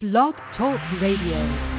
[0.00, 1.77] Blog Talk Radio.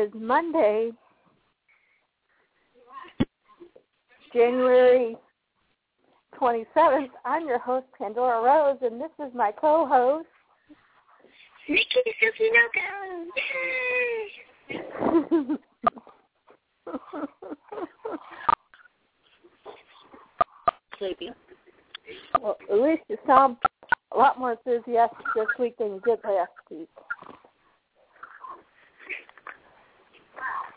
[0.00, 0.92] Is Monday,
[4.32, 5.16] January
[6.40, 7.10] 27th.
[7.26, 10.26] I'm your host, Pandora Rose, and this is my co-host.
[11.68, 11.84] Nikki
[12.18, 12.50] Suzuki
[20.98, 21.30] sleepy.
[22.40, 23.56] well, at least you sound
[24.12, 26.88] a lot more enthusiastic this week than you did last week.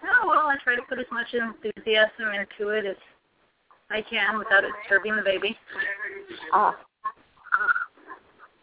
[0.03, 2.97] Oh well, I try to put as much enthusiasm into it as
[3.89, 5.57] I can without it disturbing the baby.
[6.53, 6.75] Ah.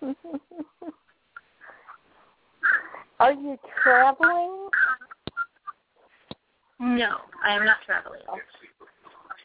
[3.20, 4.68] Are you traveling?
[6.78, 8.22] No, I am not traveling.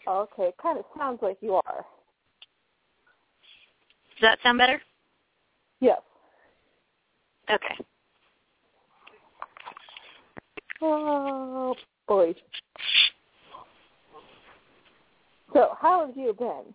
[0.08, 1.86] Okay, it kind of sounds like you are.
[4.16, 4.82] Does that sound better?
[5.82, 6.00] Yes.
[7.54, 7.76] Okay.
[10.82, 11.76] Oh
[12.08, 12.36] boy.
[15.54, 16.74] So, how have you been?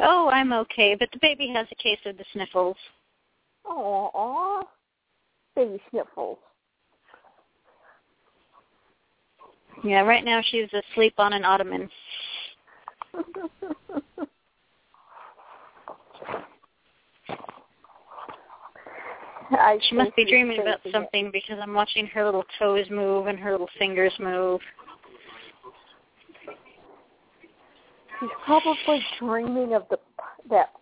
[0.00, 2.76] Oh, I'm okay, but the baby has a case of the sniffles.
[3.64, 4.62] Aw,
[5.54, 6.38] baby sniffles.
[9.84, 11.88] Yeah, right now she's asleep on an ottoman.
[19.50, 23.38] I She must be dreaming about something because I'm watching her little toes move and
[23.38, 24.60] her little fingers move.
[28.20, 29.98] She's probably dreaming of the
[30.50, 30.72] that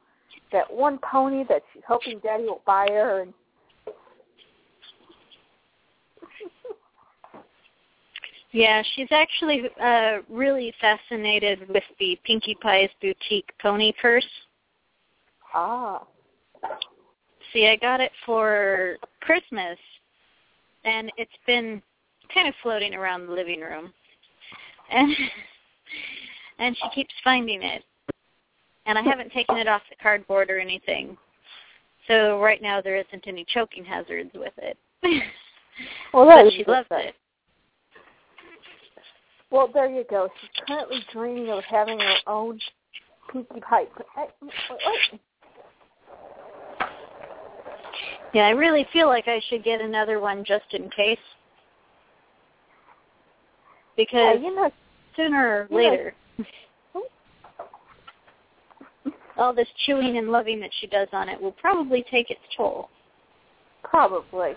[0.52, 3.34] that one pony that she's hoping Daddy will buy her, and
[8.52, 14.24] Yeah, she's actually uh really fascinated with the Pinkie Pie's boutique pony purse.
[15.54, 16.06] ah,
[17.54, 19.78] See, I got it for Christmas,
[20.84, 21.80] and it's been
[22.34, 23.92] kind of floating around the living room,
[24.90, 25.14] and
[26.58, 27.84] and she keeps finding it,
[28.86, 31.16] and I haven't taken it off the cardboard or anything.
[32.08, 34.76] So right now there isn't any choking hazards with it.
[36.12, 37.08] well, that but she loves thing.
[37.08, 37.14] it.
[39.52, 40.28] Well, there you go.
[40.40, 42.58] She's currently dreaming of having her own
[43.32, 43.84] Pinkie Pie.
[44.16, 45.20] Hey, wait,
[48.34, 51.16] Yeah, I really feel like I should get another one just in case.
[53.96, 54.70] Because uh, you know,
[55.14, 56.14] sooner or later,
[56.92, 59.10] hmm?
[59.36, 62.88] all this chewing and loving that she does on it will probably take its toll.
[63.84, 64.54] probably.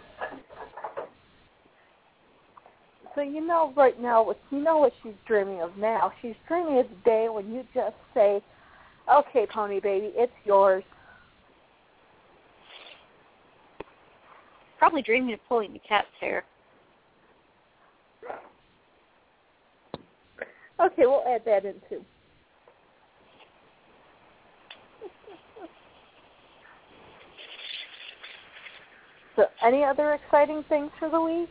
[3.13, 6.11] So you know, right now, what you know what she's dreaming of now.
[6.21, 8.41] She's dreaming of the day when you just say,
[9.11, 10.83] "Okay, pony baby, it's yours."
[14.77, 16.43] Probably dreaming of pulling the cat's hair.
[20.79, 22.03] Okay, we'll add that in too.
[29.35, 31.49] So, any other exciting things for the week?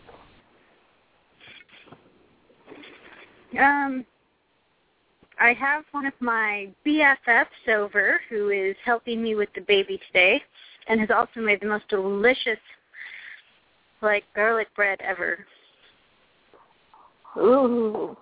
[3.61, 4.05] Um,
[5.40, 10.43] I have one of my BFFs over who is helping me with the baby today,
[10.88, 12.58] and has also made the most delicious,
[14.02, 15.44] like garlic bread ever.
[17.38, 18.16] Ooh.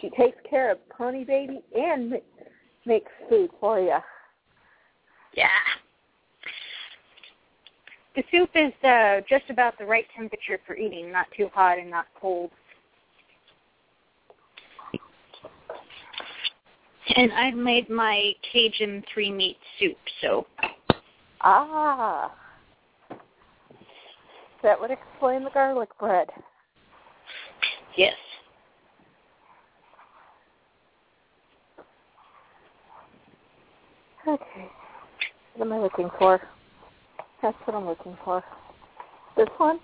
[0.00, 2.16] she takes care of Pony Baby and ma-
[2.84, 3.98] makes food for you.
[5.34, 5.48] Yeah.
[8.16, 11.90] The soup is uh, just about the right temperature for eating, not too hot and
[11.90, 12.50] not cold.
[17.14, 20.46] And I've made my Cajun three meat soup, so
[21.42, 22.32] Ah.
[24.66, 26.26] That would explain the garlic bread.
[27.96, 28.14] yes.
[34.26, 34.68] Okay.
[35.54, 36.40] What am I looking for?
[37.42, 38.42] That's what I'm looking for.
[39.36, 39.78] This one?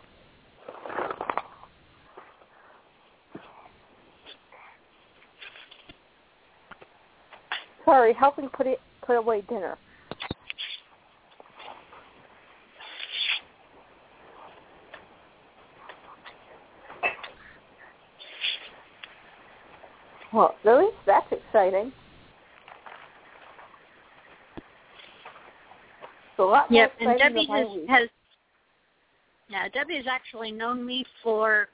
[7.84, 9.78] Sorry, helping put it put away dinner.
[20.32, 21.92] Well, least that's exciting.
[26.30, 28.08] It's a lot more Yep, and Debbie has, has
[29.48, 31.68] yeah, Debbie has actually known me for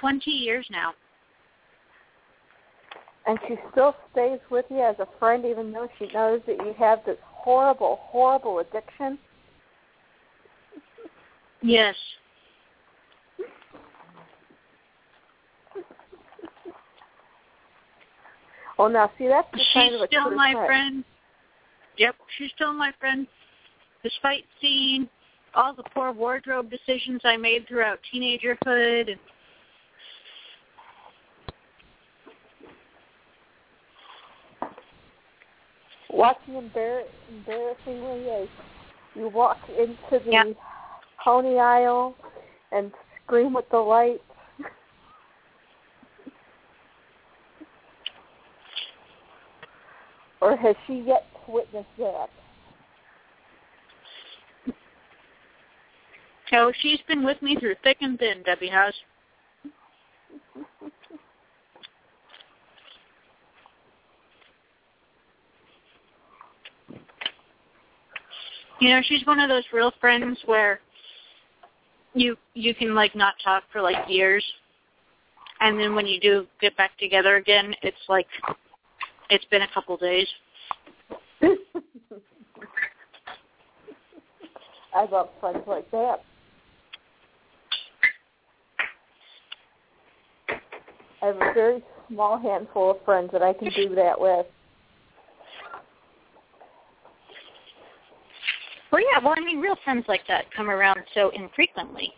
[0.00, 0.94] twenty years now.
[3.26, 6.74] and she still stays with you as a friend even though she knows that you
[6.78, 9.18] have this horrible, horrible addiction.
[11.62, 11.96] Yes.
[18.78, 20.66] Oh, now see that's the She's sign of a still my friend.
[20.66, 21.04] friend.
[21.98, 23.26] Yep, she's still my friend.
[24.02, 25.08] Despite seeing
[25.54, 29.20] all the poor wardrobe decisions I made throughout teenagerhood and
[36.10, 38.48] Watching embar- embarrassingly as
[39.14, 40.44] you walk into the Yeah.
[41.22, 42.16] pony aisle
[42.72, 42.92] and
[43.24, 44.22] scream with delight.
[50.46, 52.28] Or has she yet witnessed that?
[56.52, 58.94] oh, she's been with me through thick and thin, Debbie has.
[68.80, 70.78] You know, she's one of those real friends where
[72.14, 74.44] you you can like not talk for like years
[75.60, 78.26] and then when you do get back together again, it's like
[79.30, 80.28] it's been a couple days.
[84.94, 86.22] I love friends like that.
[91.22, 94.46] I have a very small handful of friends that I can do that with.
[98.92, 99.18] Well, yeah.
[99.22, 102.12] Well, I mean, real friends like that come around so infrequently.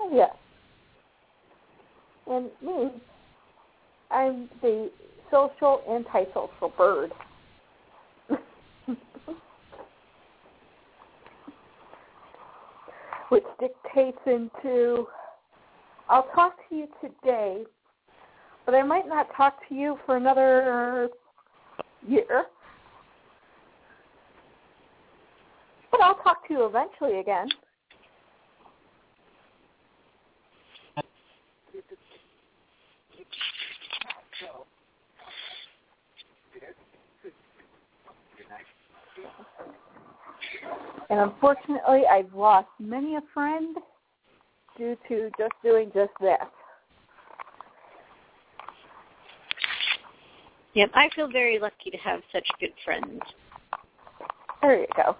[0.00, 0.30] Oh, yes.
[2.26, 2.90] And me,
[4.10, 4.90] I'm the
[5.30, 7.12] social antisocial bird.
[13.28, 15.06] Which dictates into,
[16.08, 17.64] I'll talk to you today,
[18.66, 21.08] but I might not talk to you for another
[22.06, 22.46] year.
[25.90, 27.48] But I'll talk to you eventually again.
[41.10, 43.76] And unfortunately, I've lost many a friend
[44.78, 46.50] due to just doing just that.
[50.74, 53.20] Yep, I feel very lucky to have such good friends.
[54.62, 55.16] There you go.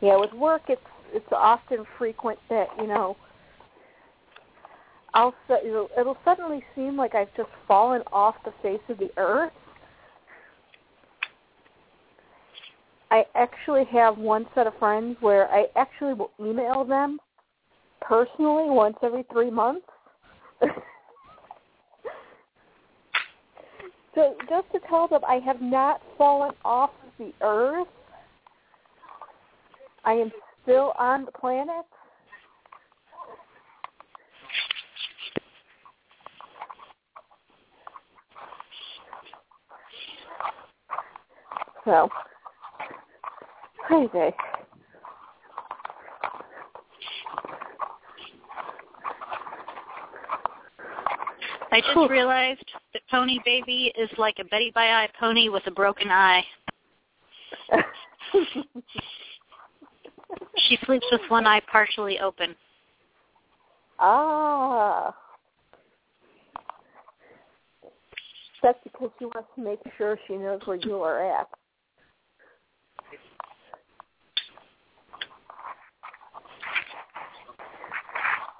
[0.00, 0.80] Yeah, with work, it's
[1.12, 3.16] it's often frequent that you know
[5.12, 9.52] I'll it'll, it'll suddenly seem like I've just fallen off the face of the earth.
[13.10, 17.18] I actually have one set of friends where I actually will email them
[18.00, 19.86] personally once every three months.
[24.14, 27.88] so just to tell them I have not fallen off the earth.
[30.04, 30.30] I am
[30.62, 31.86] still on the planet.
[41.84, 42.10] So,
[43.88, 44.34] crazy.
[51.70, 55.70] I just realized that Pony Baby is like a Betty by Eye pony with a
[55.70, 56.44] broken eye.
[60.68, 62.54] She sleeps with one eye partially open.
[63.98, 65.14] Ah.
[68.62, 71.48] That's because she wants to make sure she knows where you are at.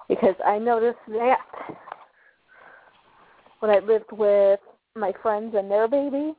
[0.08, 1.38] Because I noticed that
[3.60, 4.60] when I lived with
[4.96, 6.34] my friends and their baby.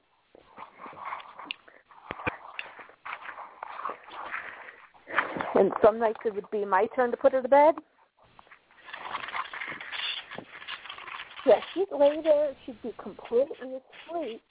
[5.55, 7.75] And some nights it would be my turn to put her to bed.
[11.45, 14.41] Yeah, she'd lay there, she'd be completely asleep.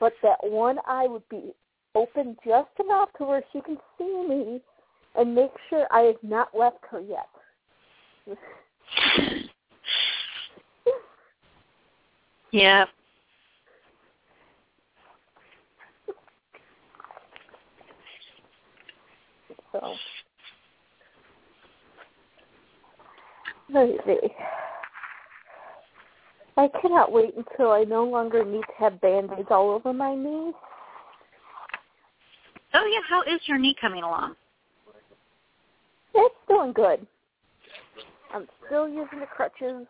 [0.00, 1.52] But that one eye would be
[1.94, 4.60] open just enough to where she can see me
[5.16, 7.28] and make sure I have not left her yet.
[12.50, 12.86] Yeah.
[19.72, 19.94] So
[23.68, 23.98] maybe.
[26.56, 30.52] I cannot wait until I no longer need to have band-aids all over my knee.
[32.74, 34.34] Oh yeah, how is your knee coming along?
[36.20, 37.06] It's doing good.
[38.34, 39.86] I'm still using the crutches.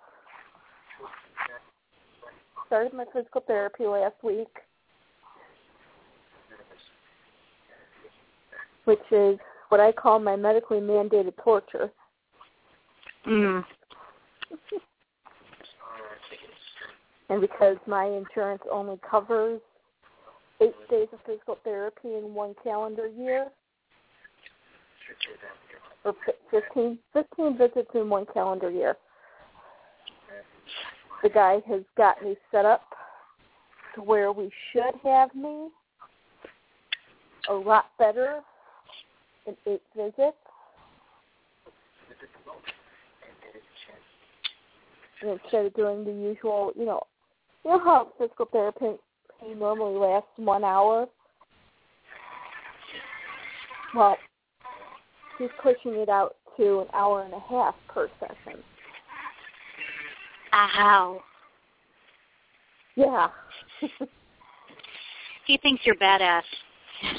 [2.66, 4.48] Started my physical therapy last week,
[8.84, 9.38] which is
[9.70, 11.90] what I call my medically mandated torture.
[13.26, 13.64] Mm.
[17.30, 19.60] And because my insurance only covers
[20.62, 23.48] eight days of physical therapy in one calendar year,
[26.04, 28.96] or fi- 15, 15 visits in one calendar year,
[31.22, 32.82] the guy has got me set up
[33.94, 35.68] to where we should have me
[37.48, 38.40] a lot better
[39.46, 40.36] in eight visits.
[45.20, 47.02] And instead of doing the usual, you know,
[47.64, 48.98] you know how physical therapy
[49.56, 51.08] normally lasts one hour?
[53.94, 54.16] Well,
[55.38, 58.60] he's pushing it out to an hour and a half per session.
[60.52, 61.20] Uh, wow.
[62.96, 63.28] Yeah.
[65.48, 66.42] He thinks you're badass.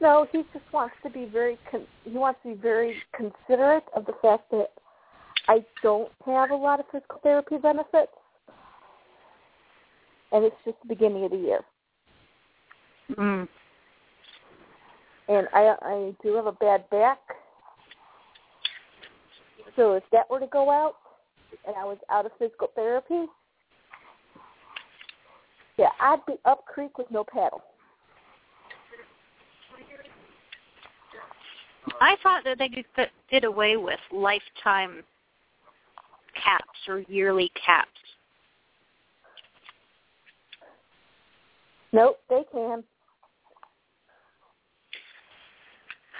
[0.00, 4.06] no, he just wants to be very con- he wants to be very considerate of
[4.06, 4.68] the fact that
[5.48, 8.12] I don't have a lot of physical therapy benefits,
[10.30, 11.64] and it's just the beginning of the year.
[13.12, 13.48] Mm.
[15.28, 17.18] And I I do have a bad back,
[19.76, 20.96] so if that were to go out,
[21.66, 23.26] and I was out of physical therapy,
[25.78, 27.62] yeah, I'd be up creek with no paddle.
[32.00, 32.84] I thought that they
[33.30, 35.02] did, away with lifetime
[36.42, 37.90] caps or yearly caps.
[41.92, 42.82] Nope, they can.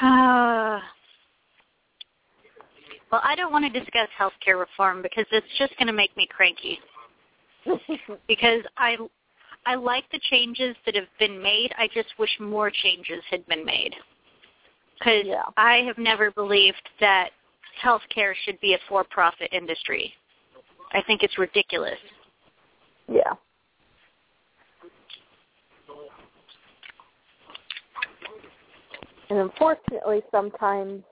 [0.00, 0.80] Uh,
[3.10, 6.26] well, I don't want to discuss healthcare reform because it's just going to make me
[6.28, 6.78] cranky.
[8.28, 8.96] because I
[9.66, 11.72] I like the changes that have been made.
[11.78, 13.94] I just wish more changes had been made.
[14.98, 15.42] Because Yeah.
[15.56, 17.30] I have never believed that
[17.82, 20.12] healthcare should be a for-profit industry.
[20.92, 21.98] I think it's ridiculous.
[23.08, 23.34] yeah.
[29.34, 31.02] And unfortunately, sometimes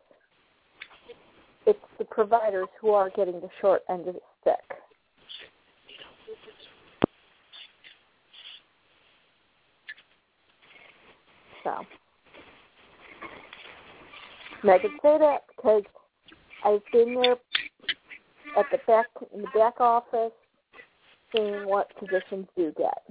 [1.67, 4.79] it's the providers who are getting the short end of the stick.
[11.65, 11.75] So,
[14.63, 15.83] and I can say that because
[16.65, 17.37] I've been there
[18.57, 20.31] at the back in the back office,
[21.35, 23.03] seeing what positions do get.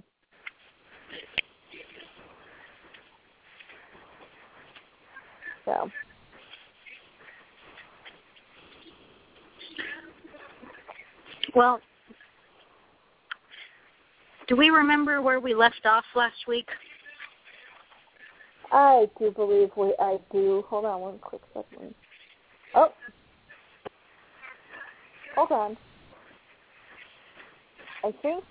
[5.71, 5.89] So.
[11.55, 11.79] Well,
[14.47, 16.67] do we remember where we left off last week?
[18.71, 20.63] I do believe we I do.
[20.67, 21.93] Hold on one quick second.
[22.73, 22.89] Oh.
[25.35, 25.77] Hold on.
[28.03, 28.43] I think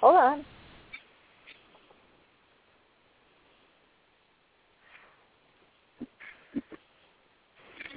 [0.00, 0.44] Hold on.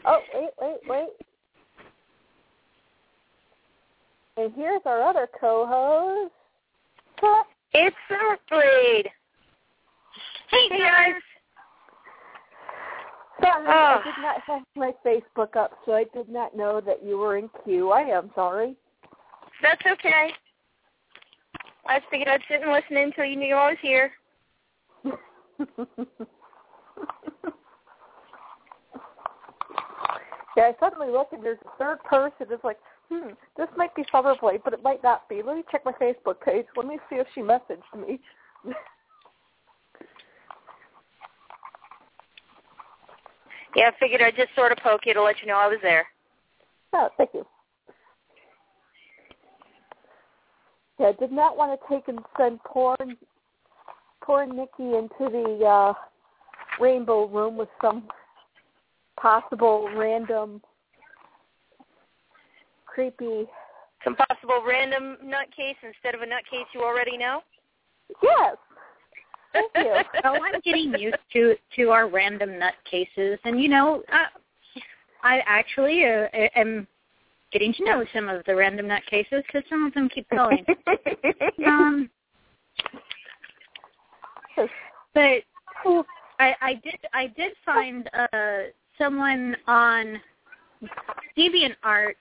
[0.05, 1.09] Oh, wait, wait, wait.
[4.37, 6.31] And here's our other co-host.
[7.73, 9.05] It's Earthblade.
[10.49, 11.21] Hey, Hey guys.
[13.41, 13.71] Sorry, Oh.
[13.71, 14.01] I ah.
[14.03, 17.49] did not have my Facebook up, so I did not know that you were in
[17.63, 17.91] queue.
[17.91, 18.75] I am sorry.
[19.61, 20.33] That's okay.
[21.89, 24.11] I just figured I'd sit and listen until you knew I was here.
[30.55, 32.45] yeah, I suddenly look and there's a third person.
[32.51, 32.77] It's like,
[33.09, 35.41] hmm, this might be Summerblade, but it might not be.
[35.41, 36.67] Let me check my Facebook page.
[36.77, 38.19] Let me see if she messaged me.
[43.75, 45.77] Yeah, I figured I'd just sort of poke you to let you know I was
[45.83, 46.07] there.
[46.93, 47.45] oh, thank you.
[50.99, 52.97] Yeah, I did not want to take and send poor,
[54.21, 55.93] poor Nikki into the uh,
[56.79, 58.07] rainbow room with some
[59.19, 60.61] possible random,
[62.85, 63.45] creepy.
[64.03, 67.41] Some possible random nutcase instead of a nutcase you already know.
[68.23, 68.55] Yes.
[69.53, 69.95] Thank you.
[70.23, 74.25] Oh, I'm getting used to to our random nutcases, and you know, uh,
[75.23, 76.87] I actually uh, am
[77.51, 80.65] getting to know some of the random nut cases because some of them keep going.
[81.65, 82.09] um,
[85.13, 85.43] but
[86.39, 90.19] I, I did I did find uh, someone on
[91.37, 92.15] DeviantArt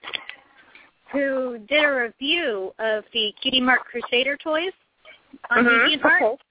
[1.11, 4.71] who did a review of the Cutie Mark Crusader toys
[5.49, 5.99] on Mhm.
[5.99, 6.21] DeviantArt.
[6.21, 6.43] Okay.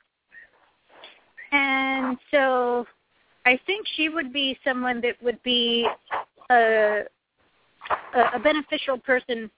[1.53, 2.87] And so
[3.47, 5.89] I think she would be someone that would be
[6.51, 7.05] a,
[8.15, 9.51] a, a beneficial person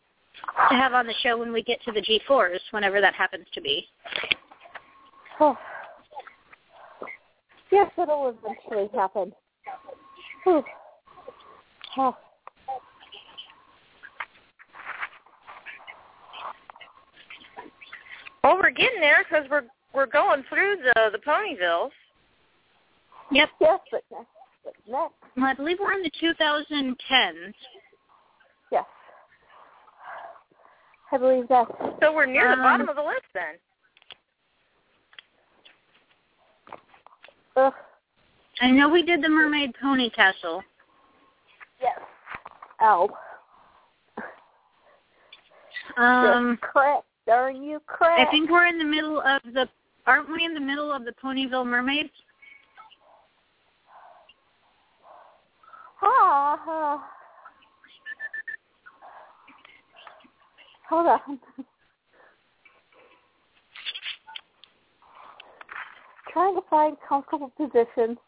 [0.69, 3.61] to have on the show when we get to the G4s, whenever that happens to
[3.61, 3.87] be.
[5.41, 5.57] Oh.
[7.71, 9.33] Yes, it'll eventually happen.
[10.45, 10.63] Whew.
[11.97, 12.17] Oh.
[18.43, 21.91] Well, we're getting there because we're we're going through the the Ponyvilles.
[23.33, 23.49] Yep.
[23.61, 24.27] Yes, but next,
[24.65, 27.55] but next, Well, I believe we're in the 2010s.
[28.73, 28.85] yes.
[31.13, 31.67] I believe that.
[32.01, 33.59] So we're near the Um, bottom of the list then.
[37.57, 37.75] Ugh.
[38.61, 40.63] I know we did the Mermaid Pony Castle.
[41.81, 41.99] Yes.
[42.83, 43.09] Ow.
[45.97, 47.05] Um, crap.
[47.27, 48.27] Darn you, crap.
[48.27, 49.69] I think we're in the middle of the.
[50.07, 52.11] Aren't we in the middle of the Ponyville Mermaids?
[56.03, 57.07] Ah, ah.
[60.91, 61.39] Hold on.
[66.33, 68.19] Trying to find comfortable position.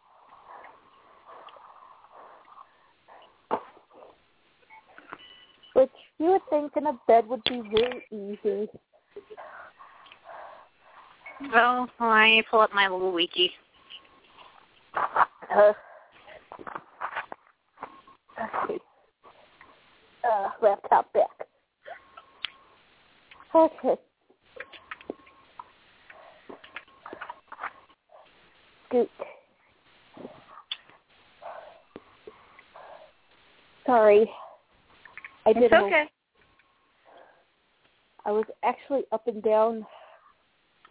[5.72, 8.68] Which you would think in a bed would be really easy.
[11.52, 13.50] Well, I pull up my little wiki.
[14.94, 15.72] Uh,
[18.38, 18.78] okay.
[20.22, 21.41] Uh, laptop back.
[23.54, 23.94] Okay.
[28.88, 29.10] Scoot.
[33.86, 34.30] Sorry.
[35.44, 36.04] I did It's okay.
[38.24, 39.84] I was actually up and down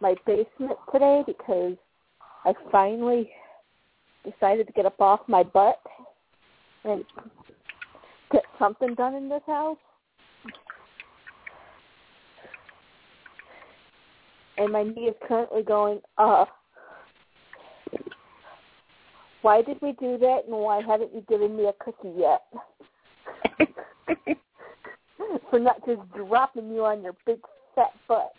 [0.00, 1.76] my basement today because
[2.44, 3.30] I finally
[4.24, 5.80] decided to get up off my butt
[6.84, 7.04] and
[8.30, 9.78] get something done in this house.
[14.58, 16.44] And my knee is currently going, uh,
[19.42, 22.42] why did we do that and why haven't you given me a cookie yet?
[25.50, 27.38] For not just dropping you on your big
[27.74, 28.32] fat butt.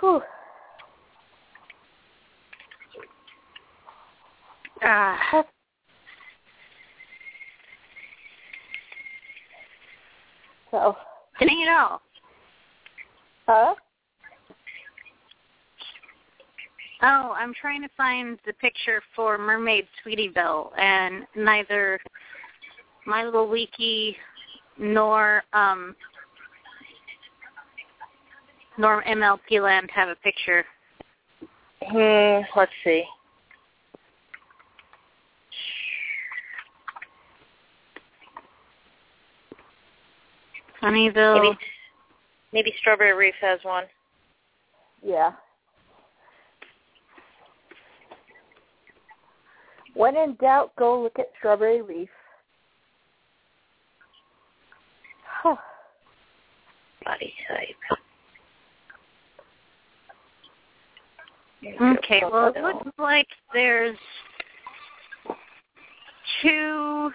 [0.00, 0.22] Whew.
[4.82, 5.44] Ah.
[10.70, 10.96] So,
[11.38, 12.00] Dang it all.
[13.46, 13.74] huh?
[17.02, 21.98] Oh, I'm trying to find the picture for Mermaid Sweetie Belle, and neither
[23.06, 24.16] my little wiki
[24.78, 25.96] nor um
[28.78, 30.64] nor MLP Land have a picture.
[31.82, 33.04] Hmm, let's see.
[40.82, 41.42] Sunnyville.
[41.42, 41.58] Maybe
[42.52, 43.84] maybe Strawberry Reef has one.
[45.04, 45.32] Yeah.
[49.94, 52.08] When in doubt, go look at Strawberry Reef.
[57.04, 57.98] Body type.
[61.80, 63.96] Okay, well, it looks like there's
[66.42, 67.10] two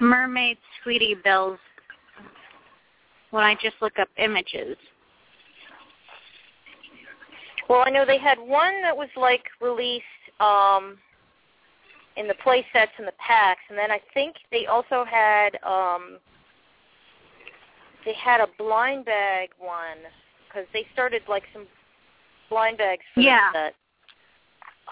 [0.00, 1.58] mermaid sweetie bells
[3.30, 4.76] when I just look up images.
[7.68, 10.04] Well, I know they had one that was like released
[10.40, 10.98] um
[12.16, 16.18] in the play sets and the packs, and then I think they also had um
[18.04, 19.98] they had a blind bag one
[20.48, 21.66] because they started like some
[22.48, 23.50] blind bags for Yeah.
[23.52, 23.74] the set.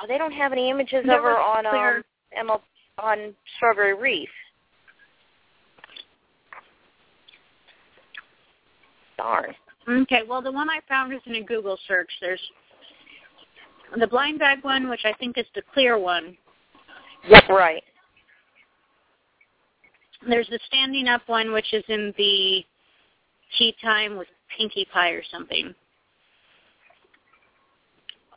[0.03, 2.61] Oh, they don't have any images There over was on clear- um ML,
[2.99, 4.29] on Strawberry Reef.
[9.89, 12.11] Okay, well, the one I found is in a Google search.
[12.21, 12.41] There's
[13.99, 16.37] the blind bag one, which I think is the clear one.
[17.29, 17.49] Yep.
[17.49, 17.83] Right.
[20.27, 22.65] There's the standing up one, which is in the
[23.59, 25.75] tea time with Pinkie Pie or something.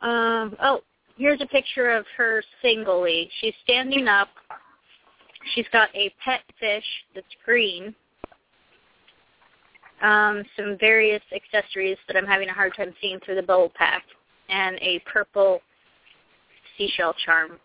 [0.02, 0.80] Um, oh,
[1.16, 3.30] here's a picture of her singly.
[3.40, 4.28] She's standing up.
[5.54, 7.94] She's got a pet fish that's green.
[10.00, 14.04] Um, some various accessories that I'm having a hard time seeing through the bowl pack,
[14.48, 15.60] and a purple
[16.76, 17.58] seashell charm.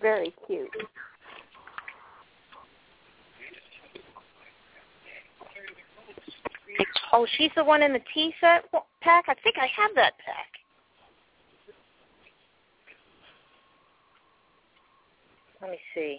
[0.00, 0.70] Very cute.
[7.12, 8.64] Oh, she's the one in the tea set
[9.02, 9.24] pack.
[9.28, 10.59] I think I have that pack.
[15.60, 16.18] Let me see.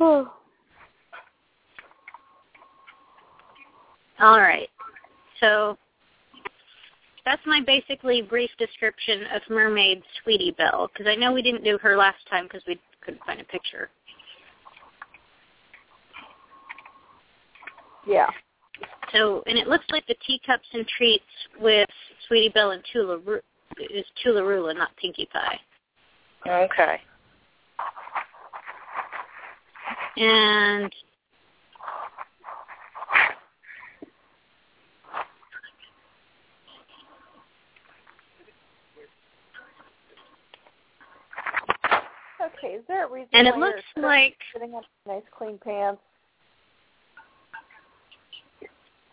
[0.00, 0.32] Oh,
[4.20, 4.68] All right.
[5.40, 5.76] So
[7.24, 11.78] that's my basically brief description of Mermaid Sweetie Belle, because I know we didn't do
[11.82, 13.90] her last time because we couldn't find a picture.
[18.06, 18.26] yeah.
[19.12, 21.24] So, and it looks like the teacups and treats
[21.60, 21.88] with
[22.26, 23.18] Sweetie Belle and Toola
[23.90, 25.60] is Toola-Roola, not Pinkie Pie.
[26.46, 27.00] Okay.
[30.16, 30.92] And
[42.58, 44.72] Okay, is there a reason and it looks like sitting
[45.06, 46.00] nice clean pants?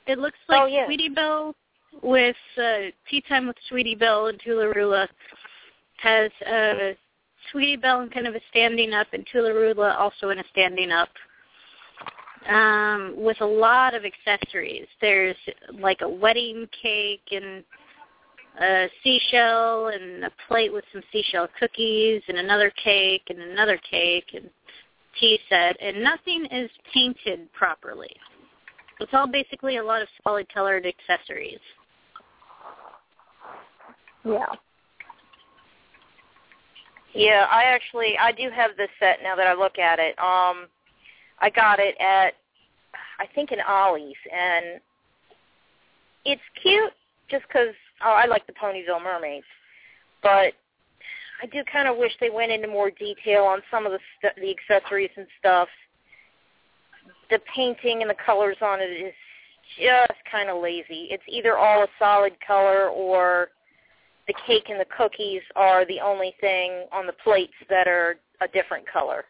[0.10, 0.88] It looks like Oh, yeah.
[0.88, 1.56] Sweetie Belle
[2.02, 5.08] with uh, Tea Time with Sweetie Belle and Toola-Roola
[5.98, 6.94] has uh,
[7.52, 11.10] Sweetie Belle in kind of a standing up and Toola-Roola also in a standing up.
[12.50, 14.88] Um, with a lot of accessories.
[15.02, 15.36] There's
[15.74, 17.64] like a wedding cake and
[18.60, 24.32] a seashell and a plate with some seashell cookies and another cake and another cake
[24.34, 24.50] and
[25.20, 28.16] tea set and nothing is painted properly.
[29.00, 31.60] It's all basically a lot of solid colored accessories.
[34.26, 34.46] Yeah.
[37.14, 40.18] Yeah, I actually I do have this set now that I look at it.
[40.20, 40.68] Um
[41.40, 42.34] I got it at
[43.20, 44.80] I think in Ollie's and
[46.26, 46.92] it's cute
[47.30, 49.46] just cuz oh, I like the Ponyville mermaids.
[50.22, 50.54] But
[51.42, 54.36] I do kind of wish they went into more detail on some of the st-
[54.36, 55.70] the accessories and stuff.
[57.30, 59.14] The painting and the colors on it is
[59.78, 61.08] just kind of lazy.
[61.12, 63.50] It's either all a solid color or
[64.28, 68.48] the cake and the cookies are the only thing on the plates that are a
[68.48, 69.26] different color.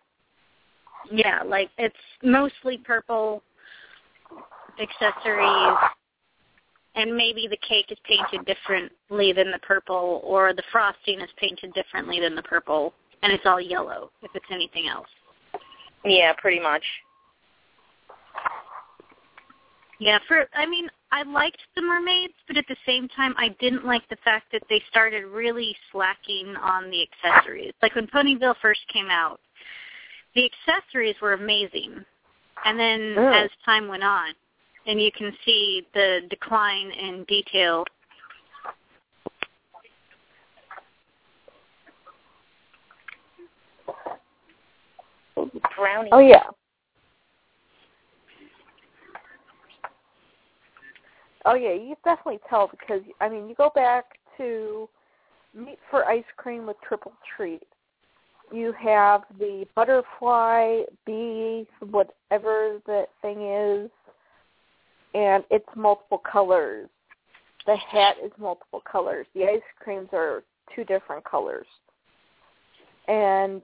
[1.11, 3.41] Yeah, like it's mostly purple
[4.81, 5.77] accessories
[6.95, 11.73] and maybe the cake is painted differently than the purple or the frosting is painted
[11.73, 15.07] differently than the purple and it's all yellow if it's anything else.
[16.05, 16.83] Yeah, pretty much.
[19.99, 23.85] Yeah, for I mean, I liked the mermaids, but at the same time I didn't
[23.85, 27.73] like the fact that they started really slacking on the accessories.
[27.81, 29.41] Like when Ponyville first came out,
[30.35, 32.03] the accessories were amazing.
[32.65, 33.27] And then Oh.
[33.27, 34.33] as time went on,
[34.85, 37.85] and you can see the decline in detail.
[45.75, 46.09] Brownie.
[46.11, 46.43] Oh yeah.
[51.49, 54.87] Oh yeah, you definitely tell because I mean you go back to
[55.55, 57.63] Meet for Ice Cream with Triple Treat,
[58.51, 63.89] you have the butterfly bee, whatever that thing is,
[65.15, 66.87] and it's multiple colors.
[67.65, 69.25] The hat is multiple colors.
[69.33, 70.43] The ice creams are
[70.75, 71.65] two different colors.
[73.07, 73.63] And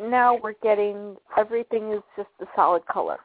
[0.00, 3.18] now we're getting everything is just a solid color.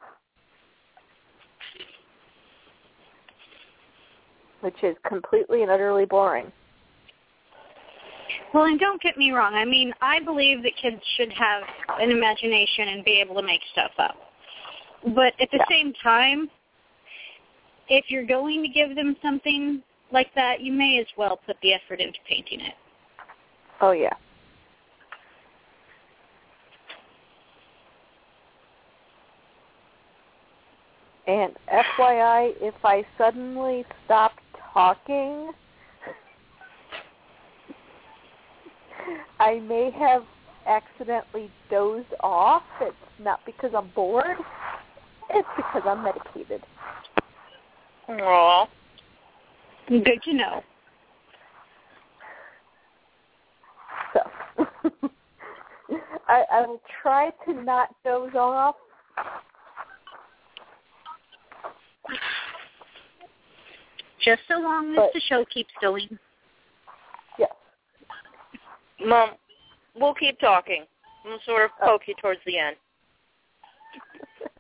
[4.62, 6.52] Which is completely and utterly boring.
[8.54, 9.54] Well, and don't get me wrong.
[9.56, 11.64] I mean, I believe that kids should have
[12.00, 14.16] an imagination and be able to make stuff up.
[15.16, 15.66] But at the Yeah.
[15.68, 16.50] same time,
[17.88, 21.74] if you're going to give them something like that, you may as well put the
[21.74, 22.76] effort into painting it.
[23.80, 24.14] Oh yeah.
[31.28, 34.34] And FYI, if I suddenly stop
[34.74, 35.52] talking,
[39.40, 40.24] I may have
[40.68, 42.64] accidentally dozed off.
[42.82, 44.38] It's not because I'm bored.
[45.32, 46.62] It's because I'm medicated.
[48.10, 48.68] Aw.
[49.88, 50.64] Good to know.
[54.14, 54.20] So
[56.28, 58.76] I, I will try to not doze off.
[64.24, 66.20] Just so long as But- the show keeps going.
[67.38, 67.52] Yes.
[69.00, 69.32] Mom,
[69.96, 70.86] we'll keep talking.
[71.26, 72.76] I'm sort of poke you towards the end.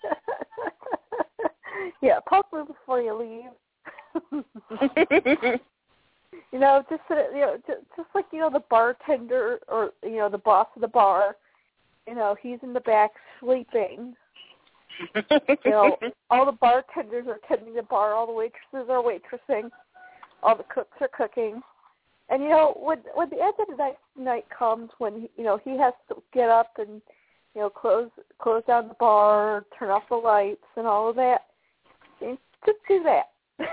[2.02, 3.52] yeah, poke me before you leave.
[6.52, 10.18] you know, just so you know, just, just like you know the bartender or you
[10.18, 11.36] know the boss of the bar.
[12.08, 14.16] You know, he's in the back sleeping.
[15.16, 15.98] You know,
[16.30, 19.70] all the bartenders are tending the bar, all the waitresses are waitressing,
[20.44, 21.62] all the cooks are cooking.
[22.30, 25.60] And you know, when when the end of the night night comes, when you know
[25.64, 27.02] he has to get up and
[27.56, 31.42] you know close close down the bar, turn off the lights, and all of that,
[32.22, 33.32] just do that.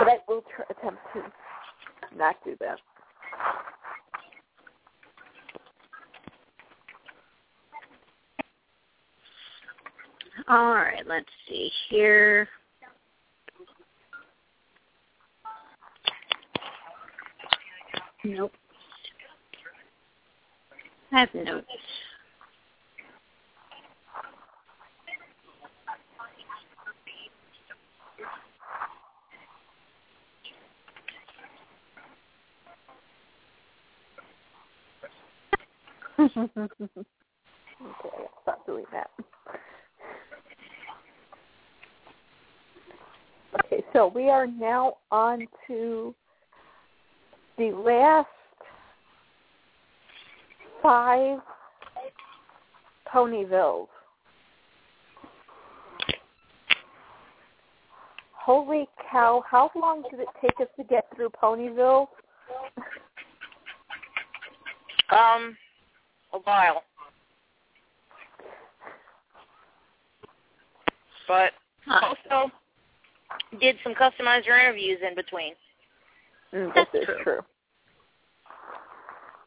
[0.00, 1.22] but I will attempt to
[2.16, 2.78] not do that.
[10.48, 12.48] All right, let's see here.
[18.24, 18.52] Nope.
[21.12, 21.66] I have notes.
[36.20, 37.06] Okay,
[38.42, 39.10] stop doing that.
[43.64, 46.14] Okay, so we are now on to
[47.58, 48.28] the last
[50.82, 51.38] five
[53.12, 53.88] Ponyvilles.
[58.32, 62.08] Holy cow, how long did it take us to get through Ponyville?
[65.10, 65.56] Um,
[66.32, 66.84] a while.
[71.26, 71.52] But
[71.86, 72.14] Huh.
[72.30, 72.50] also
[73.60, 75.54] did some customizer interviews in between.
[76.52, 77.22] Mm, That's this is true.
[77.22, 77.40] true.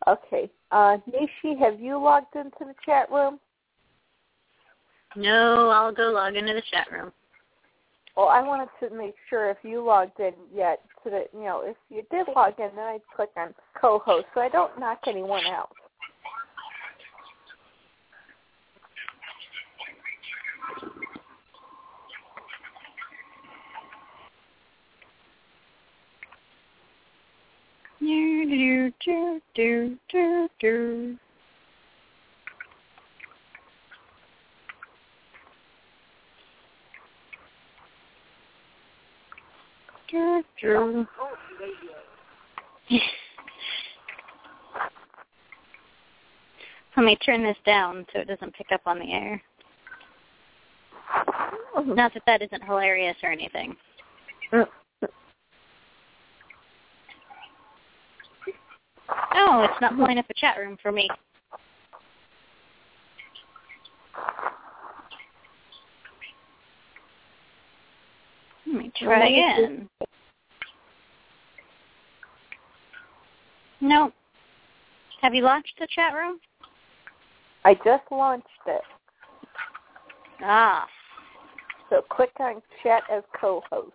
[0.07, 0.49] Okay.
[0.71, 3.39] Uh, Nishi, have you logged into the chat room?
[5.15, 7.11] No, I'll go log into the chat room.
[8.15, 11.61] Well, I wanted to make sure if you logged in yet, so that you know
[11.65, 15.45] if you did log in, then I'd click on co-host, so I don't knock anyone
[15.45, 15.69] out.
[28.03, 31.17] Do, do, do, do, do, do.
[40.11, 41.07] Do, do.
[46.97, 49.41] Let me turn this down so it doesn't pick up on the air.
[51.77, 51.83] Oh.
[51.83, 53.77] Not that that isn't hilarious or anything.
[54.51, 54.65] Uh,
[59.35, 61.09] Oh, it's not pulling up a chat room for me.
[68.67, 69.63] Let me try Well, let me see.
[69.63, 69.89] again.
[73.81, 74.11] No.
[75.21, 76.39] Have you launched the chat room?
[77.65, 78.81] I just launched it.
[80.41, 80.85] Ah.
[81.89, 83.91] So click on chat as co-host.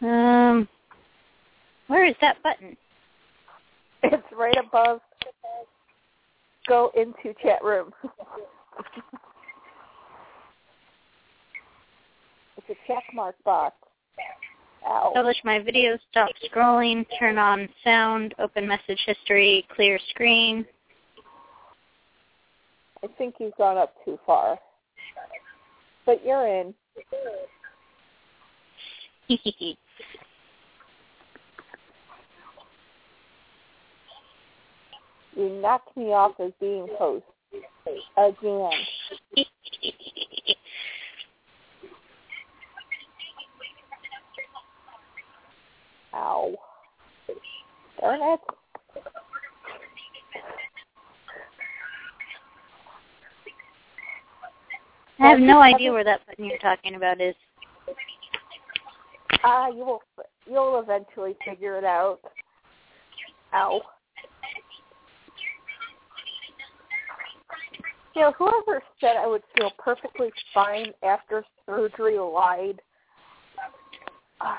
[0.00, 0.68] Um,
[1.88, 2.76] where is that button?
[4.04, 5.00] It's right above.
[6.68, 7.92] Go into chat room.
[12.56, 13.74] it's a check mark box.
[14.86, 15.12] Ow.
[15.14, 20.64] Publish my video, stop scrolling, turn on sound, open message history, clear screen.
[23.02, 24.58] I think you've gone up too far.
[26.06, 26.74] But you're in.
[35.38, 37.24] You knocked me off as being host.
[38.16, 38.70] Again.
[46.12, 46.54] Ow.
[48.00, 48.40] Darn it.
[55.20, 57.36] I have no idea where that button you're talking about is.
[59.44, 60.02] Ah, you will
[60.46, 62.18] you'll eventually figure it out.
[63.54, 63.82] Ow.
[68.18, 72.80] You know, whoever said I would feel perfectly fine after surgery lied.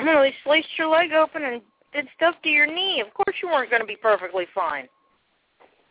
[0.00, 1.60] No, they sliced your leg open and
[1.92, 3.02] did stuff to your knee.
[3.04, 4.86] Of course you weren't going to be perfectly fine.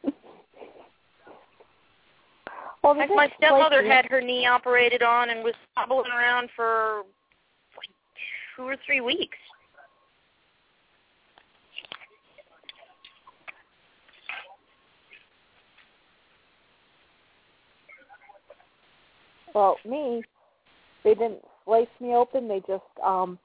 [2.81, 7.01] Well, Like my stepmother had her knee operated on and was hobbling around for
[7.75, 7.89] like
[8.55, 9.37] two or three weeks.
[19.53, 20.23] Well, me,
[21.03, 22.47] they didn't slice me open.
[22.47, 23.39] They just um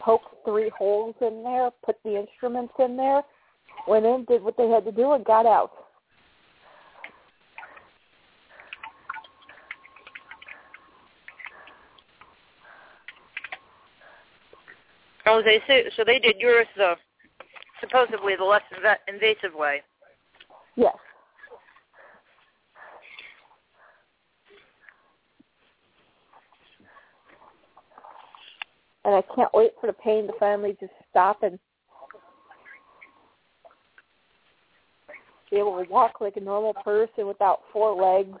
[0.00, 3.22] poked three holes in there, put the instruments in there,
[3.88, 5.72] went in, did what they had to do, and got out.
[15.26, 16.96] Oh, they say, so they did yours the
[17.80, 19.82] supposedly the less inv- invasive way.
[20.76, 20.96] Yes.
[29.04, 31.58] And I can't wait for the pain to finally just stop and
[35.50, 38.38] be able to walk like a normal person without four legs.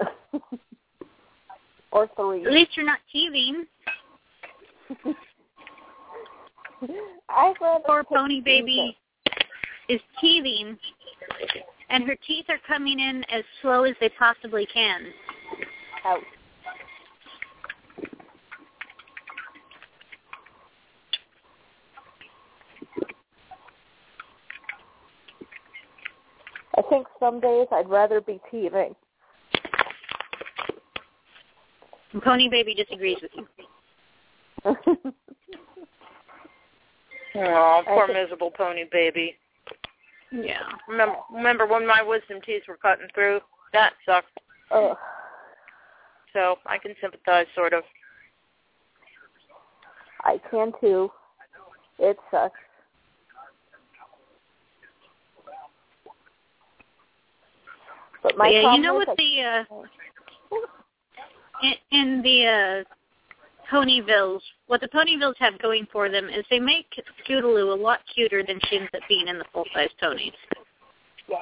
[1.92, 2.44] or three.
[2.46, 3.64] At least you're not teething.
[7.28, 8.96] Rather Poor pony baby
[9.88, 10.78] is teething,
[11.90, 15.06] and her teeth are coming in as slow as they possibly can.
[16.04, 16.20] Ouch.
[26.76, 28.94] I think some days I'd rather be teething.
[32.24, 34.76] Pony baby disagrees with you.
[37.40, 39.36] Oh, poor think- miserable pony baby.
[40.32, 40.62] Yeah.
[40.88, 43.40] Remember, remember when my wisdom teeth were cutting through?
[43.72, 44.40] That sucked.
[44.70, 44.96] Ugh.
[46.32, 47.84] So I can sympathize, sort of.
[50.24, 51.10] I can too.
[51.98, 52.58] It sucks.
[58.22, 59.64] But my yeah, you know what the uh
[61.62, 62.94] in, in the uh
[63.70, 66.86] Ponyvilles, what the Ponyvilles have going for them is they make
[67.26, 70.32] Scootaloo a lot cuter than she ends up being in the full size ponies.
[71.28, 71.40] Yes.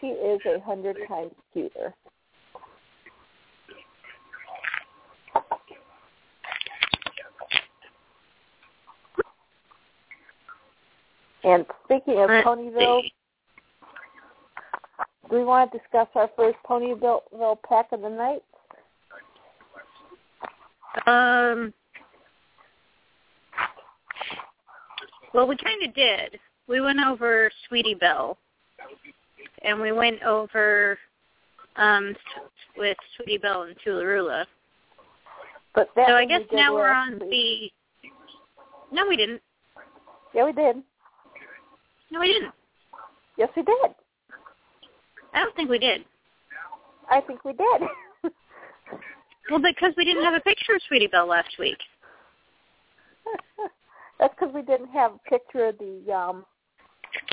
[0.00, 1.94] She is a hundred times cuter.
[11.44, 13.12] And speaking of Let's Ponyville, see.
[15.30, 17.22] do we want to discuss our first Ponyville
[17.68, 18.42] pack of the night?
[21.06, 21.72] Um.
[25.32, 26.38] Well, we kind of did.
[26.66, 28.36] We went over Sweetie Belle,
[29.62, 30.98] and we went over
[31.76, 32.14] um
[32.76, 34.44] with Sweetie Belle and Toola-Roola.
[35.74, 37.70] But So I guess now we're on the.
[38.92, 39.40] No, we didn't.
[40.34, 40.82] Yeah, we did.
[42.10, 42.52] No, we didn't.
[43.36, 43.94] Yes, we did.
[45.32, 46.04] I don't think we did.
[47.10, 47.82] I think we did.
[49.50, 51.78] well, because we didn't have a picture of Sweetie Belle last week.
[54.18, 56.44] That's because we didn't have a picture of the um,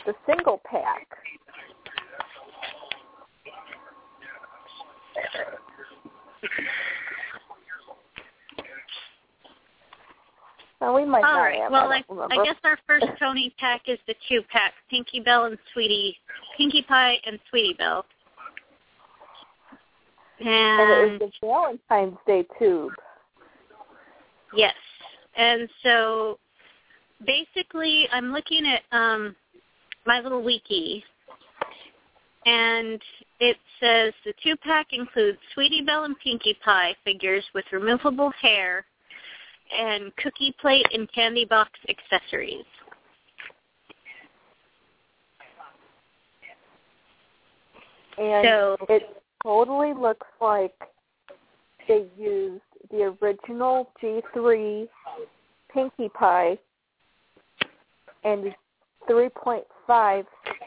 [0.05, 1.07] the single pack.
[10.79, 11.59] Well, we might All right.
[11.61, 11.71] have.
[11.71, 15.45] Well, I, I, I guess our first pony pack is the two pack: Pinky Bell
[15.45, 16.15] and Sweetie,
[16.55, 18.05] Pinkie Pie and Sweetie Belle.
[20.39, 22.93] and And, it was the Valentine's Day tube.
[24.53, 24.75] yes,
[25.35, 26.37] and so
[27.25, 29.35] basically, I'm looking at um
[30.05, 31.03] my little wiki,
[32.45, 33.01] and
[33.39, 38.85] it says the two pack includes Sweetie Belle and Pinkie Pie figures with removable hair
[39.71, 42.65] and cookie plate and candy box accessories.
[48.17, 50.75] And So- it totally looks like
[51.87, 54.89] they used the original G3
[55.69, 56.57] Pinkie Pie
[58.23, 58.55] and
[59.07, 60.25] 3.5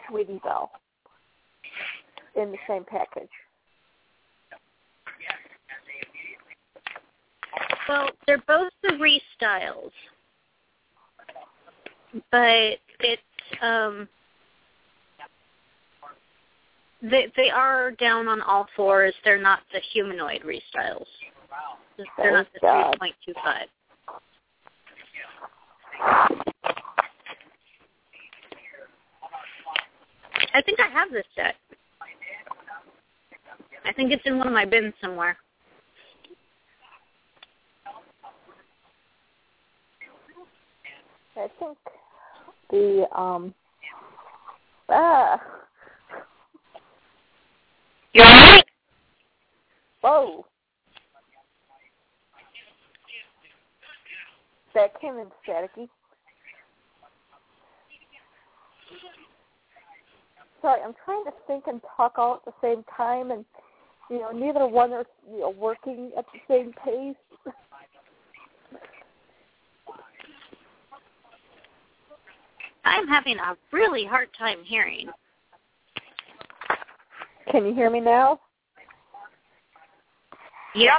[0.08, 0.70] Sweetie Belle
[2.36, 3.30] in the same package.
[7.90, 9.90] Well, they're both the restyles,
[12.30, 13.22] but it's
[13.60, 14.08] um
[17.02, 19.12] they they are down on all fours.
[19.24, 21.06] They're not the humanoid restyles.
[22.16, 23.66] They're not the three point two five.
[30.54, 31.56] I think I have this set.
[33.84, 35.36] I think it's in one of my bins somewhere.
[41.36, 41.78] I think
[42.70, 43.54] the um
[44.88, 45.40] ah
[48.12, 48.64] You alright?
[50.00, 50.46] whoa
[54.74, 55.88] that came in staticky.
[60.62, 63.44] Sorry, I'm trying to think and talk all at the same time, and
[64.10, 67.16] you know neither one are you know working at the same pace.
[73.00, 75.08] I'm having a really hard time hearing.
[77.50, 78.38] Can you hear me now?
[80.74, 80.92] Yep.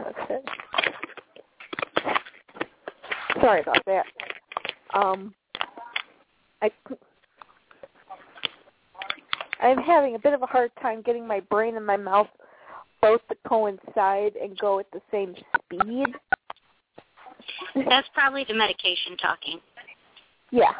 [0.00, 0.38] Okay.
[3.40, 4.04] Sorry about that.
[4.94, 5.34] Um,
[6.62, 6.70] I
[9.60, 12.28] I'm having a bit of a hard time getting my brain and my mouth
[13.48, 15.34] coincide and go at the same
[15.64, 16.06] speed.
[17.88, 19.60] That's probably the medication talking.
[20.50, 20.72] Yeah.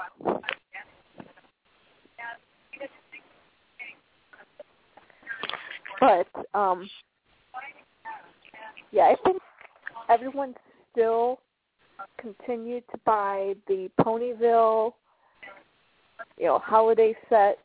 [6.01, 6.89] But um
[8.93, 9.43] yeah, I think
[10.09, 10.55] everyone
[10.93, 11.41] still
[12.19, 14.93] continued to buy the Ponyville,
[16.39, 17.59] you know, holiday sets,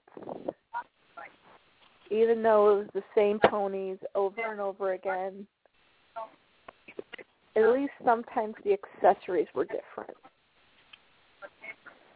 [2.14, 5.48] even though it was the same ponies over and over again.
[7.56, 10.18] At least sometimes the accessories were different.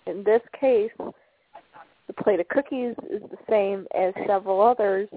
[0.05, 5.09] In this case, the plate of cookies is the same as several others,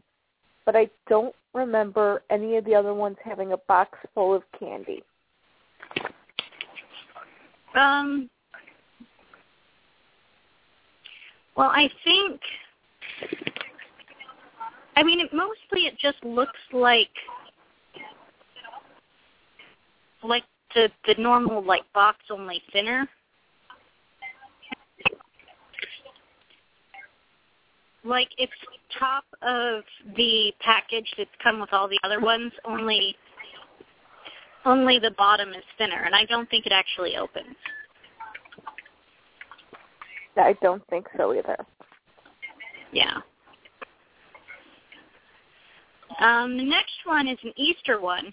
[0.67, 5.03] but I don't remember any of the other ones having a box full of candy.
[7.75, 8.29] Um.
[11.57, 12.41] Well, I think.
[15.01, 17.09] I mean, it, mostly it just looks like
[20.23, 20.45] like
[20.75, 23.09] the the normal like box only thinner.
[28.05, 28.53] Like it's
[28.99, 29.85] top of
[30.17, 33.17] the package that's come with all the other ones, only
[34.67, 37.57] only the bottom is thinner, and I don't think it actually opens.
[40.37, 41.57] I don't think so either.
[42.93, 43.21] Yeah.
[46.21, 48.33] Um, the next one is an Easter one.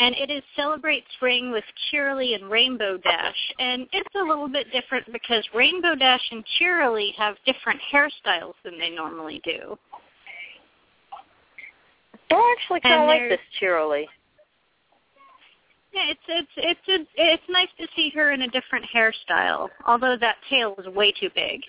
[0.00, 1.62] And it is Celebrate Spring with
[1.92, 3.52] Cheerilee and Rainbow Dash.
[3.60, 8.80] And it's a little bit different because Rainbow Dash and Cheerilee have different hairstyles than
[8.80, 9.78] they normally do.
[12.32, 14.06] I actually kind of like this Cheerilee.
[15.92, 19.68] Yeah, it's it's it's it's it's nice to see her in a different hairstyle.
[19.86, 21.60] Although that tail is way too big.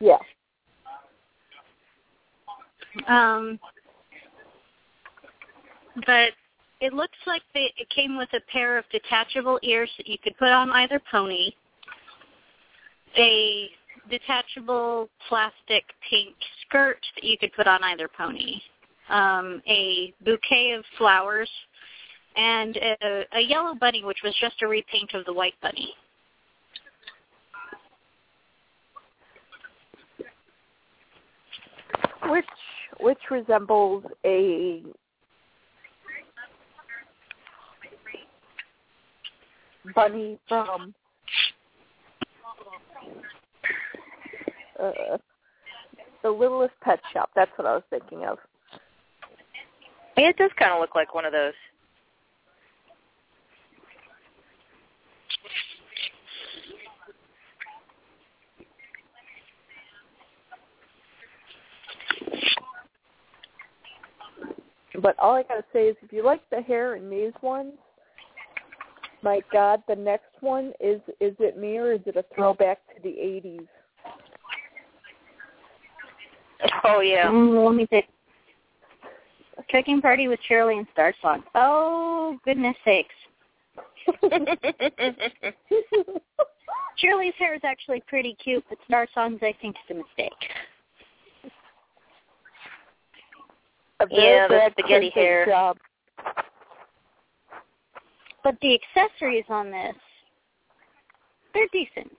[0.00, 0.18] Yeah.
[3.08, 3.58] Um,
[6.06, 6.30] but
[6.80, 10.36] it looks like they, it came with a pair of detachable ears that you could
[10.38, 11.52] put on either pony,
[13.16, 13.68] a
[14.10, 18.60] detachable plastic pink skirt that you could put on either pony,
[19.08, 21.50] um, a bouquet of flowers,
[22.36, 25.94] and a, a yellow bunny, which was just a repaint of the white bunny.
[32.26, 32.44] Which
[33.30, 34.82] resembles a
[39.94, 40.94] bunny from
[44.82, 45.18] uh,
[46.22, 47.30] the Littlest Pet Shop.
[47.34, 48.38] That's what I was thinking of.
[50.16, 51.52] It does kind of look like one of those.
[65.00, 67.72] But all I gotta say is, if you like the hair in these ones,
[69.22, 73.02] my God, the next one is is it me or is it a throwback to
[73.02, 73.66] the '80s?
[76.84, 77.26] Oh yeah.
[77.26, 78.06] Mm, let me think.
[79.70, 81.42] Cooking party with Shirley and Star Song.
[81.54, 83.14] Oh goodness sakes!
[86.96, 90.32] Shirley's hair is actually pretty cute, but Star Song's I think is a mistake.
[94.00, 95.46] A very Yeah, the bad spaghetti hair.
[95.46, 95.78] Job.
[98.42, 99.96] But the accessories on this,
[101.54, 102.16] they're decent.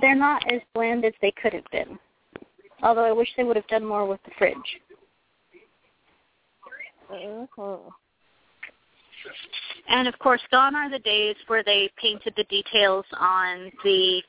[0.00, 1.98] They're not as bland as they could have been.
[2.82, 4.80] Although I wish they would have done more with the fridge.
[7.10, 7.92] Mhm.
[9.86, 14.22] And of course, gone are the days where they painted the details on the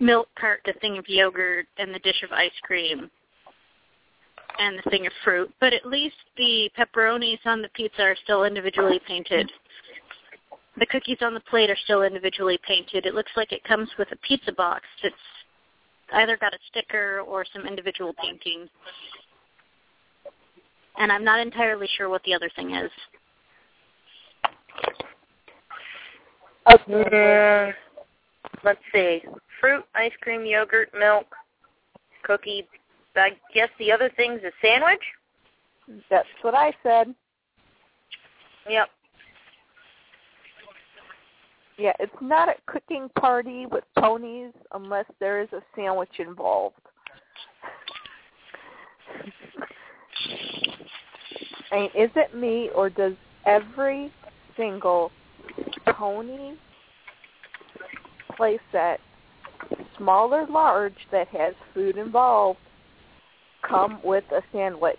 [0.00, 3.10] milk cart, the thing of yogurt, and the dish of ice cream,
[4.58, 5.52] and the thing of fruit.
[5.60, 9.50] But at least the pepperonis on the pizza are still individually painted.
[10.78, 13.06] The cookies on the plate are still individually painted.
[13.06, 15.14] It looks like it comes with a pizza box that's
[16.12, 18.68] either got a sticker or some individual painting.
[20.98, 22.90] And I'm not entirely sure what the other thing is.
[26.88, 27.72] Mm,
[28.64, 29.22] let's see.
[29.60, 31.26] Fruit, ice cream, yogurt, milk,
[32.22, 32.66] cookie.
[33.16, 35.02] I guess the other thing's a sandwich.
[36.10, 37.14] That's what I said.
[38.68, 38.88] Yep.
[41.78, 46.76] Yeah, it's not a cooking party with ponies unless there is a sandwich involved.
[51.70, 53.12] I mean, is it me or does
[53.44, 54.10] every
[54.56, 55.10] single
[55.86, 56.54] pony
[58.38, 58.98] playset,
[59.98, 62.58] small or large, that has food involved,
[63.68, 64.96] come with a sandwich?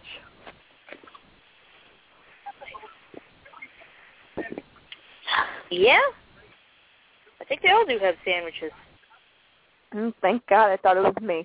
[5.69, 5.99] Yeah.
[7.41, 8.71] I think they all do have sandwiches.
[9.93, 11.43] Mm, thank God, I thought it was me.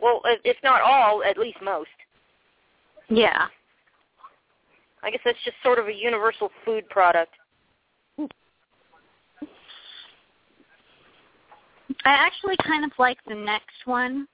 [0.00, 1.88] Well, if if not all, at least most.
[3.08, 3.46] Yeah.
[5.02, 7.32] I guess that's just sort of a universal food product.
[12.04, 14.26] I actually kind of like the next one,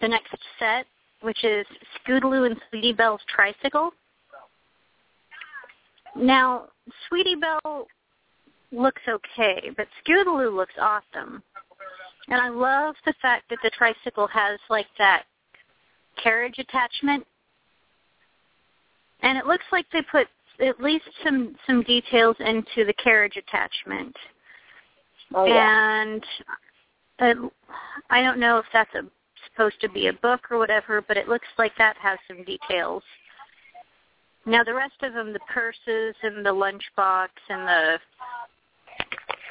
[0.00, 0.86] the next set,
[1.22, 1.66] which is
[1.98, 3.92] Scootaloo and Sweetie Belle's Tricycle.
[6.16, 6.66] Now,
[7.08, 7.86] Sweetie Belle
[8.72, 11.42] looks okay, but Scootaloo looks awesome.
[12.28, 15.24] And I love the fact that the tricycle has like that
[16.22, 17.26] carriage attachment.
[19.22, 20.28] And it looks like they put
[20.60, 24.16] at least some some details into the carriage attachment.
[25.34, 26.02] Oh yeah.
[26.02, 26.24] and
[27.20, 27.52] it,
[28.10, 29.02] I don't know if that's a,
[29.52, 33.02] supposed to be a book or whatever, but it looks like that has some details.
[34.46, 37.98] Now the rest of them, the purses and the lunchbox and the,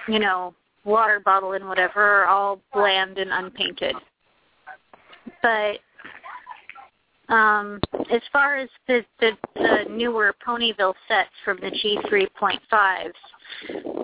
[0.08, 3.96] you know, water bottle and whatever, are all bland and unpainted.
[5.42, 5.80] But
[7.30, 7.80] um,
[8.12, 13.14] as far as the, the, the newer Ponyville sets from the G3.5s,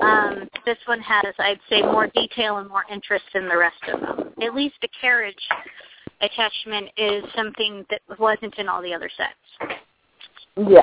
[0.02, 4.00] um, this one has, I'd say, more detail and more interest than the rest of
[4.00, 4.34] them.
[4.42, 5.36] At least the carriage
[6.22, 9.80] attachment is something that wasn't in all the other sets.
[10.58, 10.82] Yeah.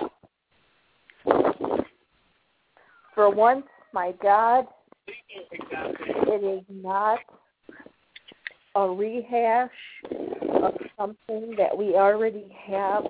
[3.14, 4.66] For once, my God,
[5.06, 7.18] it is not
[8.74, 9.70] a rehash
[10.62, 13.04] of something that we already have.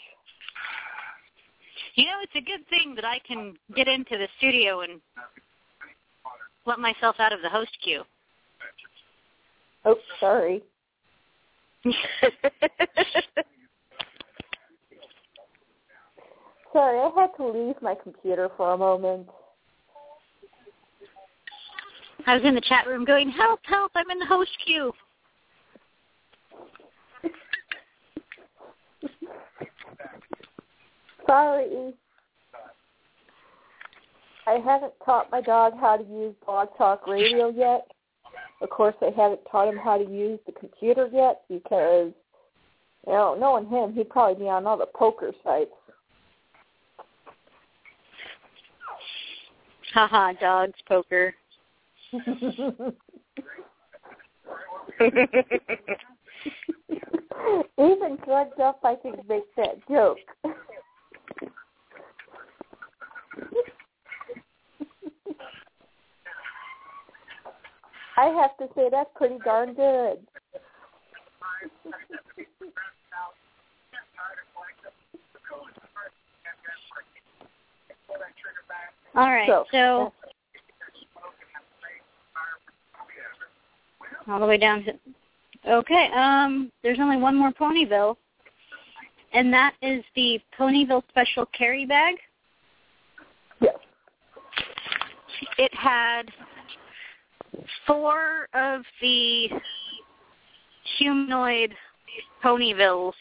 [1.95, 5.01] You know, it's a good thing that I can get into the studio and
[6.67, 8.03] let myself out of the host queue.
[9.85, 10.63] Oh, sorry.
[16.73, 19.29] Sorry, I had to leave my computer for a moment.
[22.27, 24.93] I was in the chat room going, help, help, I'm in the host queue.
[31.27, 31.95] Sorry.
[34.47, 37.91] I haven't taught my dog how to use Blog Talk Radio yet.
[38.63, 42.13] Of course, they haven't taught him how to use the computer yet because,
[43.07, 45.71] you know, knowing him, he'd probably be on all the poker sites.
[49.95, 51.35] Haha, dogs, poker.
[57.79, 60.19] Even drugged up, I think, make that joke.
[68.17, 70.19] I have to say that's pretty darn good.
[79.15, 80.13] All right, So- so
[84.29, 84.99] all the way down to
[85.67, 86.11] okay.
[86.13, 88.17] Um, there's only one more Ponyville,
[89.33, 92.17] and that is the Ponyville Special Carry Bag.
[93.61, 93.77] Yes.
[95.59, 96.31] It had
[97.87, 99.49] four of the
[100.99, 101.75] humanoid
[102.43, 103.13] Ponyvilles,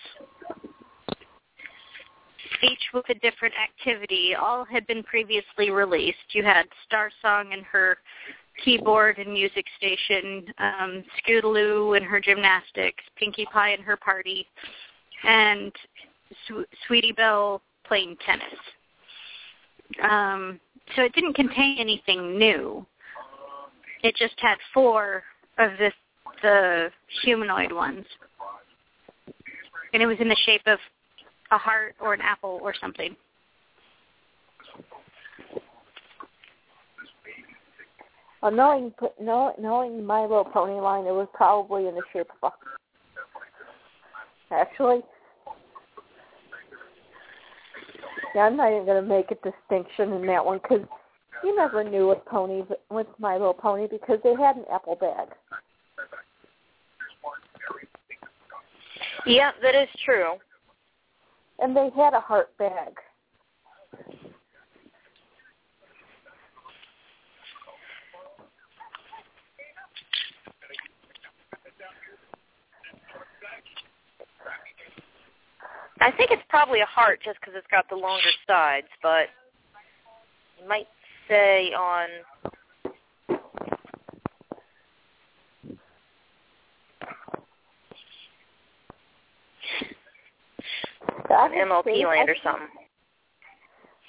[2.62, 4.36] each with a different activity.
[4.36, 6.18] All had been previously released.
[6.34, 7.98] You had Star Song and her
[8.64, 14.48] keyboard and music station, um, Scootaloo and her gymnastics, Pinkie Pie and her party,
[15.24, 15.72] and
[16.48, 18.60] Sw- Sweetie Belle playing tennis.
[20.10, 20.60] Um,
[20.96, 22.86] so it didn't contain anything new.
[24.06, 25.24] It just had four
[25.58, 25.92] of the
[26.44, 26.92] the
[27.24, 28.06] humanoid ones,
[29.94, 30.78] and it was in the shape of
[31.52, 33.16] a heart or an apple or something.
[38.44, 42.52] Well, knowing know, knowing My Little Pony line, it was probably in the shape of
[44.52, 44.54] a.
[44.54, 45.00] Actually,
[48.36, 50.86] yeah, I'm not even going to make a distinction in that one because
[51.44, 55.30] you never knew with ponies with My Little Pony because they had an apple bag.
[59.26, 60.34] yeah, that is true.
[61.60, 62.94] And they had a heart bag.
[76.02, 79.26] I think it's probably a heart just because it's got the longer sides, but
[80.62, 80.88] it might
[81.28, 82.08] say on
[91.30, 92.68] I on MLP land or something.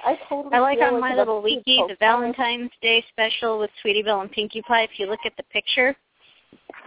[0.05, 3.71] I totally I like on My it's Little a Wiki the Valentine's Day special with
[3.81, 4.83] Sweetie Belle and Pinkie Pie.
[4.83, 5.97] If you look at the picture,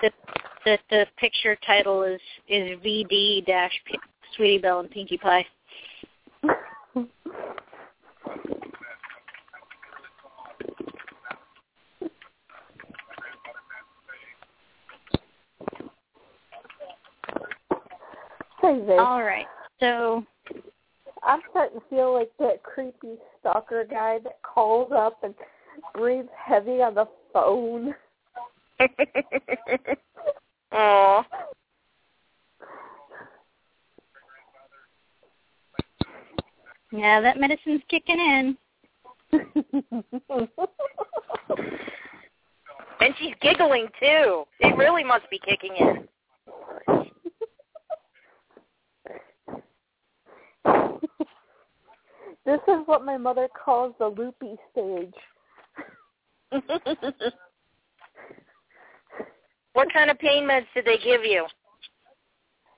[0.01, 0.11] the
[0.65, 3.99] the, the picture title is is VD dash P-
[4.36, 5.45] Sweetie Belle and Pinkie Pie.
[18.70, 18.99] Say this.
[18.99, 19.47] All right,
[19.80, 20.24] so
[21.24, 25.34] I'm starting to feel like that creepy stalker guy that calls up and
[25.95, 27.95] breathes heavy on the phone.
[30.72, 31.26] Aw.
[36.91, 38.55] yeah, that medicine's kicking in.
[43.01, 44.43] And she's giggling too.
[44.59, 46.07] It really must be kicking in.
[52.49, 55.13] This is what my mother calls the loopy stage.
[59.73, 61.45] what kind of pain meds did they give you?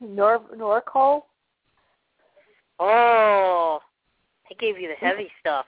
[0.01, 1.21] Nor Norco.
[2.81, 3.79] Oh,
[4.49, 5.39] they gave you the heavy mm-hmm.
[5.39, 5.65] stuff.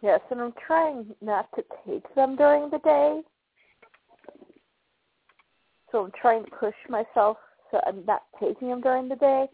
[0.00, 3.20] Yes, and I'm trying not to take them during the day.
[5.92, 7.36] So I'm trying to push myself
[7.70, 9.44] so I'm not taking them during the day.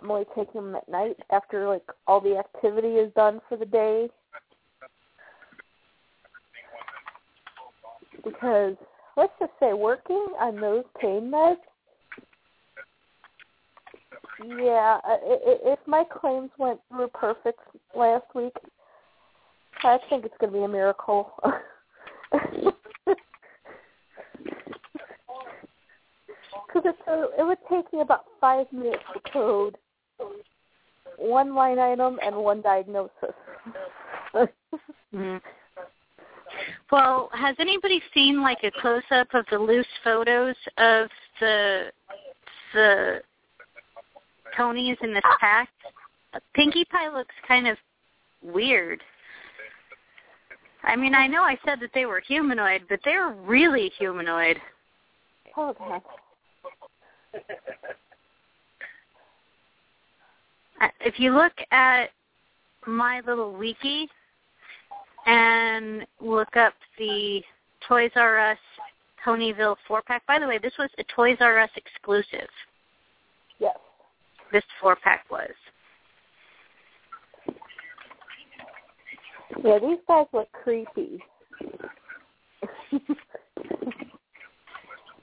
[0.00, 3.66] I'm only taking them at night after like all the activity is done for the
[3.66, 4.08] day.
[8.24, 8.76] Because
[9.16, 11.56] let's just say working on those pain meds
[14.46, 17.60] yeah, if my claims went through perfect
[17.94, 18.54] last week,
[19.82, 21.32] I think it's going to be a miracle.
[26.72, 26.94] Because
[27.36, 29.76] it would take me about five minutes to code
[31.16, 33.34] one line item and one diagnosis.
[35.14, 35.40] Mm.
[36.92, 41.08] Well, has anybody seen like a close up of the loose photos of
[41.40, 41.90] the
[42.74, 43.22] the
[44.56, 45.68] Tonys in this pack?
[46.54, 47.76] Pinkie Pie looks kind of
[48.42, 49.02] weird.
[50.82, 54.56] I mean, I know I said that they were humanoid, but they're really humanoid.
[55.54, 56.02] God.
[61.00, 62.10] If you look at
[62.86, 64.08] my little wiki
[65.26, 67.42] and look up the
[67.86, 68.58] Toys R Us
[69.24, 70.26] Ponyville four pack.
[70.26, 72.48] By the way, this was a Toys R Us exclusive.
[73.58, 73.76] Yes.
[74.52, 75.50] This four pack was.
[79.62, 81.22] Yeah, these guys look creepy.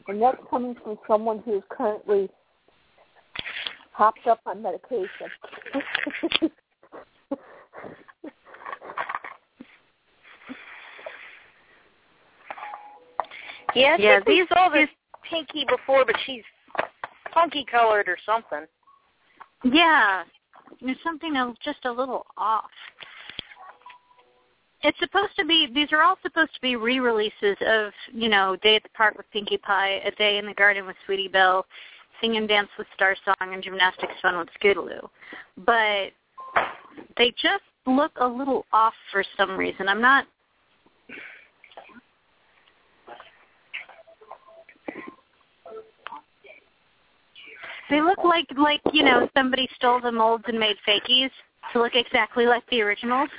[0.08, 2.30] and that's coming from someone who's currently
[3.98, 5.28] hopped up on medication.
[13.76, 14.89] Yeah, I Yeah, these- saw this
[15.24, 16.43] Pinkie before, but she's
[17.34, 18.68] funky colored or something.
[19.64, 20.24] Yeah,
[20.80, 21.34] there's something
[21.64, 22.72] just a little off.
[24.84, 25.66] It's supposed to be.
[25.68, 29.30] These are all supposed to be re-releases of, you know, Day at the Park with
[29.32, 31.66] Pinkie Pie, A Day in the Garden with Sweetie Belle,
[32.22, 35.07] Sing and Dance with Star Song, and Gymnastics Fun with Scootaloo.
[35.57, 36.11] But
[37.18, 39.88] they just look a little off for some reason.
[39.88, 40.26] I'm not.
[47.89, 51.30] They look like like you know somebody stole the molds and made fakies
[51.72, 53.30] to look exactly like the originals.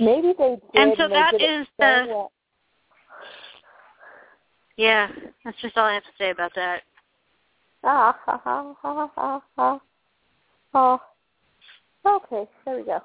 [0.00, 0.60] Maybe they did.
[0.74, 2.26] And so that is the-.
[4.76, 5.08] Yeah,
[5.44, 6.82] that's just all I have to say about that.
[7.82, 9.80] Ah ha ha ha ha ha.
[10.74, 11.00] Oh.
[12.06, 13.00] Okay, there we go.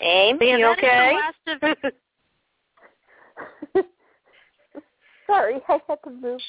[0.00, 1.16] Aim, yeah, you okay?
[1.46, 1.76] of
[5.26, 6.40] Sorry, I had to move.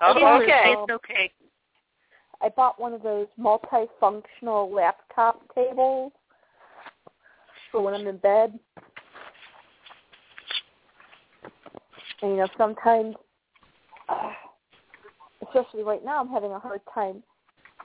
[0.00, 0.74] Oh, It's okay.
[0.78, 1.30] It's okay.
[2.42, 6.12] I bought one of those multifunctional laptop tables
[7.70, 8.58] for when I'm in bed.
[12.22, 13.16] And you know, sometimes,
[14.08, 14.32] uh,
[15.46, 17.22] especially right now, I'm having a hard time.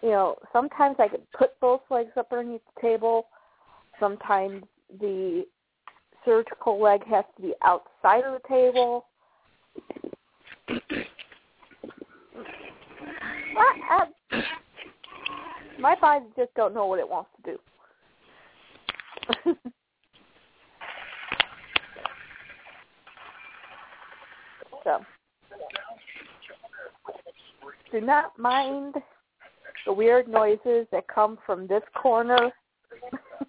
[0.03, 3.27] You know, sometimes I could put both legs up underneath the table.
[3.99, 4.63] Sometimes
[4.99, 5.45] the
[6.25, 9.05] surgical leg has to be outside of the table.
[15.79, 17.57] My body just don't know what it wants to do.
[24.86, 25.03] so,
[27.91, 28.95] do not mind
[29.86, 32.51] the weird noises that come from this corner.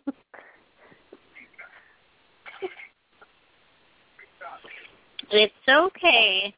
[5.30, 6.54] It's okay.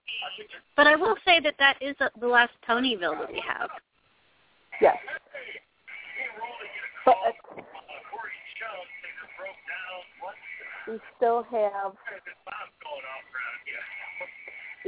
[0.76, 3.70] But I will say that that is the last Ponyville that we have.
[4.81, 4.97] yes.
[7.05, 7.16] But
[10.87, 11.93] we still have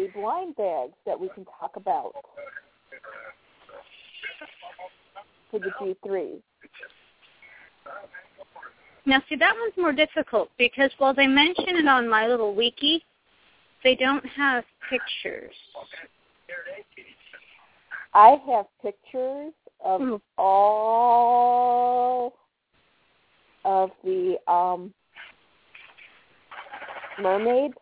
[0.08, 2.12] blind bags that we can talk about
[5.50, 6.40] for the G3.
[9.06, 13.02] Now, see, that one's more difficult because while they mention it on my little wiki,
[13.82, 15.54] they don't have pictures.
[18.12, 19.52] I have pictures
[19.84, 20.16] of Hmm.
[20.36, 22.34] all
[23.64, 24.92] of the um
[27.20, 27.74] mermaid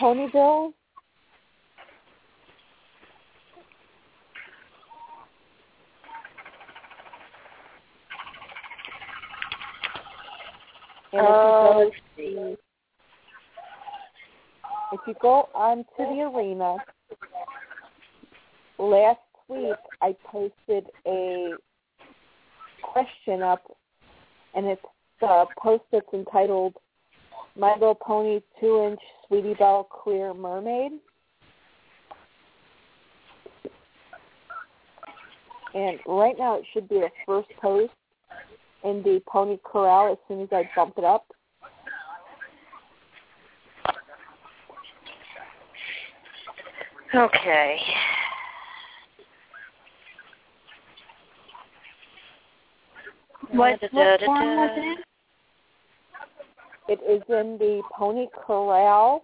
[0.00, 0.72] ponyville.
[11.12, 12.56] And if you Oh, go uh, to
[14.92, 16.76] if you go onto the arena,
[18.78, 21.54] last week I posted a
[22.82, 23.62] question up,
[24.54, 24.82] and it's
[25.22, 26.74] uh, a post that's entitled
[27.60, 30.92] "My Little Pony Two Inch Sweetie Belle Clear Mermaid."
[35.74, 37.92] And right now it should be the first post
[38.82, 41.26] in the Pony Corral as soon as I bump it up.
[47.14, 47.78] Okay.
[53.50, 55.09] What, Da, da, what form was it in?
[56.90, 59.22] It is in the Pony Corral.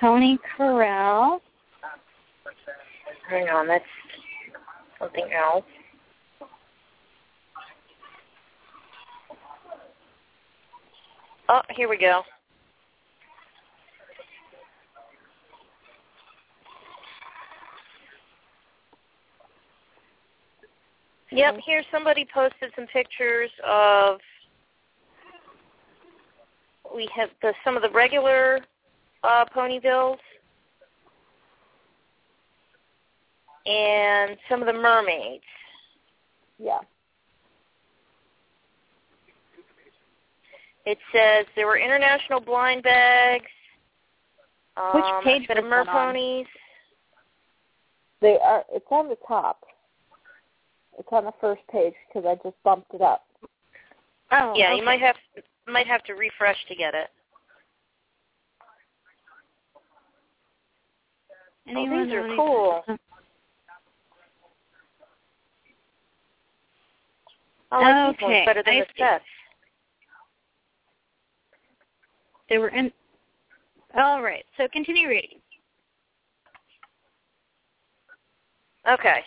[0.00, 1.42] Tony Corral.
[3.28, 3.84] Hang on, that's
[5.00, 5.64] something else.
[11.48, 12.22] Oh, here we go.
[21.30, 24.18] Yep, here somebody posted some pictures of
[26.94, 28.60] we have the some of the regular
[29.22, 30.16] uh ponyvilles
[33.66, 35.44] and some of the mermaids.
[36.58, 36.78] Yeah.
[40.86, 43.44] It says there were international blind bags.
[44.78, 46.14] Um, Which page a set of was that on?
[46.14, 46.46] merponies.
[48.22, 48.64] They are.
[48.72, 49.64] It's on the top.
[50.98, 53.24] It's on the first page because I just bumped it up.
[54.32, 54.78] Oh, yeah, okay.
[54.78, 55.16] you might have
[55.66, 57.08] might have to refresh to get it.
[61.68, 62.84] Anyone oh, these are know any- cool.
[67.70, 69.02] I like these ones Okay, better than I the see.
[69.02, 69.24] sets.
[72.48, 72.90] They were in.
[73.96, 74.44] All right.
[74.56, 75.38] So continue reading.
[78.90, 79.20] Okay.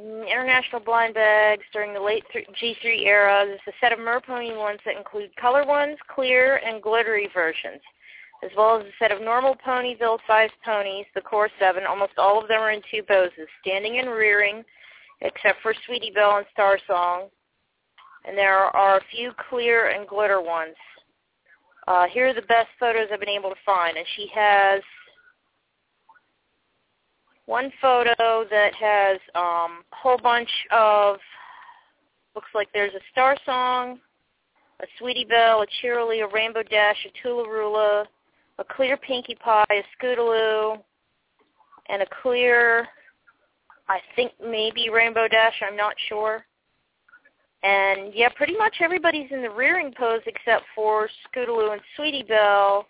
[0.00, 3.44] Mm, International blind bags during the late G3 era.
[3.46, 7.80] There's a set of Merpony ones that include color ones, clear, and glittery versions,
[8.42, 11.84] as well as a set of normal Ponyville-sized ponies, the Core 7.
[11.84, 14.64] Almost all of them are in two poses, standing and rearing,
[15.20, 17.28] except for Sweetie Belle and Star Song.
[18.26, 20.76] And there are a few clear and glitter ones.
[21.88, 23.96] Uh, here are the best photos I've been able to find.
[23.96, 24.82] And she has
[27.50, 31.16] one photo that has um, a whole bunch of,
[32.36, 33.98] looks like there's a Star Song,
[34.80, 38.04] a Sweetie Belle, a Cheerilee, a Rainbow Dash, a Toola-Roola,
[38.60, 40.78] a clear Pinkie Pie, a Scootaloo,
[41.88, 42.86] and a clear,
[43.88, 46.44] I think maybe Rainbow Dash, I'm not sure.
[47.64, 52.86] And yeah, pretty much everybody's in the rearing pose except for Scootaloo and Sweetie Belle.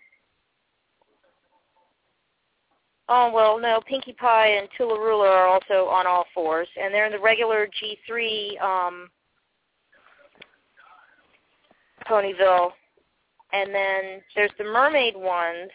[3.09, 7.11] Oh well, no, Pinkie Pie and Toola-Roola are also on all fours, and they're in
[7.11, 9.09] the regular G3 um,
[12.07, 12.71] Ponyville.
[13.53, 15.69] And then there's the mermaid ones,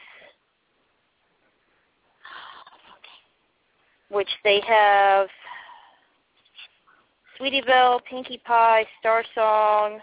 [4.09, 5.29] which they have
[7.37, 10.01] Sweetie Belle, Pinkie Pie, Star Song,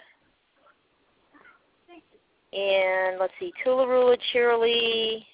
[2.53, 5.25] and let's see, Toola-Roola, Cheerilee,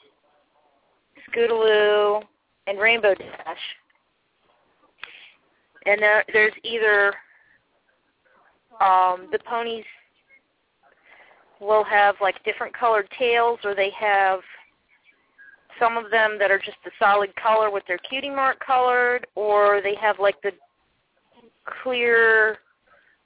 [1.32, 2.24] Scootaloo,
[2.68, 3.58] and Rainbow Dash.
[5.86, 7.14] And there, there's either
[8.82, 9.86] um, the ponies
[11.60, 14.40] will have like different colored tails, or they have
[15.80, 19.82] some of them that are just the solid color with their cutie mark colored, or
[19.82, 20.52] they have like the
[21.84, 22.58] clear,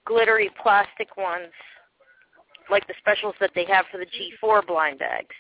[0.06, 1.52] glittery plastic ones,
[2.70, 5.36] like the specials that they have for the G4 blind bags.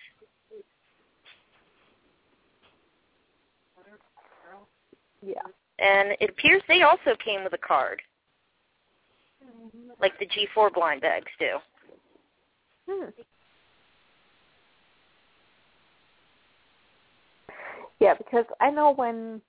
[5.24, 5.42] Yeah.
[5.80, 8.02] And it appears they also came with a card,
[10.00, 11.58] like the G4 blind bags do.
[12.88, 13.10] Hmm.
[18.00, 19.42] Yeah, because I know when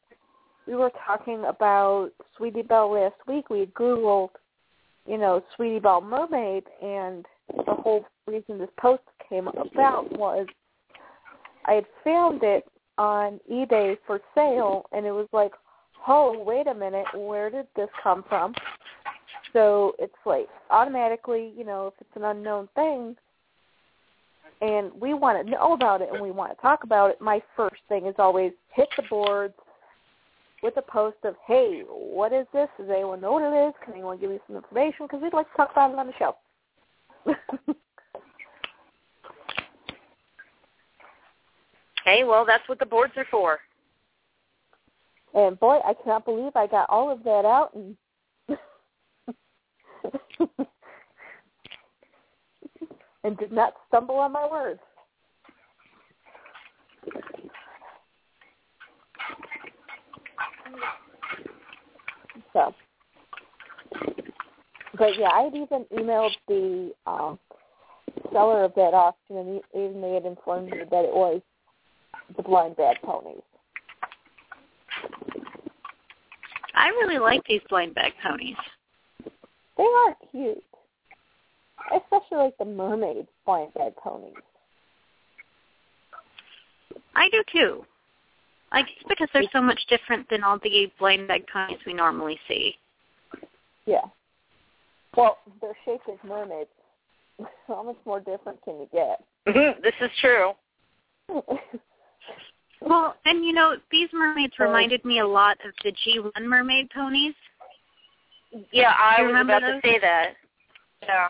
[0.67, 4.31] we were talking about Sweetie Belle last week, we had Googled,
[5.07, 7.27] you know, Sweetie Belle Mermaid, and
[7.67, 10.47] the whole reason this post came about was
[11.65, 12.65] I had found it
[12.97, 15.53] on eBay for sale, and it was like,
[16.07, 18.55] oh, wait a minute, where did this come from?
[19.53, 23.17] So it's like automatically, you know, if it's an unknown thing
[24.61, 27.41] and we want to know about it and we want to talk about it, my
[27.57, 29.55] first thing is always hit the boards
[30.63, 32.69] with a post of, hey, what is this?
[32.79, 33.75] Does anyone know what it is?
[33.85, 35.07] Can anyone give me some information?
[35.07, 36.37] Because we'd like to talk about it on the show.
[42.05, 43.61] hey, well, that's what the boards are for.
[45.35, 47.97] And boy, I cannot believe I got all of that out and
[53.25, 54.79] and did not stumble on my words.
[62.53, 62.73] So,
[64.97, 67.41] but yeah, I had even emailed the um,
[68.33, 71.43] seller of that auction, and even they had informed me that it was
[72.37, 73.43] the blind bag ponies.
[76.75, 78.57] I really like these blind bag ponies.
[79.77, 80.65] They are cute.
[81.79, 84.35] I especially like the mermaid blind bag ponies.
[87.15, 87.85] I do too.
[88.73, 92.39] I guess because they're so much different than all the blind bag ponies we normally
[92.49, 92.75] see.
[93.87, 94.05] Yeah.
[95.17, 96.71] Well, they're shaped as mermaids.
[97.69, 99.23] How much more different can you get?
[99.47, 99.83] Mm-hmm.
[99.83, 100.53] this is true.
[102.85, 107.35] Well, and you know, these mermaids reminded me a lot of the G1 mermaid ponies.
[108.73, 109.81] Yeah, I was about those?
[109.83, 110.35] to say that.
[111.03, 111.29] Yeah.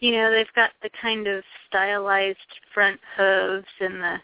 [0.00, 2.38] You know, they've got the kind of stylized
[2.74, 4.16] front hooves and the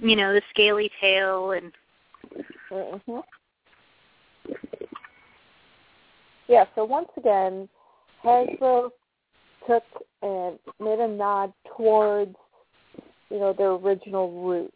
[0.00, 1.72] you know, the scaly tail and
[2.70, 3.18] hmm
[6.48, 7.68] Yeah, so once again,
[8.24, 8.90] Hasbro
[9.66, 9.84] took
[10.22, 12.34] and made a nod towards,
[13.30, 14.74] you know, their original roots,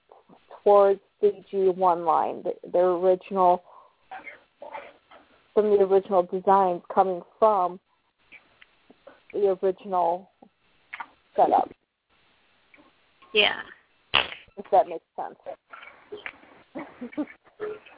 [0.62, 3.62] towards the G1 line, the, their original,
[5.54, 7.78] from the original designs coming from
[9.32, 10.30] the original
[11.36, 11.70] setup,
[13.32, 13.60] yeah.
[14.56, 15.36] if that makes sense.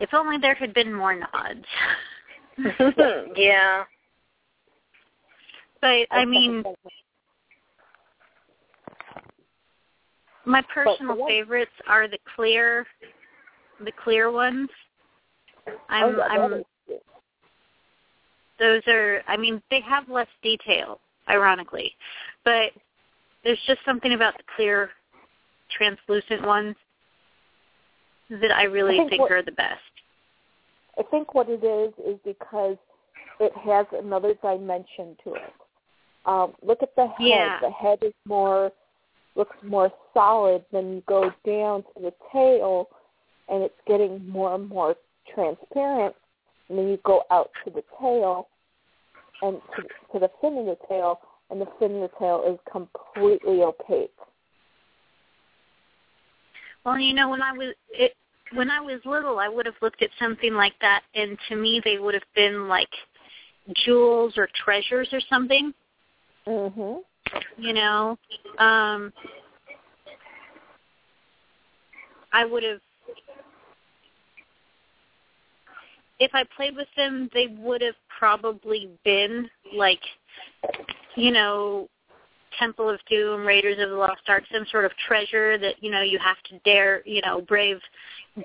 [0.00, 1.64] If only there had been more nods.
[3.36, 3.84] yeah.
[5.80, 6.64] But I mean,
[10.44, 12.86] my personal favorites are the clear,
[13.84, 14.68] the clear ones.
[15.88, 16.50] I'm, oh, I'm.
[16.50, 17.02] that is cute.
[18.58, 19.22] Those are.
[19.28, 21.92] I mean, they have less detail, ironically,
[22.44, 22.70] but
[23.44, 24.90] there's just something about the clear,
[25.70, 26.74] translucent ones
[28.30, 29.80] that I really I think think what- are the best.
[30.98, 32.78] I think what it is is because
[33.38, 35.52] it has another dimension to it.
[36.26, 37.14] Um, look at the head.
[37.20, 37.58] Yeah.
[37.60, 38.72] The head is more
[39.36, 40.64] looks more solid.
[40.72, 42.88] Then you go down to the tail,
[43.48, 44.96] and it's getting more and more
[45.34, 46.14] transparent.
[46.68, 48.48] And then you go out to the tail,
[49.42, 51.20] and to, to the fin of the tail,
[51.50, 54.10] and the fin of the tail is completely opaque.
[56.84, 58.14] Well, you know, when I was it,
[58.52, 61.80] when I was little, I would have looked at something like that, and to me,
[61.84, 62.88] they would have been like
[63.84, 65.74] jewels or treasures or something.
[66.46, 67.02] Mhm.
[67.58, 68.18] You know,
[68.58, 69.12] um,
[72.32, 72.80] I would have.
[76.18, 80.00] If I played with them, they would have probably been like,
[81.14, 81.88] you know,
[82.58, 86.02] Temple of Doom, Raiders of the Lost Ark, some sort of treasure that you know
[86.02, 87.78] you have to dare, you know, brave,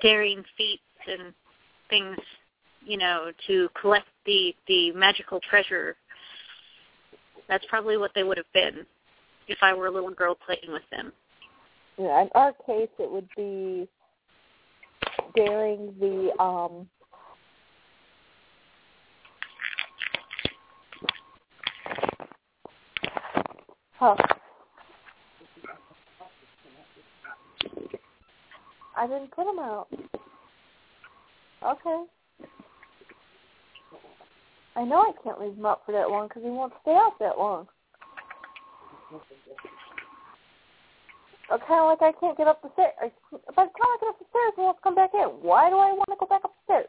[0.00, 1.32] daring feats and
[1.88, 2.18] things,
[2.84, 5.96] you know, to collect the the magical treasure.
[7.48, 8.86] That's probably what they would have been
[9.48, 11.12] if I were a little girl playing with them.
[11.98, 13.88] Yeah, in our case, it would be
[15.34, 16.88] daring the um
[24.02, 24.16] Huh.
[28.96, 29.86] I didn't put them out.
[31.64, 32.04] Okay.
[34.74, 37.18] I know I can't leave him up for that long because he won't stay out
[37.20, 37.66] that long.
[41.50, 42.92] Or kind of like I can't get up the stairs.
[43.54, 45.28] By the time I get up the stairs, he wants to come back in.
[45.42, 46.88] Why do I want to go back up the stairs?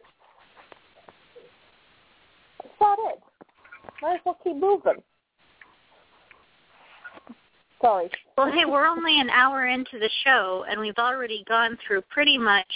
[2.63, 3.19] That's not it.
[4.01, 5.03] Might as well keep moving.
[7.81, 8.09] Sorry.
[8.38, 12.38] Well, hey, we're only an hour into the show, and we've already gone through pretty
[12.38, 12.71] much,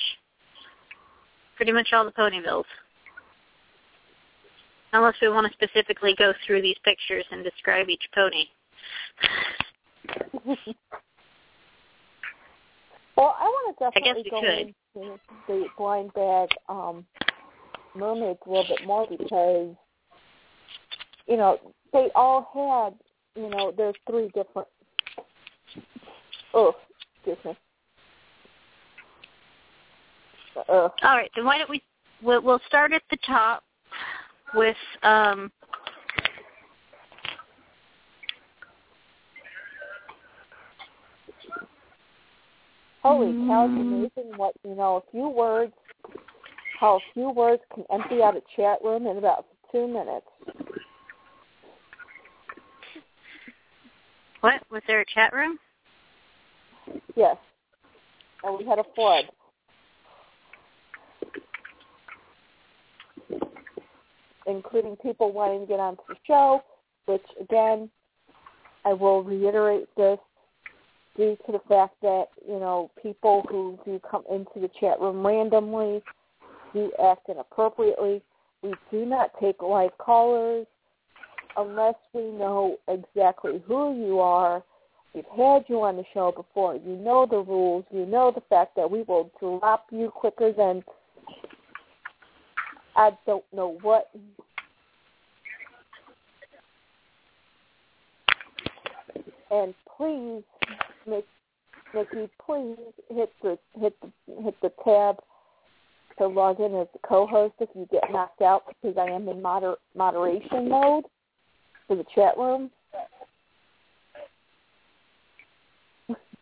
[1.56, 2.66] pretty much all the Ponyvilles.
[4.94, 8.46] Unless we want to specifically go through these pictures and describe each pony.
[13.18, 14.74] Well, I want to definitely go could.
[14.96, 17.04] into the blind bag um,
[17.96, 19.76] mermaids a little bit more because,
[21.26, 21.58] you know,
[21.94, 24.68] they all had, you know, there's three different.
[26.54, 26.76] Oh,
[27.16, 27.58] excuse me.
[30.70, 31.82] Uh, All right, then why don't we?
[32.22, 33.64] We'll, we'll start at the top
[34.54, 35.52] with um,
[43.04, 44.06] Holy cow, mm.
[44.06, 45.74] it's amazing what you know, a few words
[46.80, 50.28] how a few words can empty out a chat room in about two minutes.
[54.42, 54.62] What?
[54.70, 55.58] Was there a chat room?
[57.16, 57.38] Yes.
[58.44, 59.26] And we had a flood.
[64.48, 66.64] Including people wanting to get onto the show,
[67.06, 67.90] which again,
[68.86, 70.20] I will reiterate this
[71.18, 75.26] due to the fact that, you know, people who do come into the chat room
[75.26, 76.02] randomly
[76.74, 78.22] do act inappropriately.
[78.62, 80.68] We do not take live callers
[81.58, 84.64] unless we know exactly who you are.
[85.14, 86.76] We've had you on the show before.
[86.76, 87.86] You know the rules.
[87.92, 90.84] You know the fact that we will drop you quicker than
[92.98, 94.10] I don't know what.
[99.52, 100.44] And please,
[101.06, 102.78] Nikki, please
[103.10, 105.18] hit the hit the hit the tab
[106.18, 109.42] to log in as the co-host if you get knocked out because I am in
[109.42, 111.06] moder- moderation mode
[111.88, 112.72] for the chat room.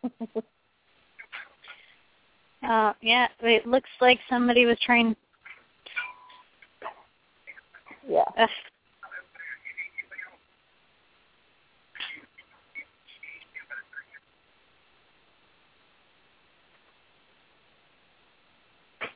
[2.68, 5.16] Uh, yeah, it looks like somebody was trying.
[8.08, 8.47] Yeah.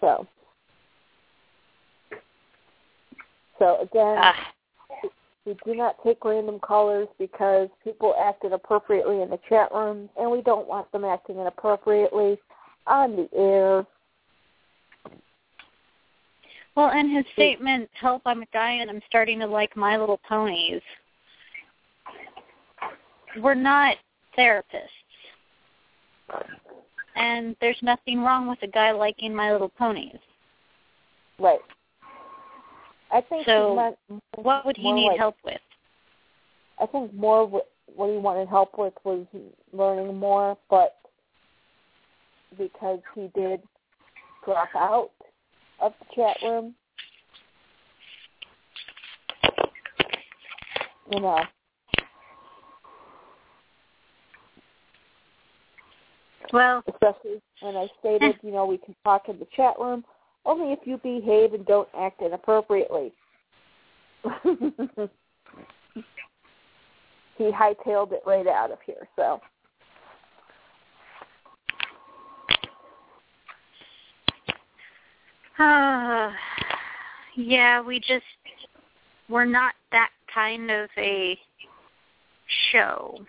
[0.02, 0.26] So,
[3.58, 4.54] so again, Ah.
[5.46, 10.32] we do not take random callers because people act inappropriately in the chat room, and
[10.32, 12.38] we don't want them acting inappropriately
[12.88, 13.86] on the air.
[16.80, 18.22] Well, and his statement, "Help!
[18.26, 18.88] I'm dying.
[18.88, 20.82] I'm starting to like My Little Ponies."
[23.42, 23.98] We're not
[24.38, 24.88] therapists,
[27.18, 30.20] and there's nothing wrong with a guy liking My Little Ponies.
[31.38, 31.60] Right.
[33.12, 35.60] I think So, meant What would he need like- help with?
[36.78, 39.28] I think more what he wanted help with was
[39.74, 40.98] learning more, but
[42.58, 43.68] because he did
[44.46, 45.12] drop out
[45.82, 46.76] of the chat room,
[51.12, 51.44] you know,
[56.52, 60.04] Well, especially when I stated, you know, we can talk in the chat room
[60.46, 63.14] only if you behave and don't act inappropriately.
[67.38, 69.40] he hightailed it right out of here, so.
[75.60, 76.32] Uh,
[77.36, 78.24] yeah, we just
[79.30, 81.38] we're not that kind of a
[82.72, 83.20] show.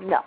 [0.00, 0.20] No.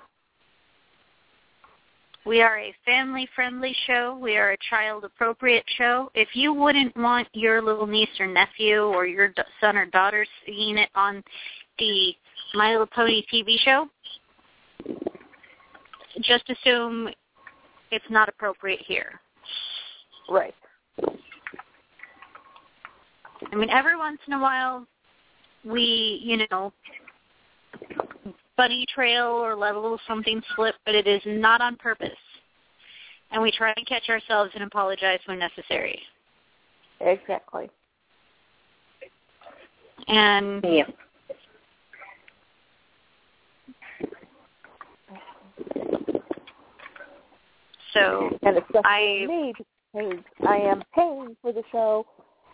[2.25, 4.17] We are a family friendly show.
[4.21, 6.11] We are a child appropriate show.
[6.13, 10.77] If you wouldn't want your little niece or nephew or your son or daughter seeing
[10.77, 11.23] it on
[11.79, 12.13] the
[12.53, 13.87] My Little Pony TV show,
[16.21, 17.09] just assume
[17.91, 19.19] it's not appropriate here.
[20.29, 20.55] Right.
[23.51, 24.85] I mean, every once in a while,
[25.65, 26.71] we, you know,
[28.57, 32.09] bunny trail or let a little something slip, but it is not on purpose.
[33.31, 35.99] And we try and catch ourselves and apologize when necessary.
[36.99, 37.69] Exactly.
[40.07, 40.85] And Yeah.
[47.93, 49.53] So, And especially I- me
[49.93, 52.05] because I am paying for the show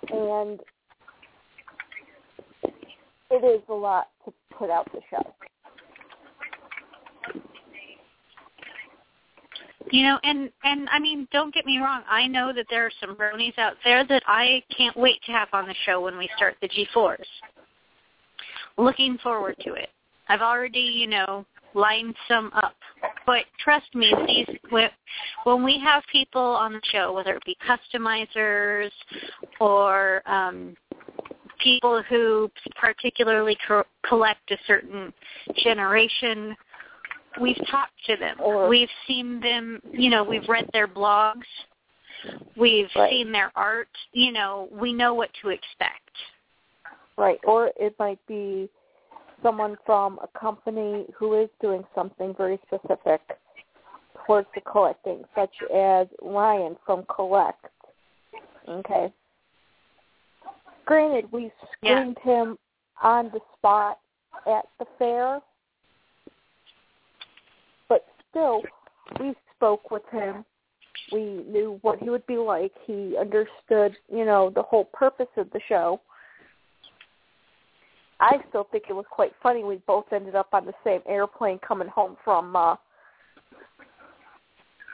[0.10, 0.60] and
[3.30, 5.34] it is a lot to put out the show.
[9.92, 12.04] you know, and and I mean, don't get me wrong.
[12.10, 15.48] I know that there are some bronies out there that I can't wait to have
[15.54, 17.24] on the show when we start the G4s.
[18.78, 19.90] Looking forward to it.
[20.30, 21.46] I've already, you know,
[21.78, 22.76] lined some up.
[23.26, 24.90] But trust me, these when
[25.44, 28.90] when we have people on the show, whether it be customizers
[29.60, 30.76] or um,
[31.64, 32.50] people who
[32.80, 35.14] particularly co- collect a certain
[35.58, 36.56] generation,
[37.40, 38.38] we've talked to them.
[38.40, 41.46] Or- we've seen them, you know, we've read their blogs.
[42.56, 43.12] We've Right.
[43.12, 43.90] seen their art.
[44.12, 46.12] You know, we know what to expect.
[47.16, 47.40] Right.
[47.44, 48.70] Or it might be
[49.44, 53.22] someone from a company who is doing something very specific
[54.26, 57.66] towards the collecting, such as Ryan from Collect.
[58.68, 59.12] Okay.
[60.86, 61.52] Granted, we
[61.82, 62.02] Yeah.
[62.02, 62.58] screened him
[63.02, 64.00] on the spot
[64.46, 65.42] at the fair,
[67.88, 68.64] but still,
[69.20, 70.46] we spoke with him.
[71.12, 72.78] We knew what he would be like.
[72.80, 76.02] He understood, you know, the whole purpose of the show.
[78.20, 79.64] I still think it was quite funny.
[79.64, 82.76] We both ended up on the same airplane coming home from uh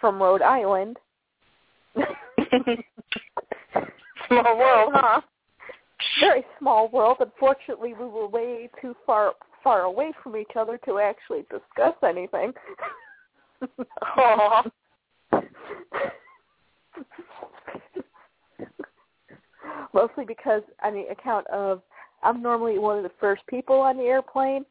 [0.01, 0.97] from Rhode Island.
[4.27, 5.21] Small world, huh?
[6.19, 7.17] Very small world.
[7.21, 9.33] Unfortunately, we were way too far
[9.63, 12.51] far away from each other to actually discuss anything.
[19.93, 21.81] Mostly because on the account of
[22.23, 24.65] I'm normally one of the first people on the airplane,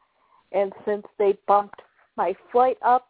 [0.51, 1.81] and since they bumped
[2.17, 3.07] my flight up,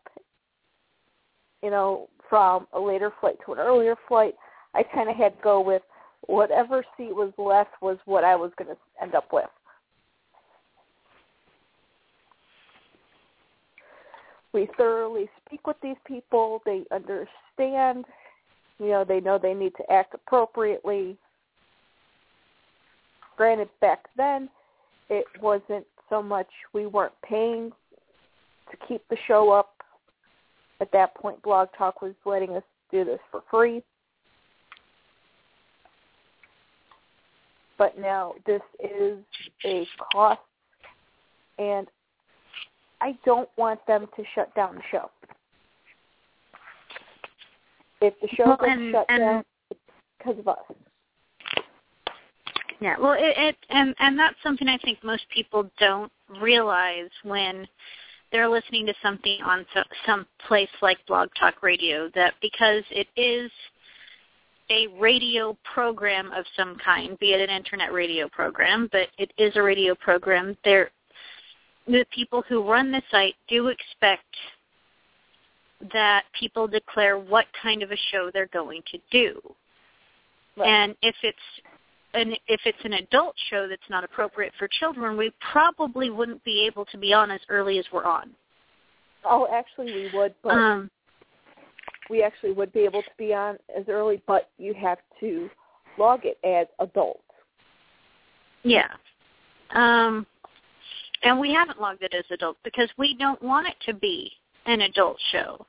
[1.62, 4.34] you know, from a later flight to an earlier flight,
[4.74, 5.82] I kind of had to go with
[6.28, 9.46] whatever seat was left was what I was going to end up with.
[14.54, 16.62] We thoroughly speak with these people.
[16.66, 18.06] They understand.
[18.80, 21.18] You know, they know they need to act appropriately.
[23.38, 24.50] Granted, back then,
[25.10, 27.72] it wasn't so much we weren't paying
[28.72, 29.76] to keep the show up.
[30.80, 33.82] At that point, Blog Talk was letting us do this for free.
[37.78, 39.18] But now this is
[39.66, 40.40] a cost,
[41.58, 41.88] and
[43.02, 45.10] I don't want them to shut down the show.
[48.00, 49.80] If the show Well, gets and- shut and- down, it's
[50.18, 50.60] because of us.
[52.84, 56.12] Yeah, well, it, it and and that's something I think most people don't
[56.42, 57.66] realize when
[58.30, 63.08] they're listening to something on so, some place like Blog Talk Radio that because it
[63.16, 63.50] is
[64.70, 69.56] a radio program of some kind, be it an internet radio program, but it is
[69.56, 70.58] a radio program.
[70.66, 70.92] There,
[71.88, 74.36] the people who run the site do expect
[75.94, 79.40] that people declare what kind of a show they're going to do.
[80.58, 80.68] Right.
[80.68, 81.38] And if it's
[82.14, 86.66] an if it's an adult show that's not appropriate for children, we probably wouldn't be
[86.66, 88.32] able to be on as early as we're on.
[89.26, 90.92] oh, actually, we would, but Um,
[92.10, 95.50] we actually would be able to be on as early, but you have to
[95.98, 97.24] log it as adult.
[98.64, 98.90] yeah.
[99.72, 100.28] Um,
[101.24, 104.32] and we haven't logged it as adult because we don't want it to be
[104.66, 105.66] an adult show.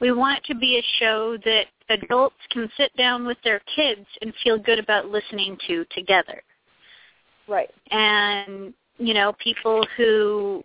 [0.00, 4.06] We want it to be a show that adults can sit down with their kids
[4.22, 6.42] and feel good about listening to together.
[7.48, 7.70] Right.
[7.90, 10.62] and you know people who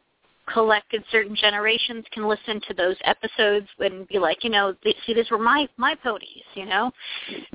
[0.53, 5.31] collected certain generations can listen to those episodes and be like you know see these
[5.31, 6.91] were my my ponies you know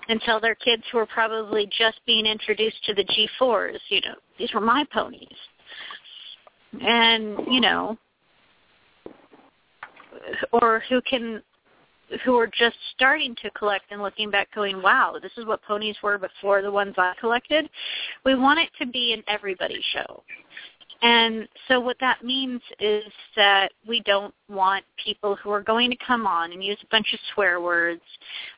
[0.09, 4.15] and tell their kids who are probably just being introduced to the g4s you know
[4.39, 5.29] these were my ponies
[6.81, 7.97] and you know
[10.53, 11.41] or who can
[12.25, 15.97] who are just starting to collect and looking back going, wow, this is what ponies
[16.03, 17.69] were before the ones I collected.
[18.25, 20.23] We want it to be an everybody show.
[21.03, 23.05] And so what that means is
[23.35, 27.15] that we don't want people who are going to come on and use a bunch
[27.15, 28.03] of swear words.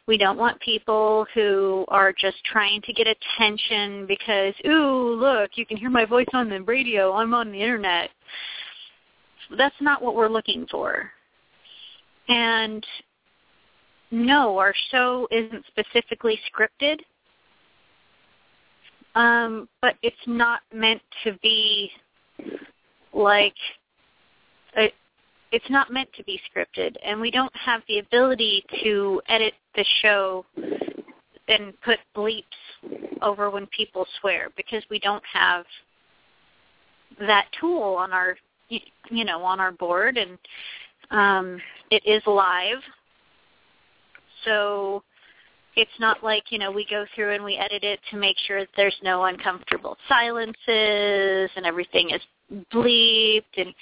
[0.08, 5.64] We don't want people who are just trying to get attention because, ooh, look, you
[5.64, 7.12] can hear my voice on the radio.
[7.12, 8.10] I'm on the internet.
[9.56, 11.12] That's not what we're looking for.
[12.28, 12.84] And
[14.12, 16.98] no, our show isn't specifically scripted.
[19.14, 21.90] Um, but it's not meant to be
[23.12, 23.54] like
[24.76, 24.92] a,
[25.50, 26.94] it's not meant to be scripted.
[27.04, 30.44] And we don't have the ability to edit the show
[31.48, 32.42] and put bleeps
[33.22, 35.64] over when people swear because we don't have
[37.18, 38.36] that tool on our
[38.68, 40.18] you know on our board.
[40.18, 40.38] And
[41.10, 41.60] um
[41.90, 42.78] it is live
[44.44, 45.02] so
[45.76, 48.60] it's not like, you know, we go through and we edit it to make sure
[48.60, 52.20] that there's no uncomfortable silences and everything is
[52.72, 53.74] bleeped and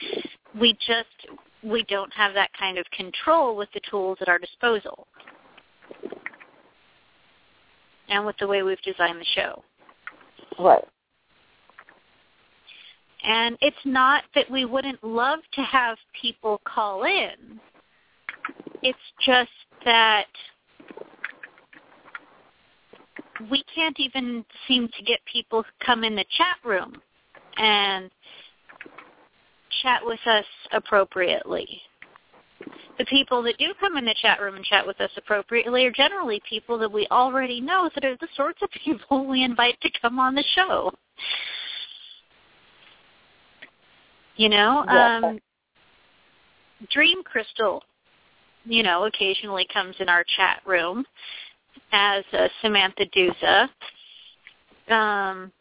[0.59, 5.07] we just we don't have that kind of control with the tools at our disposal.
[8.09, 9.63] And with the way we've designed the show.
[10.59, 10.85] Right.
[13.23, 17.61] And it's not that we wouldn't love to have people call in.
[18.83, 19.51] It's just
[19.85, 20.27] that
[23.51, 26.95] we can't even seem to get people who come in the chat room
[27.57, 28.11] and
[29.83, 31.81] chat with us appropriately.
[32.99, 35.91] The people that do come in the chat room and chat with us appropriately are
[35.91, 39.91] generally people that we already know that are the sorts of people we invite to
[40.01, 40.93] come on the show.
[44.37, 45.39] You know, um,
[46.91, 47.83] Dream Crystal
[48.65, 51.05] you know, occasionally comes in our chat room
[51.93, 53.69] as uh, Samantha Dusa.
[54.93, 55.53] Um,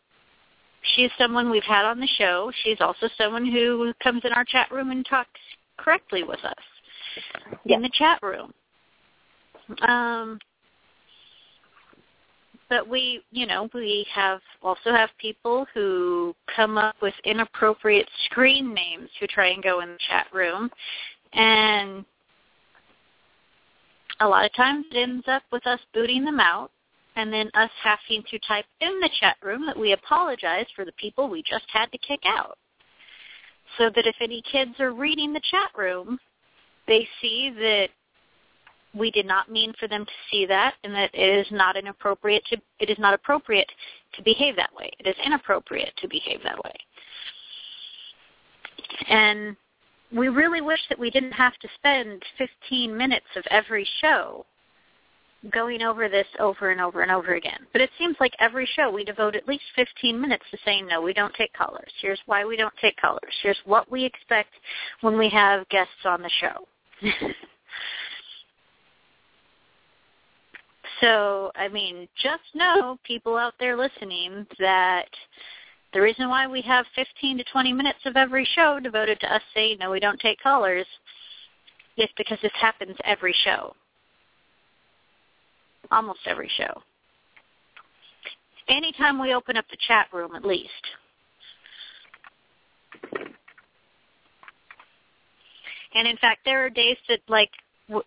[0.95, 2.51] she's someone we've had on the show.
[2.63, 5.39] She's also someone who comes in our chat room and talks
[5.77, 6.53] correctly with us
[7.65, 7.77] Yeah.
[7.77, 8.53] in the chat room.
[9.88, 10.39] Um,
[12.69, 18.73] but we, you know, we have also have people who come up with inappropriate screen
[18.73, 20.69] names who try and go in the chat room,
[21.34, 22.05] and
[24.20, 26.72] a lot of times it ends up with us booting them out
[27.16, 30.91] and then us having to type in the chat room that we apologize for the
[30.94, 32.58] people we just had to kick out.
[33.78, 36.18] So that if any kids are reading the chat room,
[36.88, 37.90] they see that
[38.96, 42.44] we did not mean for them to see that and that it is not inappropriate
[42.46, 43.72] to it is not appropriate
[44.14, 44.90] to behave that way.
[45.00, 46.74] It is inappropriate to behave that way.
[49.08, 49.56] And
[50.15, 54.45] we really wish that we didn't have to spend 15 minutes of every show
[55.52, 57.65] going over this over and over and over again.
[57.72, 61.02] But it seems like every show we devote at least 15 minutes to saying, no,
[61.02, 61.91] we don't take callers.
[62.02, 63.34] Here's why we don't take callers.
[63.41, 64.49] Here's what we expect
[65.02, 66.68] when we have guests on the show.
[71.02, 75.07] so, I mean, just know, people out there listening, that
[75.94, 79.41] the reason why we have 15 to 20 minutes of every show devoted to us
[79.53, 80.86] saying, no, we don't take callers,
[81.98, 83.74] is because this happens every show
[85.91, 86.82] almost every show.
[88.68, 90.70] Anytime we open up the chat room, at least.
[95.95, 97.49] And in fact, there are days that, like,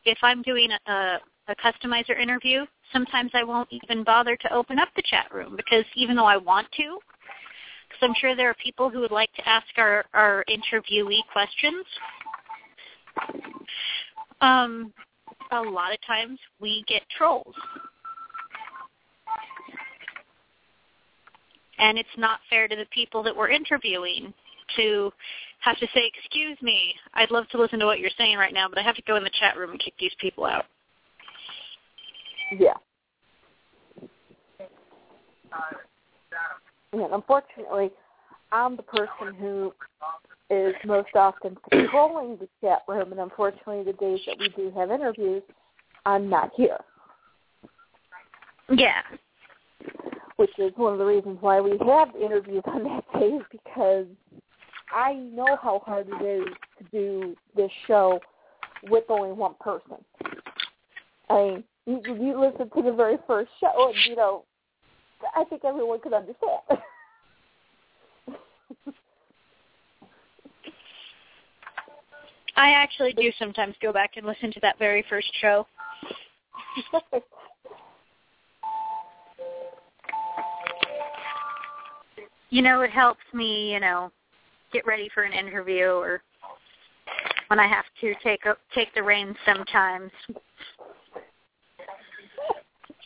[0.05, 1.19] if I'm doing a,
[1.49, 5.85] a, customizer interview, sometimes I won't even bother to open up the chat room because
[5.97, 6.99] even though I want to,
[7.93, 11.85] because I'm sure there are people who would like to ask our, our interviewee questions,
[14.41, 14.93] um,
[15.53, 17.55] a lot of times we get trolls.
[21.79, 24.33] And it's not fair to the people that we're interviewing
[24.77, 25.13] to
[25.61, 28.69] have to say, excuse me, I'd love to listen to what you're saying right now,
[28.69, 30.65] but I have to go in the chat room and kick these people out.
[32.57, 32.75] Yeah.
[36.93, 37.91] And unfortunately,
[38.51, 39.73] I'm the person who
[40.51, 44.91] is most often controlling the chat room, and unfortunately, the days that we do have
[44.91, 45.43] interviews,
[46.05, 46.79] I'm not here,
[48.69, 49.03] Yeah.
[50.37, 54.07] which is one of the reasons why we have interviews on that day, is because
[54.95, 56.47] I know how hard it is
[56.79, 58.21] to do this show
[58.91, 60.05] with only one person.
[61.31, 64.45] I mean, you, you listen to the very first show, and you know,
[65.37, 66.61] I think everyone could understand.
[72.57, 75.67] I actually do sometimes go back and listen to that very first show.
[82.51, 84.13] You know, it helps me, you know,
[84.73, 86.23] get ready for an interview or
[87.49, 90.11] when I have to take a, take the reins sometimes.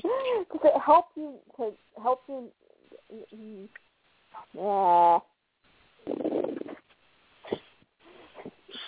[0.52, 1.72] Does it help you to
[2.02, 2.48] help you?
[4.54, 5.18] Yeah.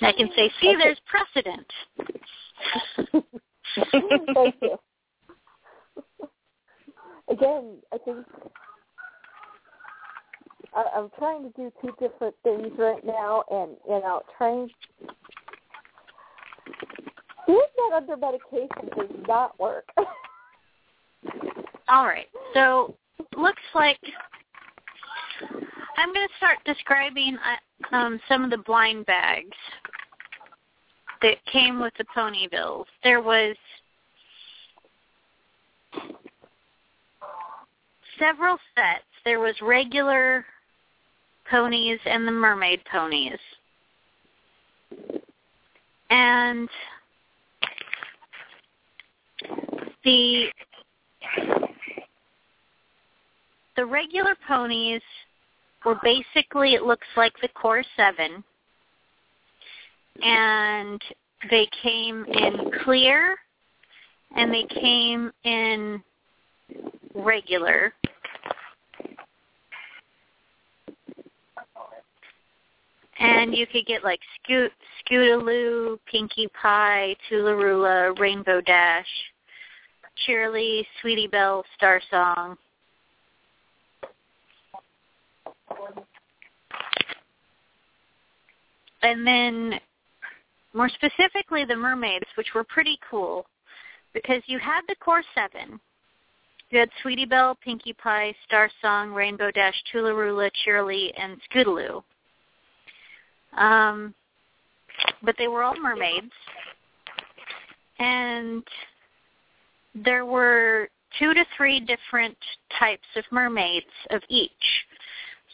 [0.01, 1.67] I can say, see, there's precedent.
[4.35, 4.79] Thank you.
[7.29, 8.27] Again, I think
[10.75, 14.71] I, I'm trying to do two different things right now, and you know, trying
[17.47, 19.85] doing that under medication does not work.
[21.89, 22.27] All right.
[22.55, 22.95] So
[23.37, 23.99] looks like
[25.97, 27.37] I'm going to start describing
[27.93, 29.57] uh, um, some of the blind bags
[31.23, 32.85] that came with the Ponyvilles.
[33.03, 33.57] There was
[38.19, 39.05] several sets.
[39.25, 40.45] There was regular
[41.51, 43.39] ponies and the mermaid ponies.
[46.11, 46.69] And
[50.05, 50.47] the
[53.79, 55.01] the regular ponies
[55.85, 58.43] were basically it looks like the core seven.
[60.21, 61.01] And
[61.49, 63.37] they came in clear
[64.35, 66.03] and they came in
[67.15, 67.95] regular.
[73.21, 74.73] And you could get like Scoot,
[75.05, 79.07] Scootaloo, Pinkie Pie, Toola-Roola, Rainbow Dash,
[80.27, 82.57] Cheerilee, Sweetie Belle, Star Song.
[89.03, 89.81] And then
[90.75, 93.47] more specifically the mermaids, which were pretty cool
[94.13, 95.81] because you had the core seven.
[96.71, 102.03] You had Sweetie Belle, Pinkie Pie, Star Song, Rainbow Dash, Toola-Roola, Cheerilee, and Scootaloo.
[103.57, 104.15] Um,
[105.23, 106.33] but they were all mermaids.
[107.99, 108.63] And
[109.95, 110.89] there were
[111.19, 112.37] two to three different
[112.79, 114.51] types of mermaids of each.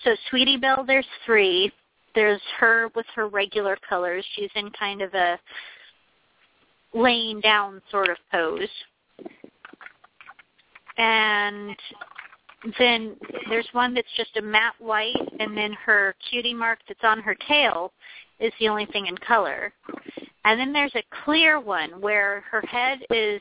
[0.03, 1.73] So Sweetie Belle, there's three.
[2.15, 4.25] There's her with her regular colors.
[4.35, 5.39] She's in kind of a
[6.93, 8.69] laying down sort of pose.
[10.97, 11.77] And
[12.79, 13.17] then
[13.49, 17.37] there's one that's just a matte white, and then her cutie mark that's on her
[17.49, 17.93] tail
[18.39, 19.73] is the only thing in color.
[20.45, 23.41] And then there's a clear one where her head is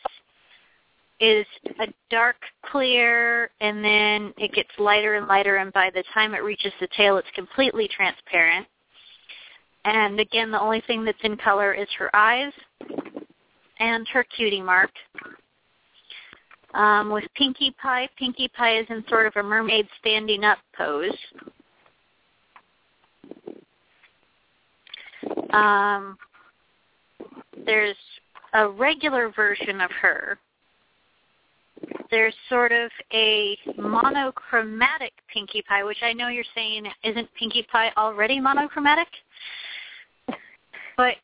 [1.24, 1.46] is
[1.80, 2.36] a dark
[2.70, 6.88] clear and then it gets lighter and lighter and by the time it reaches the
[6.98, 8.68] tail it's completely transparent.
[9.86, 12.52] And again the only thing that's in color is her eyes
[13.80, 14.92] and her cutie mark.
[16.74, 21.16] Um, with Pinkie Pie, Pinkie Pie is in sort of a mermaid standing up pose.
[25.52, 26.18] Um,
[27.66, 27.96] there's
[28.54, 30.40] a regular version of her.
[32.12, 37.92] There's sort of a monochromatic Pinkie Pie, which I know you're saying isn't Pinkie Pie
[37.98, 39.08] already monochromatic?
[40.96, 41.16] But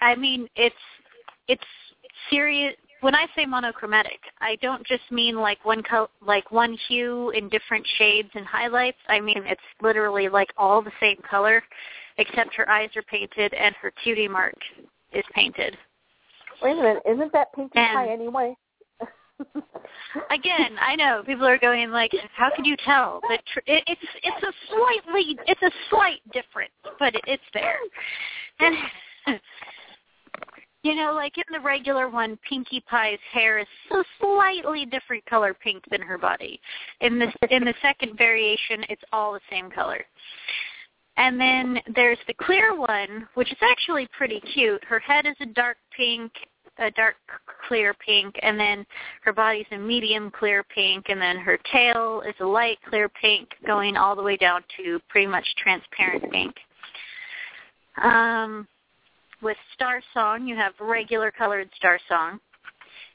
[0.00, 0.74] I mean, it's
[1.48, 1.62] it's
[2.30, 2.74] serious.
[3.02, 7.48] When I say monochromatic, I don't just mean like one co- like one hue in
[7.50, 8.98] different shades and highlights.
[9.08, 11.62] I mean it's literally like all the same color,
[12.18, 14.56] except her eyes are painted and her cutie mark
[15.12, 15.76] is painted.
[16.62, 18.56] Wait a minute, isn't that Pinkie And- Pie anyway?
[20.30, 24.00] Again, I know people are going like, "How could you tell?" But tr- it, it's
[24.22, 27.78] it's a slightly it's a slight difference, but it, it's there.
[28.60, 28.76] And
[30.82, 35.52] you know, like in the regular one, Pinkie Pie's hair is a slightly different color
[35.52, 36.60] pink than her body.
[37.00, 40.04] In the in the second variation, it's all the same color.
[41.18, 44.84] And then there's the clear one, which is actually pretty cute.
[44.84, 46.30] Her head is a dark pink,
[46.78, 47.16] a dark
[47.68, 48.86] clear pink, and then
[49.22, 53.48] her body's a medium clear pink, and then her tail is a light clear pink,
[53.66, 56.54] going all the way down to pretty much transparent pink.
[58.02, 58.68] Um,
[59.42, 62.40] with Star Song, you have regular colored Star Song.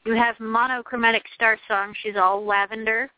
[0.05, 1.93] You have monochromatic Star Song.
[2.01, 3.11] She's all lavender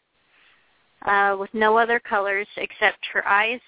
[1.05, 3.59] uh, with no other colors except her eyes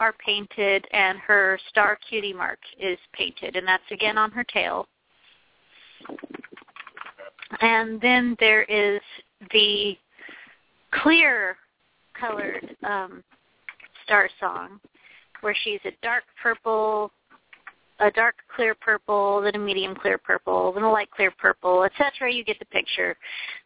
[0.00, 4.86] are painted and her star cutie mark is painted, and that's again on her tail.
[7.60, 9.00] And then there is
[9.52, 9.96] the
[11.02, 11.56] clear
[12.18, 13.22] colored um,
[14.04, 14.80] Star Song,
[15.40, 17.10] where she's a dark purple,
[18.00, 22.32] a dark clear purple, then a medium clear purple, then a light clear purple, etc.
[22.32, 23.16] You get the picture.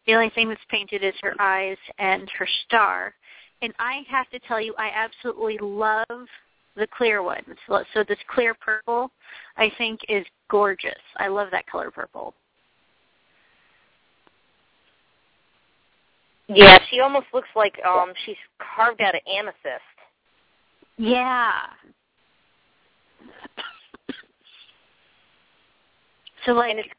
[0.05, 3.13] The only thing that's painted is her eyes and her star.
[3.61, 6.27] And I have to tell you, I absolutely love
[6.77, 7.45] the clear ones.
[7.67, 9.11] So so this clear purple,
[9.57, 10.93] I think, is gorgeous.
[11.17, 12.33] I love that color purple.
[16.47, 18.37] Yeah, she almost looks like um she's
[18.75, 19.81] carved out of amethyst.
[20.97, 21.51] Yeah.
[26.45, 26.89] so like and it's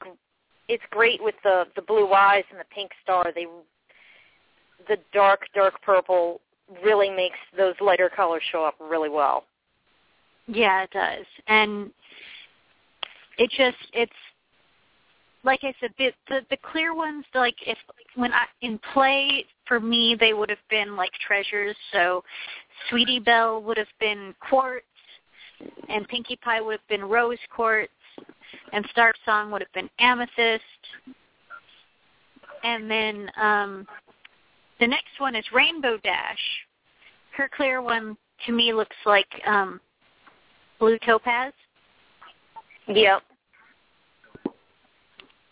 [0.68, 3.32] it's great with the the blue eyes and the pink star.
[3.34, 3.46] They
[4.88, 6.40] the dark dark purple
[6.84, 9.44] really makes those lighter colors show up really well.
[10.48, 11.26] Yeah, it does.
[11.46, 11.90] And
[13.36, 14.12] it just it's
[15.44, 17.78] like I said, the the, the clear ones like if
[18.16, 21.76] when I in play for me they would have been like treasures.
[21.92, 22.24] So
[22.88, 24.84] Sweetie Belle would have been quartz
[25.88, 27.92] and Pinkie Pie would have been rose quartz
[28.72, 30.62] and Star Song would have been amethyst.
[32.64, 33.86] And then um
[34.80, 36.38] the next one is Rainbow Dash.
[37.36, 38.16] Her clear one
[38.46, 39.78] to me looks like um
[40.78, 41.52] blue topaz.
[42.86, 43.22] Yep.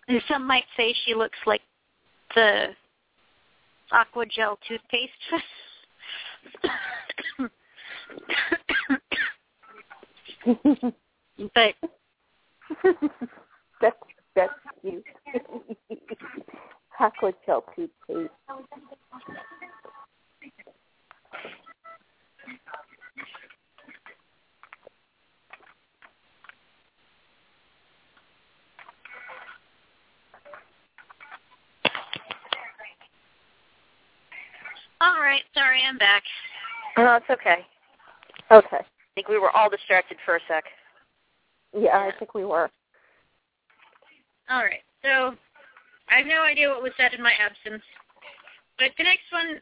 [0.08, 1.62] And some might say she looks like
[2.34, 2.68] the
[3.92, 5.12] aqua gel toothpaste.
[11.54, 11.74] but
[13.80, 13.96] that's
[14.34, 15.04] that's cute.
[16.98, 18.30] Aqua gel toothpaste.
[35.06, 36.22] All right, sorry, I'm back.
[36.96, 37.64] No, it's okay.
[38.50, 38.76] Okay.
[38.80, 40.64] I think we were all distracted for a sec.
[41.76, 42.70] Yeah, I think we were.
[44.48, 44.82] All right.
[45.02, 45.34] So
[46.08, 47.82] I have no idea what was said in my absence.
[48.78, 49.60] But the next one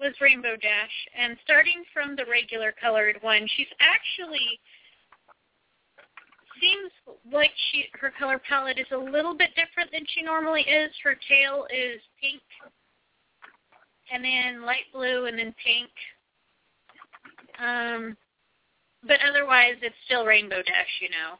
[0.00, 4.60] was Rainbow Dash, and starting from the regular colored one, she's actually
[6.60, 6.90] seems
[7.32, 10.90] like she her color palette is a little bit different than she normally is.
[11.02, 12.40] Her tail is pink,
[14.12, 15.90] and then light blue, and then pink.
[17.58, 18.16] Um,
[19.06, 21.38] but otherwise, it's still Rainbow Dash, you know.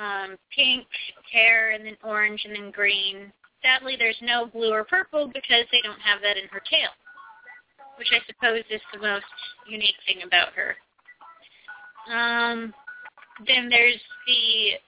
[0.00, 0.86] Um, pink
[1.32, 3.32] hair, and then orange, and then green.
[3.62, 6.90] Sadly, there's no blue or purple because they don't have that in her tail,
[7.98, 9.24] which I suppose is the most
[9.68, 10.76] unique thing about her.
[12.12, 12.72] Um,
[13.46, 14.78] then there's the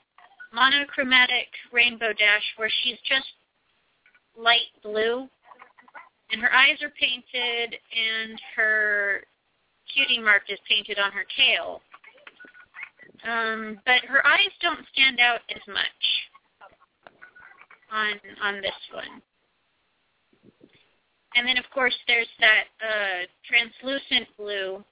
[0.52, 3.26] monochromatic rainbow dash where she's just
[4.36, 5.28] light blue
[6.32, 9.22] and her eyes are painted and her
[9.92, 11.80] cutie mark is painted on her tail.
[13.28, 15.84] Um, but her eyes don't stand out as much
[17.92, 18.12] on
[18.42, 19.20] on this one.
[21.34, 24.84] And then of course there's that uh, translucent blue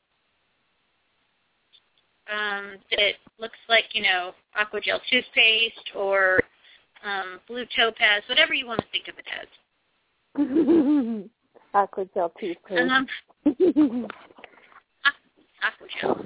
[2.31, 6.41] um, that looks like, you know, aqua gel toothpaste or
[7.05, 9.49] um, blue topaz, whatever you want to think of it as.
[11.75, 12.91] Aqua gel toothpaste.
[12.91, 13.07] Um,
[15.63, 16.25] aqua gel.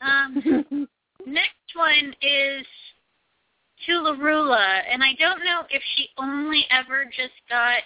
[0.00, 0.88] Um,
[1.26, 2.66] next one is
[3.86, 7.82] Toola-Roola, and I don't know if she only ever just got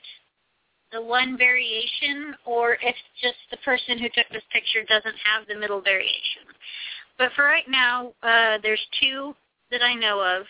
[0.93, 5.55] the one variation or if just the person who took this picture doesn't have the
[5.55, 6.43] middle variation.
[7.19, 9.35] But for right now, uh, there's two
[9.71, 10.47] that I know of.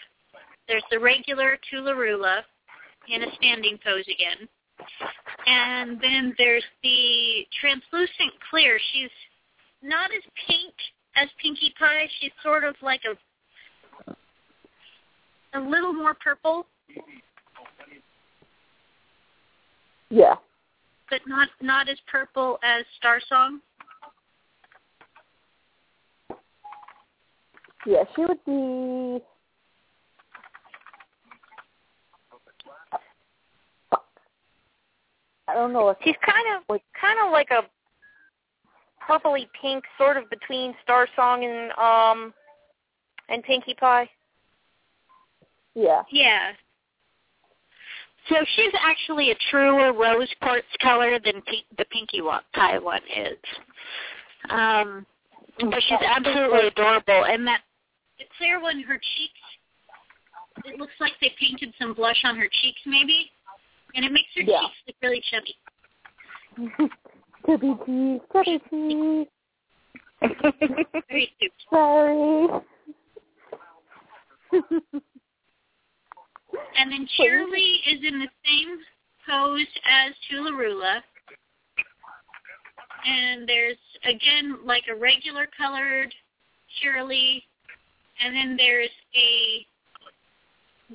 [0.69, 2.43] There's the regular Toola-Roola
[3.09, 4.49] in a standing pose again.
[5.47, 8.79] And then there's the translucent clear.
[8.93, 9.11] She's
[9.83, 10.75] not as pink
[11.17, 12.09] as Pinkie Pie.
[12.21, 13.17] She's sort of like a
[15.55, 16.67] a little more purple,
[20.11, 20.35] yeah.
[21.11, 23.61] but not not as purple as Star Song.
[27.87, 29.25] Yeah, she would be.
[35.49, 37.63] I don't know if She's kind of kind of like a
[39.09, 42.35] purpley pink, sort of between Star Song and um
[43.29, 44.09] and Pinkie Pie.
[45.75, 46.03] yeah.
[46.11, 46.53] Yeah.
[48.29, 53.01] So she's actually a truer rose quartz color than pink, the Pinkie Wa- Pie one
[53.17, 53.39] is.
[54.51, 55.07] Um,
[55.59, 57.25] but she's absolutely adorable.
[57.25, 57.63] And that
[58.19, 62.81] the clear one, her cheeks, it looks like they painted some blush on her cheeks
[62.85, 63.31] maybe,
[63.95, 64.61] and it makes her Yeah.
[64.61, 65.57] cheeks look really chubby.
[67.47, 69.29] chubby cheese, chubby.
[71.09, 71.53] Very cute.
[71.71, 72.49] Sorry.
[76.77, 78.79] And then Cheerilee is in the same
[79.29, 81.01] pose as Toola-Roola.
[83.07, 86.13] And there's, again, like a regular colored
[86.83, 87.43] Cheerilee.
[88.21, 89.67] And then there's a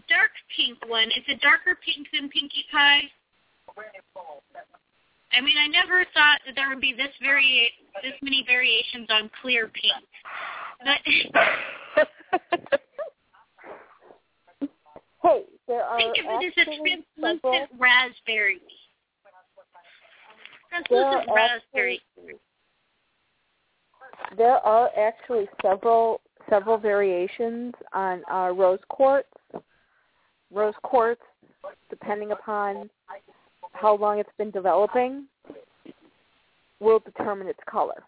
[0.09, 1.09] dark pink one.
[1.15, 3.03] It's a darker pink than Pinkie Pie.
[5.33, 7.71] I mean, I never thought that there would be this vari-
[8.01, 10.05] this many variations on clear pink.
[10.83, 10.99] But
[15.23, 18.61] hey, there are Think of it as a actually translucent several, raspberry.
[20.69, 22.01] Translucent There are raspberry.
[24.37, 29.29] there are actually several several variations on uh, rose quartz.
[30.53, 31.21] Rose quartz,
[31.89, 32.89] depending upon
[33.73, 35.25] how long it's been developing,
[36.79, 38.03] will determine its color.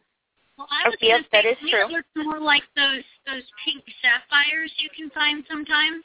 [0.58, 1.86] Well, I was Oh, yes, gonna say is to true.
[1.86, 6.04] It looks more like those those pink sapphires you can find sometimes.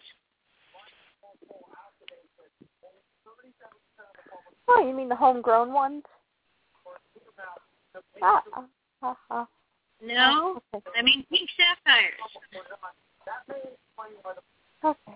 [4.68, 6.04] Oh, you mean the homegrown ones?
[8.22, 8.64] Ah, ah,
[9.02, 9.48] ah, ah.
[10.02, 10.84] No, Okay.
[10.96, 12.14] I mean pink sapphires.
[14.84, 15.12] Okay.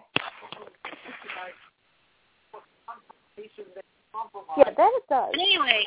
[4.57, 5.33] Yeah, that it does.
[5.35, 5.85] Anyway,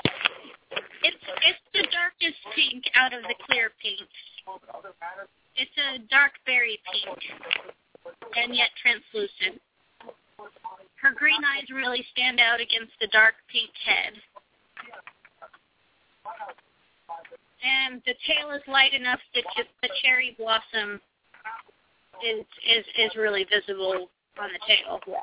[1.03, 4.03] it's it's the darkest pink out of the clear pinks.
[5.55, 7.17] It's a dark berry pink,
[8.35, 9.61] and yet translucent.
[11.01, 14.13] Her green eyes really stand out against the dark pink head.
[17.63, 21.01] And the tail is light enough that just the cherry blossom
[22.25, 24.99] is is is really visible on the tail.
[25.07, 25.15] Yeah.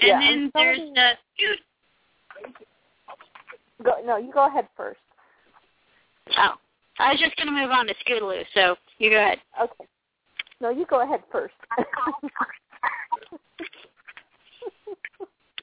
[0.00, 1.62] And Yeah, then there's somebody- the dude.
[3.82, 5.00] Go, no, you go ahead first.
[6.38, 6.54] Oh,
[6.98, 9.40] I was just gonna move on to Scootaloo, so you go ahead.
[9.60, 9.84] Okay.
[10.60, 11.54] No, you go ahead first.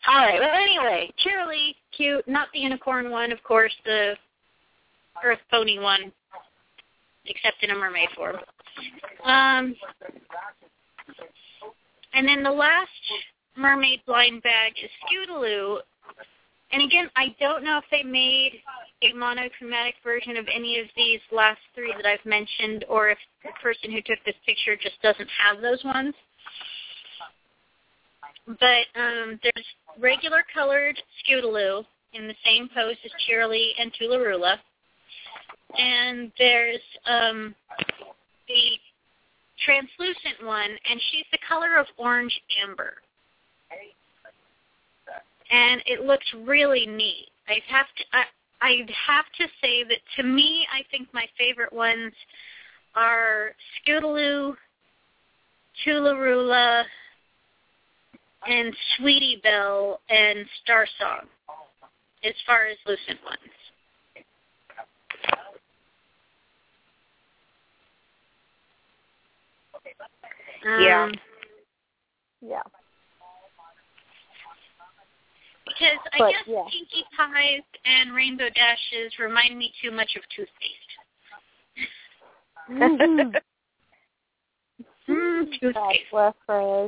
[0.05, 0.39] All right.
[0.39, 2.27] Well, anyway, Cheerilee, cute.
[2.27, 3.73] Not the unicorn one, of course.
[3.85, 4.15] The
[5.23, 6.11] earth pony one,
[7.25, 8.35] except in a mermaid form.
[9.23, 9.75] Um,
[12.13, 12.89] and then the last
[13.57, 15.79] mermaid blind bag is Scootaloo.
[16.71, 18.53] And again, I don't know if they made
[19.03, 23.51] a monochromatic version of any of these last three that I've mentioned, or if the
[23.61, 26.15] person who took this picture just doesn't have those ones.
[28.47, 29.65] But um, there's
[29.99, 34.57] regular colored Scootaloo in the same pose as Cheerilee and Toola-Roola.
[35.77, 37.55] And there's um,
[38.47, 38.77] the
[39.65, 42.95] translucent one, and she's the color of orange amber.
[45.51, 47.27] And it looks really neat.
[47.47, 48.23] I'd have to I,
[48.61, 52.13] I'd have to say that to me, I think my favorite ones
[52.95, 53.51] are
[53.85, 54.55] Scootaloo,
[55.83, 56.83] Toola-Roola,
[58.47, 61.27] and Sweetie Belle and Star Song,
[62.23, 63.39] as far as lucent ones.
[64.15, 64.21] Yeah.
[70.65, 71.13] Um,
[72.41, 72.61] yeah.
[75.65, 76.63] Because I But, guess yeah.
[76.69, 80.91] Pinkie Pies and Rainbow Dashes remind me too much of toothpaste.
[82.69, 83.35] Mhm.
[85.07, 86.11] Mm, God toothpaste.
[86.11, 86.87] bless her.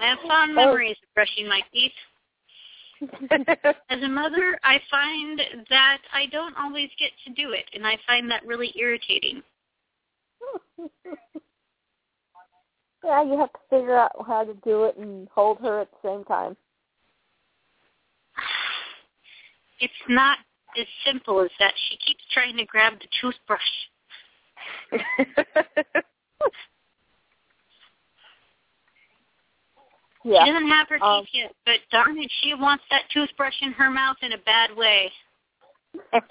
[0.00, 1.92] I have fond memories of brushing my teeth.
[3.90, 5.40] As a mother, I find
[5.70, 9.42] that I don't always get to do it, and I find that really irritating.
[13.04, 16.08] yeah, you have to figure out how to do it and hold her at the
[16.08, 16.56] same time.
[19.80, 20.38] It's not
[20.80, 21.74] as simple as that.
[21.88, 23.60] She keeps trying to grab the toothbrush.
[30.24, 30.44] Yeah.
[30.44, 33.72] She doesn't have her teeth Um, yet, but darn it, she wants that toothbrush in
[33.72, 35.12] her mouth in a bad way.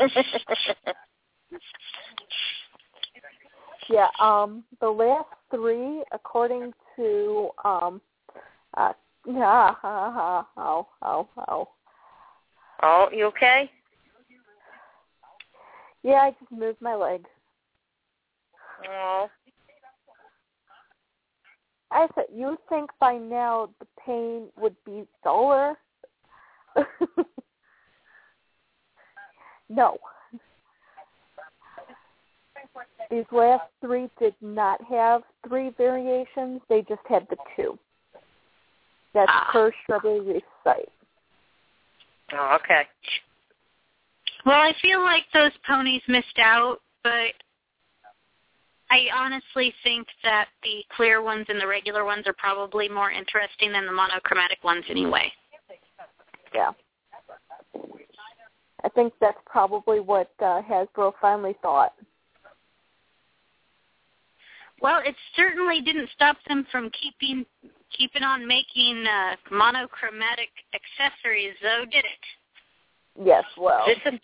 [3.90, 8.02] Yeah, um, the last three, according to um,
[8.76, 8.94] uh,
[9.28, 11.70] yeah, ha, ha, how, how, how.
[12.82, 13.70] oh, you okay?
[16.02, 17.26] Yeah, I just moved my leg.
[18.90, 19.30] Oh.
[21.94, 25.76] I said, you think by now the pain would be duller.
[29.70, 29.98] no.
[33.12, 36.62] These last three did not have three variations.
[36.68, 37.78] They just had the two.
[39.14, 39.50] That's Ah.
[39.52, 40.90] per Strawberry Reef site.
[42.32, 42.88] Oh, okay.
[44.46, 47.34] Well, I feel like those ponies missed out, but
[48.90, 53.72] I honestly think that the clear ones and the regular ones are probably more interesting
[53.72, 55.32] than the monochromatic ones anyway.
[56.54, 56.72] Yeah.
[58.84, 61.94] I think that's probably what uh, Hasbro finally thought.
[64.82, 67.46] Well, it certainly didn't stop them from keeping
[67.98, 73.24] keeping on making uh, monochromatic accessories, though, did it?
[73.24, 73.86] Yes, well.
[73.86, 74.20] This is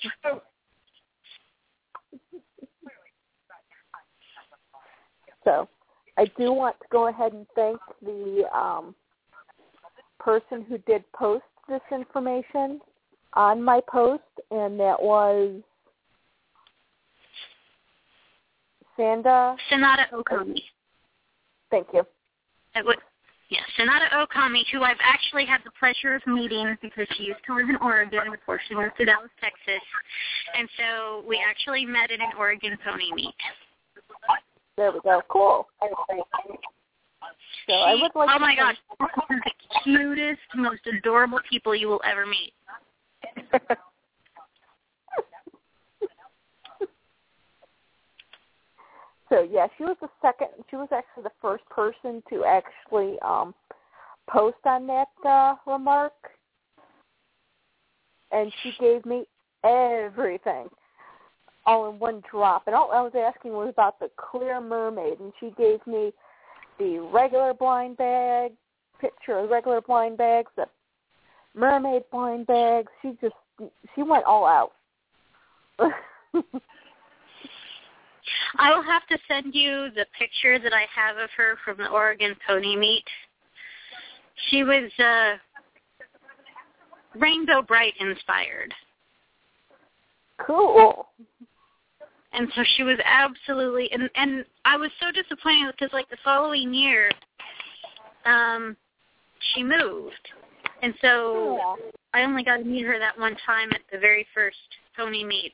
[5.50, 5.68] true.
[5.68, 5.70] So
[6.18, 8.96] I do want to go ahead and thank the um,
[10.20, 12.82] person who did post this information
[13.34, 15.62] on my post, and that was
[18.98, 19.56] Sanda.
[19.70, 20.62] Sonata Okami.
[21.72, 22.04] Thank you.
[22.74, 22.98] That would,
[23.50, 27.56] yeah, Sonata Okami, who I've actually had the pleasure of meeting because she used to
[27.56, 29.84] live in Oregon before she moved to Dallas, Texas.
[30.58, 33.36] And so we actually met at an Oregon pony meet.
[34.80, 35.22] There we go.
[35.28, 35.68] Cool.
[37.68, 39.52] So I would like oh my gosh, the
[39.84, 42.54] cutest, most adorable people you will ever meet.
[49.28, 50.48] So yeah, she was the second.
[50.72, 53.54] She was actually the first person to actually um,
[54.28, 56.14] post on that uh, remark,
[58.32, 59.26] and she gave me
[59.64, 60.68] everything
[61.70, 62.64] all in one drop.
[62.66, 66.12] And all I was asking was about the clear mermaid, and she gave me
[66.80, 68.54] the regular blind bag
[69.00, 70.66] picture of regular blind bags, the
[71.54, 72.88] mermaid blind bags.
[73.04, 73.36] She just
[73.94, 74.72] she went all out.
[78.58, 81.88] I will have to send you the picture that I have of her from the
[81.88, 83.06] Oregon pony meet.
[84.50, 85.34] She was uh,
[87.16, 88.74] Rainbow Brite inspired.
[90.46, 91.10] cool.
[92.34, 96.74] And so she was absolutely and and I was so disappointed because like the following
[96.74, 97.10] year,
[98.26, 98.76] um,
[99.54, 100.30] she moved,
[100.82, 101.76] and so Yeah.
[102.14, 104.58] I only got to meet her that one time at the very first
[104.96, 105.54] pony meet.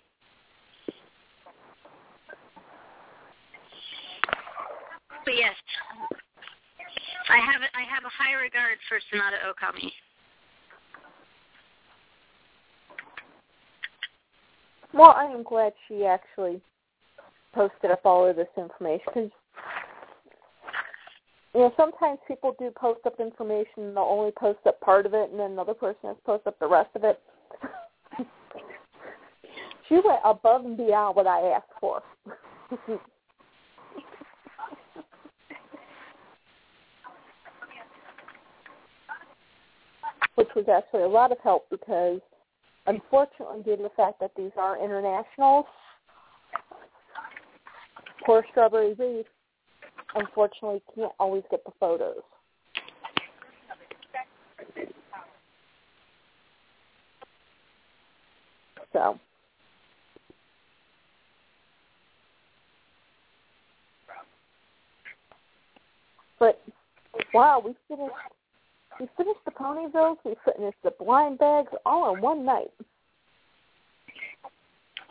[5.25, 5.55] But yes,
[7.29, 9.91] I have a, I have a high regard for Sonata Okami.
[14.95, 16.61] Well, I am glad she actually
[17.53, 19.29] posted up all of this information because
[21.53, 25.13] you know sometimes people do post up information and they'll only post up part of
[25.13, 27.21] it, and then another person has to post up the rest of it.
[29.89, 32.01] she went above and beyond what I asked for.
[40.35, 42.21] Which was actually a lot of help because
[42.87, 45.65] unfortunately, due to the fact that these are internationals,
[48.25, 49.25] poor Strawberry Reef
[50.15, 52.21] unfortunately can't always get the photos.
[58.93, 59.19] So.
[66.39, 66.61] But
[67.33, 68.13] wow, we finished
[68.99, 72.71] we finished the ponyvilles, we finished the blind bags all in one night.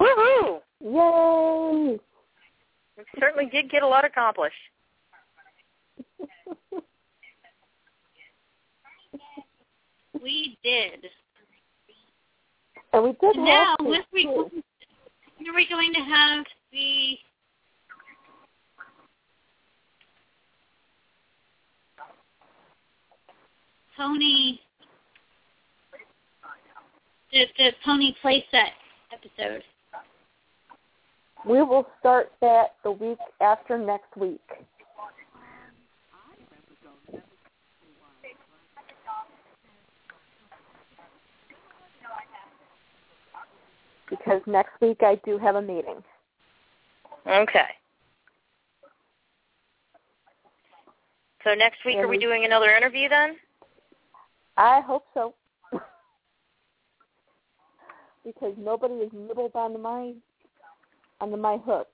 [0.00, 0.60] Woohoo!
[0.80, 1.98] Yay!
[2.96, 4.54] We certainly did get a lot accomplished.
[10.22, 11.06] We did.
[12.92, 14.50] and we did And now, have with we, too.
[15.48, 17.18] are we going to have the
[23.96, 24.58] pony
[27.32, 28.70] the the pony playset
[29.12, 29.62] episode?
[31.46, 34.40] We will start that the week after next week.
[44.08, 46.02] Because next week I do have a meeting.
[47.26, 47.68] Okay.
[51.42, 53.36] So next week, And are we we- doing another interview then?
[54.56, 55.34] I hope so.
[58.24, 60.12] because nobody is nibbled onto my
[61.20, 61.88] onto my hook.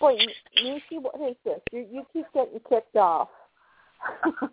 [0.00, 0.16] Boy,
[0.62, 1.60] Nancy, what is this?
[1.70, 3.28] You you keep getting kicked off.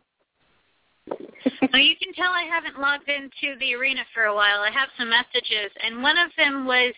[1.72, 4.60] Well, you can tell I haven't logged into the arena for a while.
[4.60, 6.94] I have some messages, and one of them was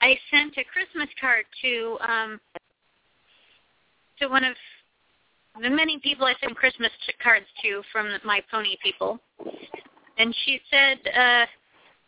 [0.00, 2.40] I sent a Christmas card to um
[4.20, 4.54] to one of
[5.60, 6.90] many people I send Christmas
[7.22, 9.18] cards to from my pony people,
[10.18, 11.46] and she said, uh,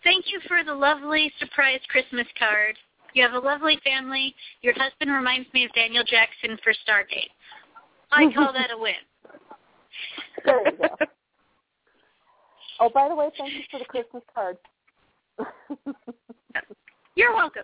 [0.02, 2.76] "Thank you for the lovely surprise Christmas card.
[3.12, 4.34] You have a lovely family.
[4.62, 7.30] Your husband reminds me of Daniel Jackson for Stargate.
[8.10, 8.94] I call that a win."
[10.44, 11.06] there you go.
[12.80, 14.56] Oh, by the way, thank you for the Christmas card.
[17.14, 17.62] You're welcome.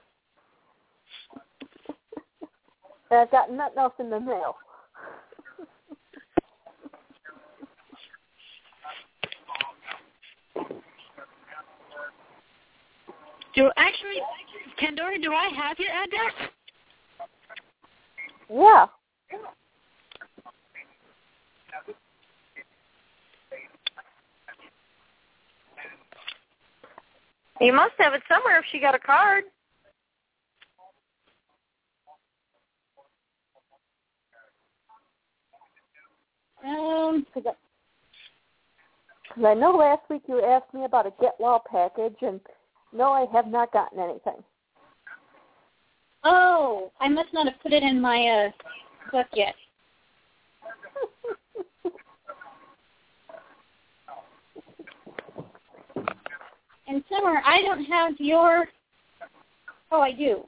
[3.11, 4.57] And I've got nothing else in the mail.
[13.55, 14.21] Do actually,
[14.79, 16.51] Pandora, do I have your address?
[18.49, 18.87] Yeah.
[27.61, 29.45] You must have it somewhere if she got a card.
[36.65, 37.55] Um, Because
[39.45, 42.41] I know last week you asked me about a Get Well package, and
[42.93, 44.43] no, I have not gotten anything.
[46.25, 48.51] oh, I must not have put it in my uh
[49.13, 49.55] book yet.
[56.91, 58.67] And Summer, I don't have your.
[59.93, 60.45] Oh, I do.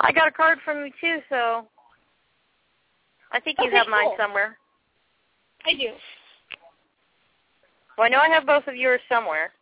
[0.00, 1.64] I got a card from you too, so
[3.32, 4.16] I think you Okay, have mine cool.
[4.18, 4.58] somewhere.
[5.64, 5.90] I do.
[7.96, 9.52] Well, I know I have both of yours somewhere.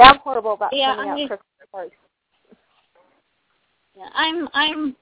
[0.00, 1.92] Yeah, I'm horrible about Yeah, sending I out Christmas cards.
[3.96, 4.48] Yeah, I'm.
[4.54, 4.96] I'm.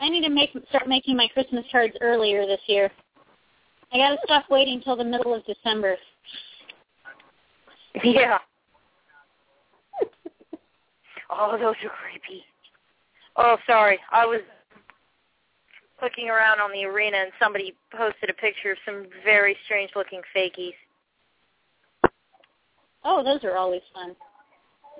[0.00, 2.90] I need to make start making my Christmas cards earlier this year.
[3.92, 5.96] I got to stop waiting till the middle of December.
[8.02, 8.38] Yeah.
[11.30, 12.44] Oh, those are creepy.
[13.36, 13.98] Oh, sorry.
[14.12, 14.40] I was
[16.02, 20.20] looking around on the arena and somebody posted a picture of some very strange looking
[20.36, 20.74] fakies.
[23.04, 24.16] Oh, those are always fun.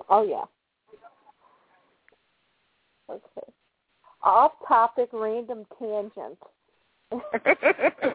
[0.09, 0.43] Oh yeah.
[3.09, 3.51] Okay.
[4.21, 6.37] Off topic random tangent.
[7.11, 8.13] if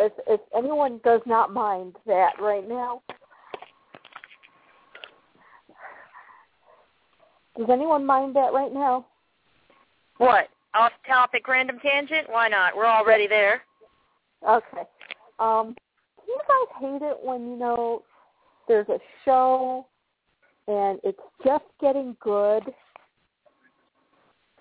[0.00, 3.02] if if anyone does not mind that right now.
[7.56, 9.06] Does anyone mind that right now?
[10.18, 10.48] what?
[10.74, 12.28] Off topic random tangent?
[12.28, 12.76] Why not?
[12.76, 13.62] We're already there.
[14.48, 14.82] Okay.
[15.38, 15.74] Um
[16.24, 18.02] do you guys hate it when you know
[18.68, 19.86] there's a show
[20.66, 22.62] and it's just getting good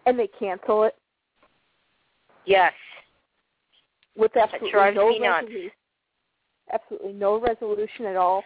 [0.06, 0.96] and they cancel it
[2.46, 2.74] Yes.
[4.18, 5.72] with absolutely no resolution.
[6.72, 8.44] Absolutely no resolution at all.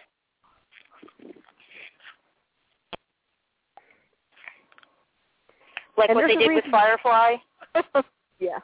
[5.96, 7.36] Like And what they did with Firefly.
[8.40, 8.58] Yeah.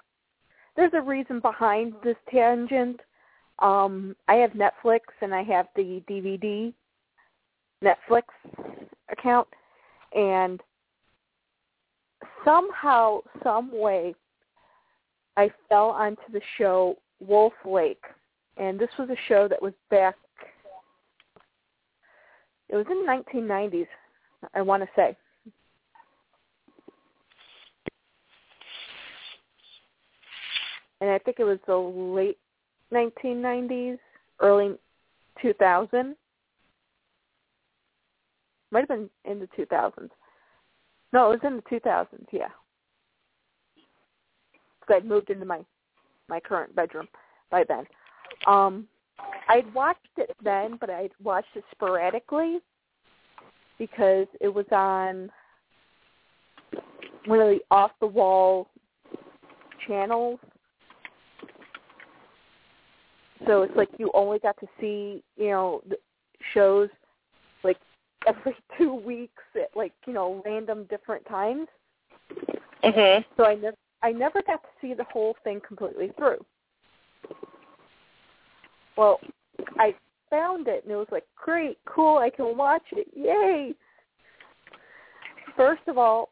[0.76, 3.00] There's a reason behind this tangent.
[3.58, 6.72] Um, I have Netflix and I have the DVD
[7.82, 8.22] Netflix
[9.10, 9.48] account
[10.16, 10.60] and
[12.44, 14.14] somehow, some way
[15.36, 18.05] I fell onto the show Wolf Lake.
[18.56, 20.16] And this was a show that was back
[22.70, 23.86] it was in the 1990s,
[24.55, 25.16] I want to say.
[31.05, 32.38] and I think it was the late
[32.90, 33.98] 1990s,
[34.40, 34.74] early
[35.42, 36.16] 2000.
[38.74, 40.10] Might have been in the 2000s.
[41.12, 42.26] No, it was in the 2000s.
[42.32, 42.48] Yeah,
[44.80, 45.60] because I'd moved into my
[46.28, 47.06] my current bedroom
[47.52, 47.84] by then.
[48.48, 48.88] Um,
[49.48, 52.59] I'd watched it then, but I'd watched it sporadically
[53.78, 55.30] because it was on
[57.26, 58.68] one of the off the wall
[59.86, 60.40] channels
[63.46, 65.96] so it's like you only got to see you know the
[66.52, 66.88] shows
[68.26, 71.68] every two weeks at like you know random different times.
[72.82, 73.24] Mhm.
[73.36, 76.44] so i never i never got to see the whole thing completely through.
[78.96, 79.20] Well
[79.78, 79.94] i
[80.30, 83.74] found it and it was like great cool i can watch it yay!
[85.56, 86.30] First of all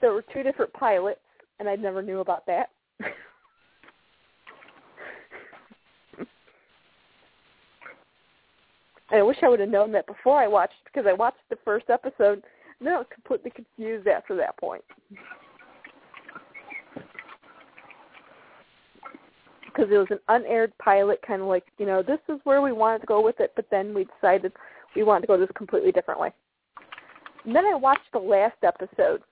[0.00, 1.20] there were two different pilots
[1.58, 2.70] and i never knew about that
[9.12, 11.58] And I wish I would have known that before I watched because I watched the
[11.66, 12.42] first episode
[12.78, 14.82] and then I was completely confused after that point.
[19.64, 22.72] Because it was an unaired pilot, kind of like, you know, this is where we
[22.72, 24.52] wanted to go with it, but then we decided
[24.94, 26.30] we wanted to go this completely different way.
[27.46, 29.22] And then I watched the last episode.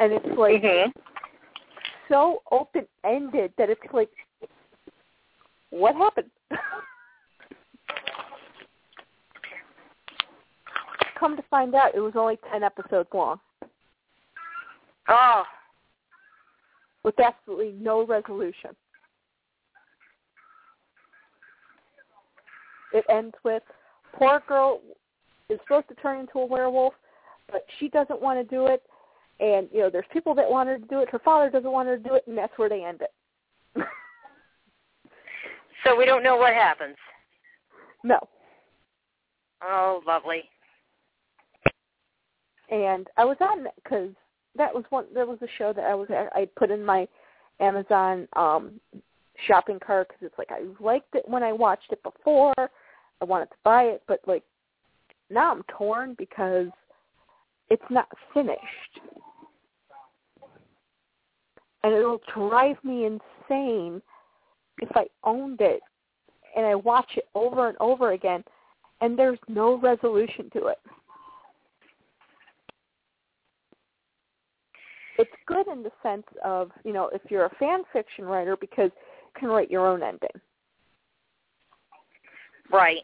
[0.00, 0.92] And it's like Mhm.
[2.08, 4.10] so open ended that it's like
[5.70, 6.30] what happened?
[11.18, 13.40] Come to find out it was only ten episodes long
[15.08, 15.42] Oh.
[17.02, 18.70] with absolutely no resolution.
[22.92, 23.62] It ends with
[24.14, 24.80] poor girl
[25.48, 26.94] is supposed to turn into a werewolf,
[27.50, 28.82] but she doesn't want to do it
[29.40, 31.88] and you know, there's people that want her to do it, her father doesn't want
[31.88, 33.84] her to do it and that's where they end it.
[35.84, 36.96] So we don't know what happens.
[38.04, 38.18] no.
[39.62, 40.42] Oh, lovely.
[42.70, 44.10] and I was on because
[44.56, 45.06] that was one.
[45.12, 47.06] There was a show that I was I put in my
[47.60, 48.80] Amazon um
[49.46, 52.54] shopping cart because it's like I liked it when I watched it before.
[52.58, 54.42] I wanted to buy it, but like
[55.28, 56.68] now I'm torn because
[57.68, 59.00] it's not finished,
[61.84, 64.00] and it'll drive me insane
[64.80, 65.80] if I owned it
[66.56, 68.42] and I watch it over and over again,
[69.00, 70.78] and there's no resolution to it.
[75.20, 78.90] it's good in the sense of you know if you're a fan fiction writer because
[78.94, 80.30] you can write your own ending.
[82.72, 83.02] Right.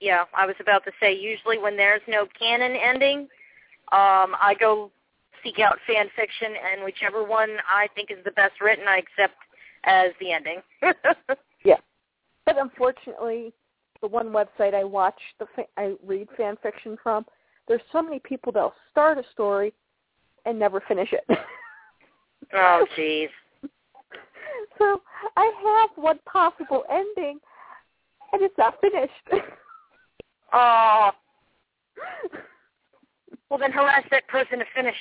[0.00, 3.20] Yeah, I was about to say usually when there's no canon ending,
[3.90, 4.90] um, I go
[5.42, 9.36] seek out fan fiction and whichever one I think is the best written I accept
[9.84, 10.62] as the ending.
[11.64, 11.78] Yeah,
[12.46, 13.52] but unfortunately,
[14.00, 17.26] the one website I watch the fa- I read fan fiction from,
[17.66, 19.74] there's so many people that'll start a story
[20.46, 21.24] and never finish it.
[22.54, 23.28] oh jeez.
[24.78, 25.02] so
[25.36, 27.40] I have one possible ending,
[28.32, 29.44] and it's not finished.
[30.52, 31.10] Oh,
[33.50, 34.96] well then harass that person to finish.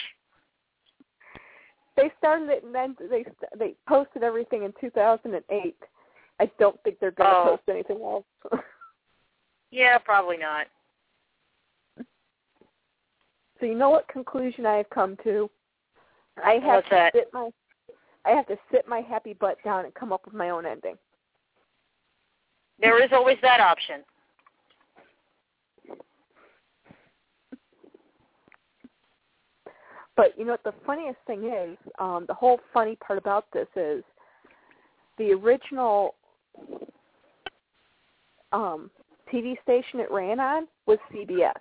[1.97, 3.25] They started it and then they
[3.57, 5.75] they posted everything in 2008.
[6.39, 7.45] I don't think they're going to Oh.
[7.57, 8.25] post anything else.
[9.69, 10.67] Yeah, probably not.
[13.59, 15.49] so you know what conclusion I have come to?
[16.41, 17.13] I have What's to that?
[17.13, 17.49] sit my
[18.23, 20.95] I have to sit my happy butt down and come up with my own ending.
[22.79, 24.03] There is always that option.
[30.17, 31.77] But you know what the funniest thing is?
[31.99, 34.03] Um, the whole funny part about this is
[35.19, 36.15] the original
[38.51, 38.89] um,
[39.31, 41.53] TV station it ran on was CBS.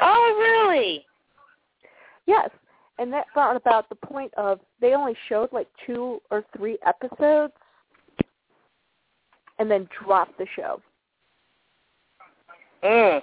[0.00, 1.04] Oh, really?
[2.26, 2.48] Yes,
[2.98, 7.52] and that brought about the point of they only showed like two or three episodes,
[9.58, 10.80] and then dropped the show.
[12.82, 13.22] Mm.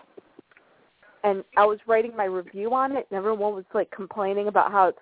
[1.23, 4.93] And I was writing my review on it, and everyone was like complaining about how,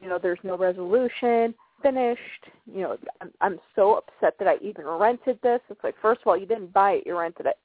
[0.00, 2.46] you know, there's no resolution, finished.
[2.72, 5.60] You know, I'm, I'm so upset that I even rented this.
[5.70, 7.58] It's like, first of all, you didn't buy it, you rented it.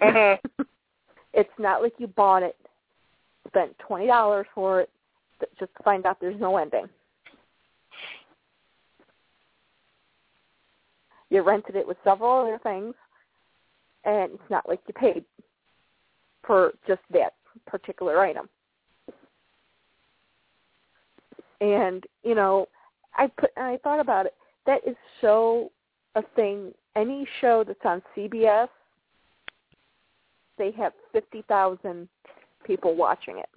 [0.00, 0.38] Mhm.
[1.34, 2.56] it's not like you bought it,
[3.48, 4.90] spent twenty dollars for it,
[5.58, 6.88] just to find out there's no ending.
[11.30, 12.94] You rented it with several other things,
[14.04, 15.24] and it's not like you paid
[16.46, 17.34] for just that
[17.66, 18.48] particular item.
[21.60, 22.68] And you know,
[23.16, 24.34] I put and I thought about it.
[24.66, 25.70] That is so
[26.14, 26.72] a thing.
[26.94, 28.68] Any show that's on CBS,
[30.58, 32.08] they have fifty thousand
[32.64, 33.48] people watching it.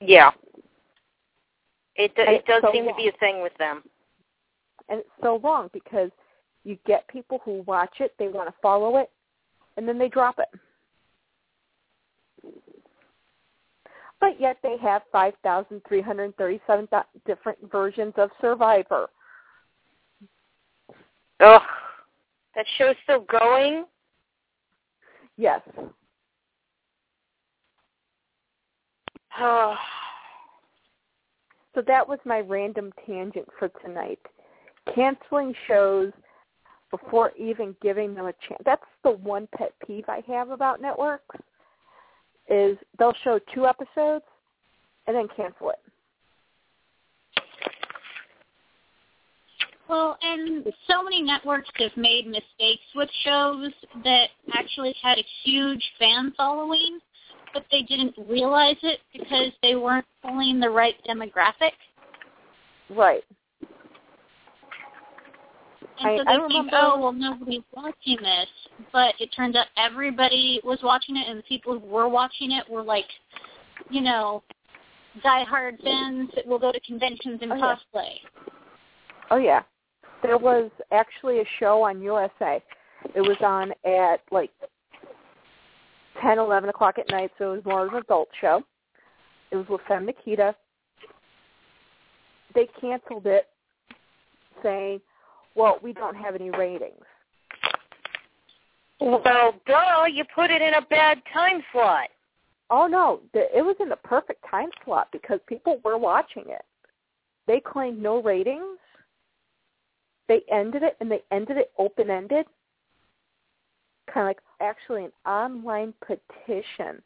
[0.00, 0.30] Yeah.
[1.96, 3.82] it do, it does so seem to be a thing with them.
[4.88, 6.10] And it's so wrong because
[6.64, 9.10] you get people who watch it, they want to follow it,
[9.76, 10.48] and then they drop it.
[14.20, 19.08] But yet they have 5,337 th- different versions of Survivor.
[21.40, 21.62] Ugh.
[22.54, 23.84] That show's still going?
[25.36, 25.60] Yes.
[29.38, 29.76] Oh.
[31.74, 34.18] So that was my random tangent for tonight.
[34.92, 36.12] Canceling shows
[36.90, 38.62] before even giving them a chance.
[38.64, 41.36] That's the one pet peeve I have about networks
[42.48, 44.24] is they'll show two episodes
[45.06, 45.78] and then cancel it.
[49.88, 53.70] Well, and so many networks have made mistakes with shows
[54.04, 56.98] that actually had a huge fan following,
[57.54, 61.72] but they didn't realize it because they weren't pulling the right demographic.
[62.90, 63.24] Right.
[66.00, 68.48] And I- so I they think, remember- oh, well, nobody's watching this.
[68.92, 72.68] But it turns out everybody was watching it, and the people who were watching it
[72.68, 73.06] were like,
[73.90, 74.42] you know,
[75.24, 77.76] diehard fans that will go to conventions and Oh, yeah.
[77.94, 78.20] cosplay.
[79.30, 79.62] Oh yeah.
[80.22, 82.62] There was actually a show on USA.
[83.14, 84.50] It was on at like
[86.20, 88.62] ten, eleven o'clock at night, so it was more of an adult show.
[89.50, 90.54] It was with Femme Nikita.
[92.54, 93.48] They canceled it
[94.62, 95.00] saying,
[95.58, 97.04] Well, we don't have any ratings.
[99.00, 102.08] Well, duh, you put it in a bad time slot.
[102.70, 106.62] Oh no, the, it was in the perfect time slot because people were watching it.
[107.48, 108.78] They claimed no ratings.
[110.28, 112.46] They ended it, and they ended it open ended,
[114.12, 117.02] kind of like actually an online petition.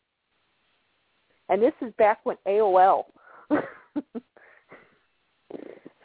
[1.49, 3.05] And this is back when AOL.
[3.51, 3.63] so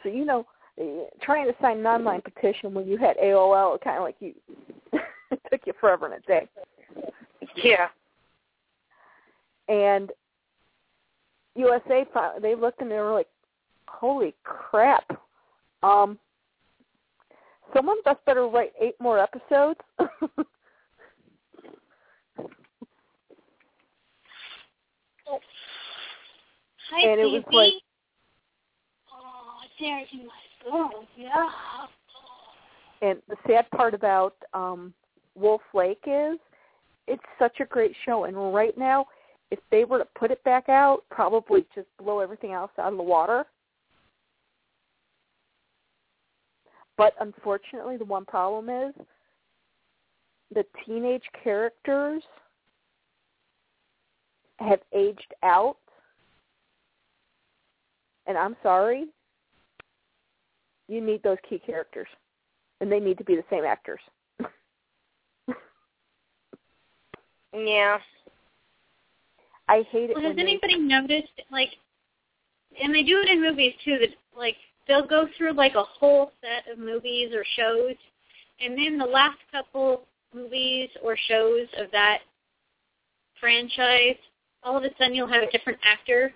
[0.04, 0.46] you know,
[1.22, 4.34] trying to sign an online petition when you had AOL, it kind of like you
[4.92, 6.48] it took you forever and a day.
[7.56, 7.88] Yeah.
[9.68, 10.10] and
[11.56, 12.04] USA
[12.40, 13.28] they looked and they were like,
[13.88, 15.04] "Holy crap!
[15.82, 16.18] Um,
[17.74, 19.80] someone just better write eight more episodes."
[26.90, 27.56] Hi, And it was baby.
[27.56, 27.74] like-
[29.12, 30.90] oh, there's my phone.
[31.16, 31.48] Yeah.
[33.02, 34.92] and the sad part about um,
[35.34, 36.38] Wolf Lake is,
[37.06, 39.06] it's such a great show, and right now,
[39.50, 42.98] if they were to put it back out, probably just blow everything else out of
[42.98, 43.44] the water.
[46.98, 48.94] But unfortunately, the one problem is
[50.54, 52.22] the teenage characters
[54.58, 55.76] have aged out.
[58.26, 59.06] And I'm sorry,
[60.88, 62.08] you need those key characters.
[62.80, 64.00] And they need to be the same actors.
[67.52, 67.98] Yeah.
[69.68, 71.70] I hate it Well, when has they- anybody noticed, like,
[72.80, 73.98] and they do it in movies too.
[73.98, 74.56] That like
[74.86, 77.94] they'll go through like a whole set of movies or shows,
[78.60, 82.18] and then the last couple movies or shows of that
[83.40, 84.16] franchise,
[84.62, 86.32] all of a sudden you'll have a different actor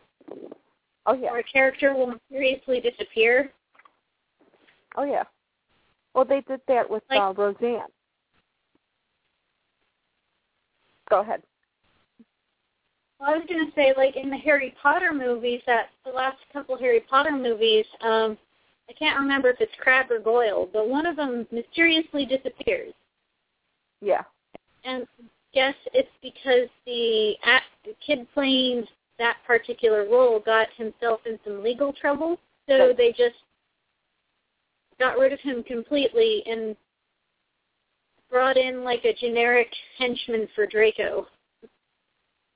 [1.06, 1.30] Oh yeah.
[1.30, 3.52] or a character will mysteriously disappear.
[4.96, 5.24] Oh yeah.
[6.14, 7.88] Well, they did that with Like- uh, Roseanne.
[11.08, 11.42] Go ahead.
[13.18, 16.38] Well, I was going to say, like in the Harry Potter movies, that the last
[16.52, 18.36] couple Harry Potter movies, um,
[18.88, 22.92] I can't remember if it's Crabbe or Goyle, but one of them mysteriously disappears.
[24.00, 24.22] Yeah.
[24.84, 25.06] And
[25.54, 27.34] guess it's because the,
[27.84, 28.86] the kid playing
[29.18, 32.38] that particular role got himself in some legal trouble,
[32.68, 33.36] so they just
[35.02, 36.76] got rid of him completely and
[38.30, 39.66] brought in like a generic
[39.98, 41.26] henchman for Draco.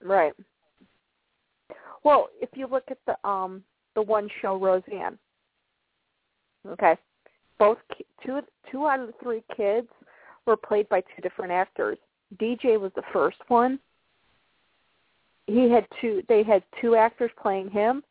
[0.02, 0.32] Right.
[2.04, 3.64] Well, if you look at the um
[3.96, 5.18] the one show Roseanne,
[6.68, 6.96] okay,
[7.58, 7.78] both
[8.24, 8.40] two
[8.70, 9.88] two out of the three kids
[10.46, 11.98] were played by two different actors.
[12.40, 13.80] DJ was the first one.
[15.48, 16.22] He had two.
[16.28, 18.04] They had two actors playing him,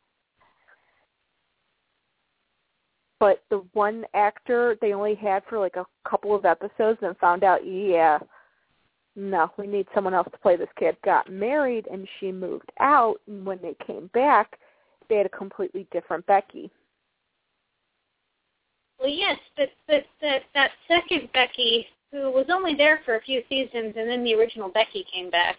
[3.18, 7.44] but the one actor they only had for like a couple of episodes and found
[7.44, 8.18] out, yeah,
[9.14, 10.96] no, we need someone else to play this kid.
[11.04, 14.58] Got married and she moved out and when they came back
[15.08, 16.70] they had a completely different Becky.
[18.98, 23.42] Well, yes, but but that that second Becky, who was only there for a few
[23.48, 25.56] seasons, and then the original Becky came back.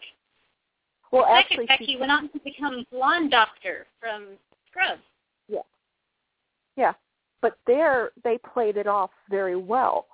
[1.11, 4.25] Well the actually second she Becky went on to become Blonde Doctor from
[4.69, 5.01] Scrubs.
[5.47, 5.61] Yeah.
[6.75, 6.93] Yeah.
[7.41, 10.07] But there they played it off very well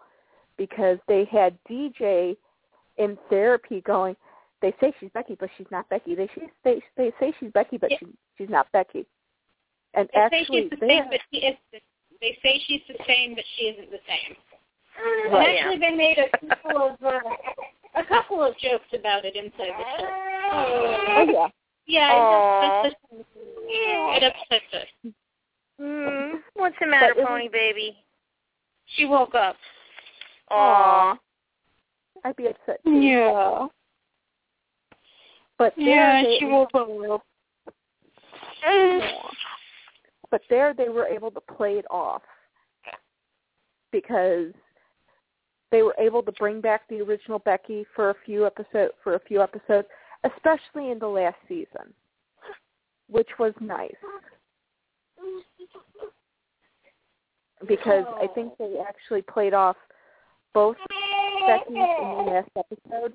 [0.58, 2.36] because they had DJ
[2.98, 4.16] in therapy going,
[4.62, 6.16] they say she's Becky but she's not Becky.
[6.16, 7.98] They she, they they say she's Becky but Yeah.
[8.00, 9.06] she, she's not Becky.
[9.94, 11.56] And They say actually she's the same, but she is.
[11.72, 11.80] The,
[12.22, 14.36] they say she's the same, but she isn't the same.
[15.26, 15.60] And Right.
[15.60, 17.20] actually, they made a couple of uh,
[17.95, 20.08] a couple of jokes about it inside the show.
[20.54, 21.48] Oh yeah.
[21.86, 22.62] Yeah, Aw.
[22.64, 23.26] it upsets us.
[23.68, 25.14] It upsets us.
[25.82, 27.95] Mm, what's the matter, Pony Baby?
[28.95, 29.56] She woke up.
[30.52, 31.18] Aw.
[32.24, 32.91] I'd be upset too.
[32.91, 33.68] Yeah.
[35.58, 37.22] But Yeah, they, she woke up.
[40.30, 42.22] but there they were able to play it off
[43.91, 44.52] because
[45.72, 49.20] they were able to bring back the original Becky for a few episode for a
[49.20, 49.88] few episodes,
[50.24, 51.94] especially in the last season,
[53.10, 53.91] which was nice
[57.68, 58.68] because I think oh.
[58.68, 59.76] they actually played off
[60.53, 60.77] both
[61.48, 63.14] Beckys in the last episode.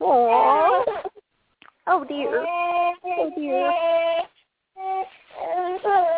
[0.00, 0.84] Aww.
[1.86, 2.44] Oh dear.
[3.04, 3.72] Oh dear.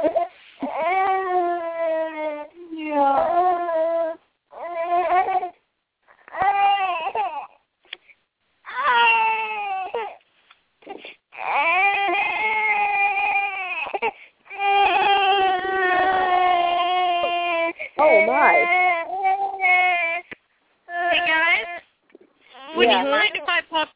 [22.76, 23.05] would Yeah.
[23.05, 23.88] you mind if I pop?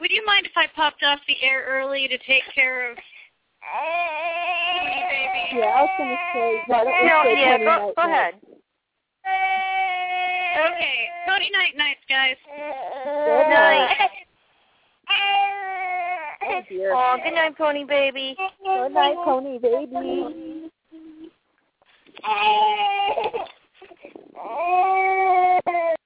[0.00, 5.00] Would you mind if I popped off the air early to take care of Pony
[5.08, 5.60] Baby?
[5.60, 8.10] Yeah, I was gonna say why don't we No, say yeah, go, Night go Night?
[8.10, 8.34] ahead.
[10.54, 12.36] Okay, Cody night nights, guys.
[12.46, 13.96] Good night.
[16.44, 16.92] Oh dear.
[16.94, 18.36] Aw, good night, Pony Baby.
[18.64, 20.70] Good night, Pony baby.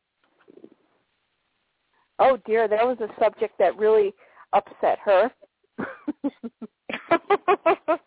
[2.18, 4.14] Oh dear, that was a subject that really
[4.52, 5.30] upset her.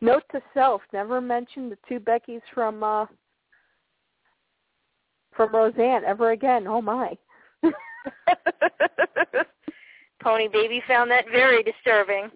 [0.00, 3.06] Note to self: never mention the two Beckys from uh
[5.34, 6.66] from Roseanne ever again.
[6.66, 7.14] Oh my.
[10.22, 12.30] Pony Baby found that very disturbing.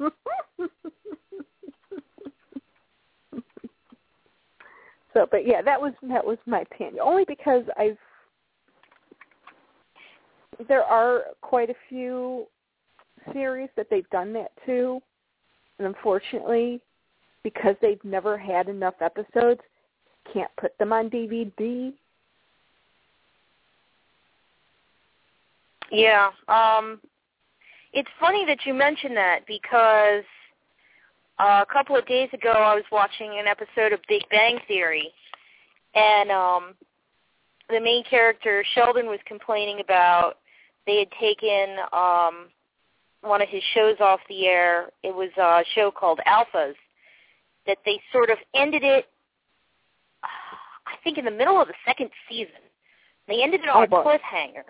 [5.14, 6.98] so, but yeah, that was that was my opinion.
[7.00, 7.96] Only because I've
[10.68, 12.46] there are quite a few
[13.32, 15.00] series that they've done that too,
[15.78, 16.80] and unfortunately,
[17.42, 19.60] because they've never had enough episodes,
[20.32, 21.92] can't put them on DVD.
[25.90, 26.30] Yeah.
[26.48, 27.00] Um
[27.92, 30.24] it's funny that you mentioned that because
[31.38, 35.12] uh, a couple of days ago I was watching an episode of Big Bang Theory
[35.94, 36.74] and um,
[37.68, 40.38] the main character Sheldon was complaining about
[40.86, 42.46] they had taken um,
[43.22, 44.90] one of his shows off the air.
[45.02, 46.74] It was a show called Alphas
[47.66, 49.06] that they sort of ended it.
[50.22, 52.52] I think in the middle of the second season,
[53.26, 54.64] they ended it on Oh, a cliffhanger,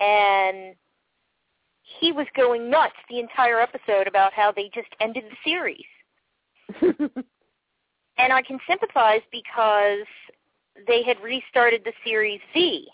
[0.00, 0.76] and
[2.00, 5.84] he was going nuts the entire episode about how they just ended the series.
[8.16, 10.06] And I can sympathize because
[10.86, 12.86] they had restarted the series V.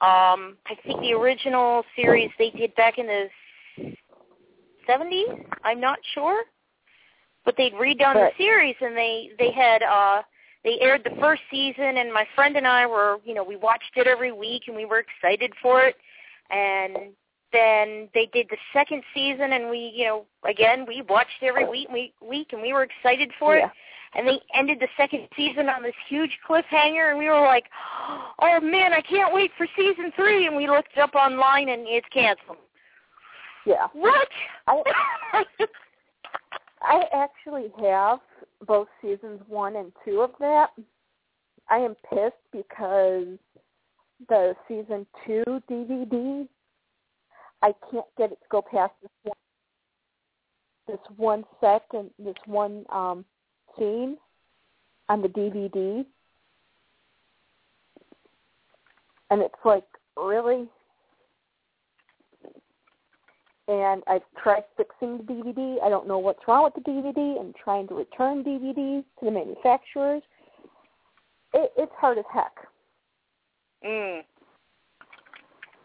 [0.00, 3.28] Um, I think the original series they did back in the
[4.88, 5.44] 70s.
[5.64, 6.44] I'm not sure,
[7.44, 10.22] but they'd redone the series and they they had uh
[10.64, 13.92] they aired the first season and my friend and I were you know we watched
[13.96, 15.96] it every week and we were excited for it
[16.50, 17.12] and
[17.52, 21.70] then they did the second season and we you know again we watched every oh.
[21.70, 23.66] week week week and we were excited for Yeah.
[23.66, 23.72] it
[24.14, 27.64] and they ended the second season on this huge cliffhanger and we were like
[28.40, 32.08] oh man i can't wait for season three and we looked up online and it's
[32.12, 32.58] canceled
[33.66, 33.88] yeah.
[33.92, 34.28] what
[34.68, 34.82] I
[36.82, 38.20] I actually have
[38.66, 40.70] both seasons one and two of that.
[41.68, 43.26] I am pissed because
[44.28, 46.46] the season two DVD,
[47.66, 49.34] I can't get it to go past this one,
[50.86, 53.24] this one second, this one um,
[53.76, 54.16] scene
[55.08, 56.06] on the DVD,
[59.30, 59.82] and it's like
[60.16, 60.68] really
[63.68, 65.82] and I've tried fixing the DVD.
[65.82, 69.30] I don't know what's wrong with the DVD and trying to return DVDs to the
[69.32, 70.22] manufacturers.
[71.52, 72.52] It, it's hard as heck
[73.84, 74.20] mm.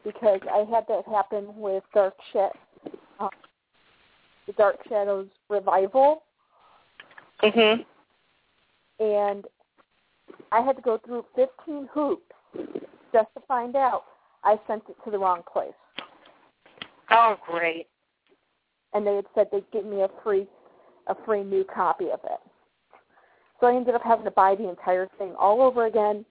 [0.03, 2.55] Because I had that happen with Dark Shadows,
[3.19, 3.29] um,
[4.47, 6.23] the Dark Shadows revival,
[7.43, 7.85] mhm
[8.99, 9.45] and
[10.51, 12.21] I had to go through 15 hoops
[13.11, 14.03] just to find out
[14.43, 15.71] I sent it to the wrong place.
[17.09, 17.87] oh great
[18.93, 20.47] and they had said they'd give me a free
[21.07, 22.39] a free new copy of it.
[23.59, 26.25] So I ended up having to buy the entire thing all over again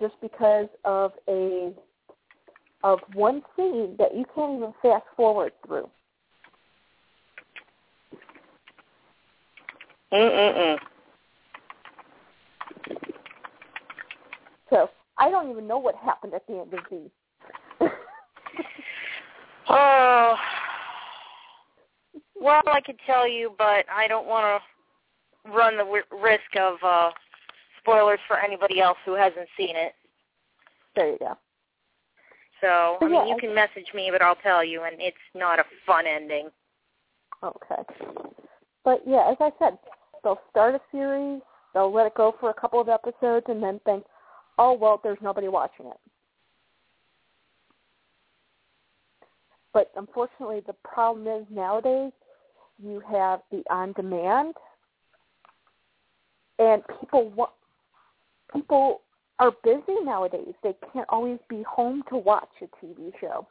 [0.00, 1.72] just because of a
[2.82, 5.88] of one scene that you can't even fast forward through.
[10.12, 10.78] Mm-mm-mm.
[14.70, 14.88] So
[15.18, 17.10] I don't even know what happened at the end of the
[19.68, 20.36] Oh,
[22.40, 24.62] well, I could tell you, but I don't want
[25.44, 27.10] to run the w- risk of uh,
[27.78, 29.92] spoilers for anybody else who hasn't seen it.
[30.96, 31.36] there you go.
[32.60, 35.58] So, I mean, yeah, you can message me, but I'll tell you, and it's not
[35.58, 36.48] a fun ending.
[37.42, 37.82] Okay.
[38.84, 39.78] But yeah, as I said,
[40.22, 41.40] they'll start a series,
[41.72, 44.04] they'll let it go for a couple of episodes, and then think,
[44.58, 45.96] oh well, there's nobody watching it.
[49.72, 52.12] But unfortunately, the problem is nowadays
[52.82, 54.54] you have the on-demand,
[56.58, 57.52] and people want
[58.52, 59.02] people
[59.40, 60.54] are busy nowadays.
[60.62, 63.48] They can't always be home to watch a TV show,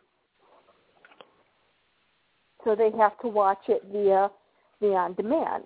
[2.63, 4.29] so they have to watch it via
[4.79, 5.65] the on-demand.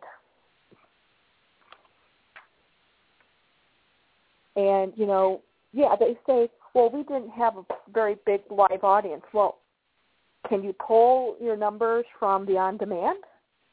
[4.56, 5.41] And you know,
[5.74, 9.24] yeah, they say, well, we didn't have a very big live audience.
[9.34, 9.58] Well,
[10.48, 13.18] can you pull your numbers from the on-demand?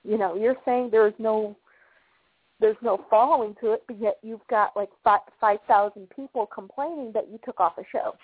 [0.03, 1.57] You know, you're saying there's no
[2.61, 7.11] there's no following to it, but yet you've got like five five thousand people complaining
[7.15, 8.15] that you took off a show.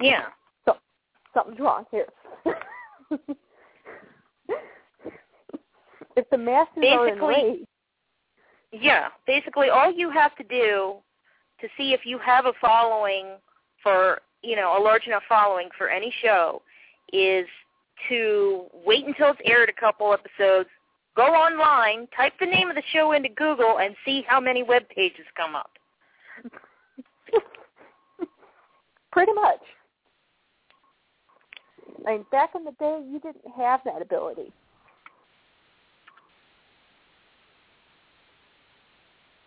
[0.00, 0.26] Yeah.
[0.64, 0.76] So
[1.34, 2.06] Something's wrong here.
[6.16, 7.66] if the masses are Basically- enraged,
[8.72, 9.08] Yeah.
[9.26, 10.96] Basically, all you have to do
[11.60, 13.36] to see if you have a following
[13.82, 16.62] for, you know, a large enough following for any show
[17.12, 17.46] is
[18.08, 20.68] to wait until it's aired a couple episodes,
[21.16, 24.88] go online, type the name of the show into Google, and see how many web
[24.88, 25.70] pages come up.
[29.12, 29.60] pretty much.
[32.06, 34.52] I mean, back in the day, you didn't have that ability.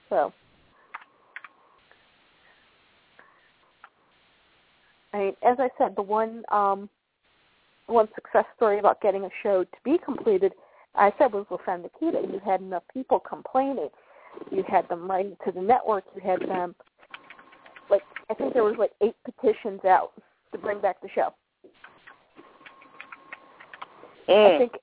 [0.10, 0.34] So,
[5.14, 6.90] I mean, as I said, the one um,
[7.92, 10.54] one success story about getting a show to be completed,
[10.96, 12.22] I said was with Femme Nikita.
[12.22, 13.90] You had enough people complaining.
[14.50, 16.04] You had them writing to the network.
[16.16, 16.76] You had them,
[17.90, 20.12] like, I think there was like eight petitions out
[20.52, 21.34] to bring back the show.
[24.28, 24.58] I Mm.
[24.58, 24.80] think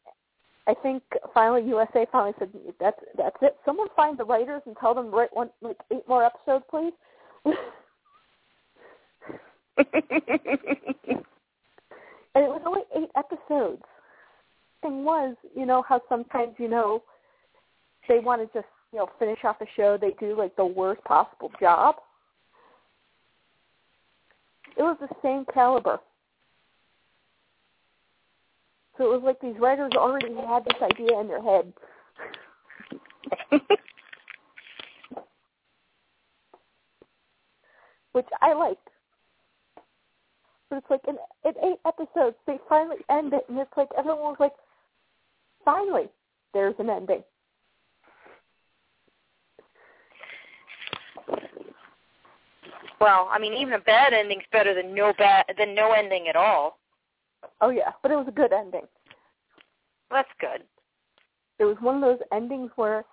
[0.67, 1.03] I think
[1.33, 3.59] finally USA finally said that's that's it.
[3.65, 6.93] Someone find the writers and tell them to write one like eight more episodes, please.
[12.39, 13.83] and it was only eight episodes.
[14.81, 17.03] Thing was, you know how sometimes you know
[18.09, 21.03] they want to just you know finish off a show, they do like the worst
[21.03, 21.97] possible job.
[24.77, 25.99] It was the same caliber.
[28.97, 31.73] So it was like these writers already had this idea in their head.
[38.13, 38.89] Which I liked.
[40.71, 44.21] But it's like in, in eight episodes, they finally end it, and it's like everyone
[44.21, 44.53] was like,
[45.65, 46.09] finally,
[46.53, 47.23] there's an ending.
[53.01, 56.37] Well, I mean, even a bad ending's better than no bad than no ending at
[56.37, 56.79] all.
[57.61, 58.87] Oh yeah, but it was a good ending.
[60.11, 60.63] That's good.
[61.59, 63.05] It was one of those endings where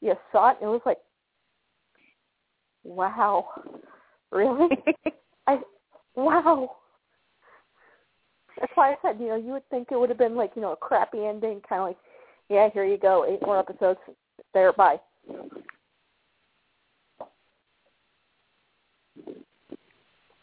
[0.00, 0.98] you saw it and it was like,
[2.84, 3.46] wow,
[4.32, 4.68] really?
[5.46, 5.60] I
[6.16, 6.76] wow.
[8.62, 10.62] That's why I said, you know, you would think it would have been like, you
[10.62, 11.96] know, a crappy ending, kind of like,
[12.48, 13.98] yeah, here you go, eight more episodes,
[14.54, 15.00] there, bye.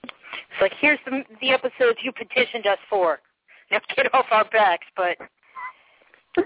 [0.04, 3.20] It's like here's the the episodes you petitioned us for.
[3.72, 5.16] Now get off our backs, but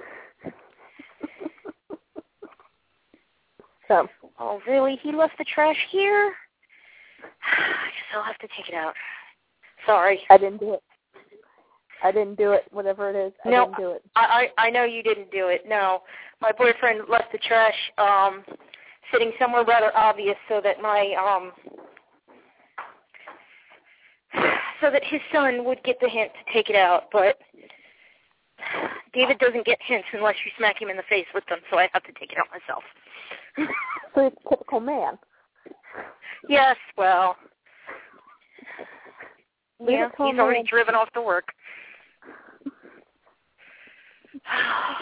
[3.88, 4.10] So,
[4.40, 5.00] oh really?
[5.02, 6.34] He left the trash here?
[7.48, 8.94] I guess I'll have to take it out.
[9.86, 10.20] Sorry.
[10.30, 10.84] I didn't do it.
[12.04, 12.66] I didn't do it.
[12.72, 14.04] Whatever it is, I No, didn't do it.
[14.16, 15.64] I, I I know you didn't do it.
[15.68, 16.04] No,
[16.42, 18.44] my boyfriend left the trash um
[19.12, 21.52] sitting somewhere rather obvious so that my um
[24.82, 27.04] so that his son would get the hint to take it out.
[27.12, 27.38] But
[29.14, 31.90] David doesn't get hints unless you smack him in the face with them, so I
[31.94, 32.84] have to take it out myself.
[34.16, 35.18] So it's typical man.
[36.50, 37.36] yes, well,
[39.80, 41.46] yeah, a he's already driven off to work.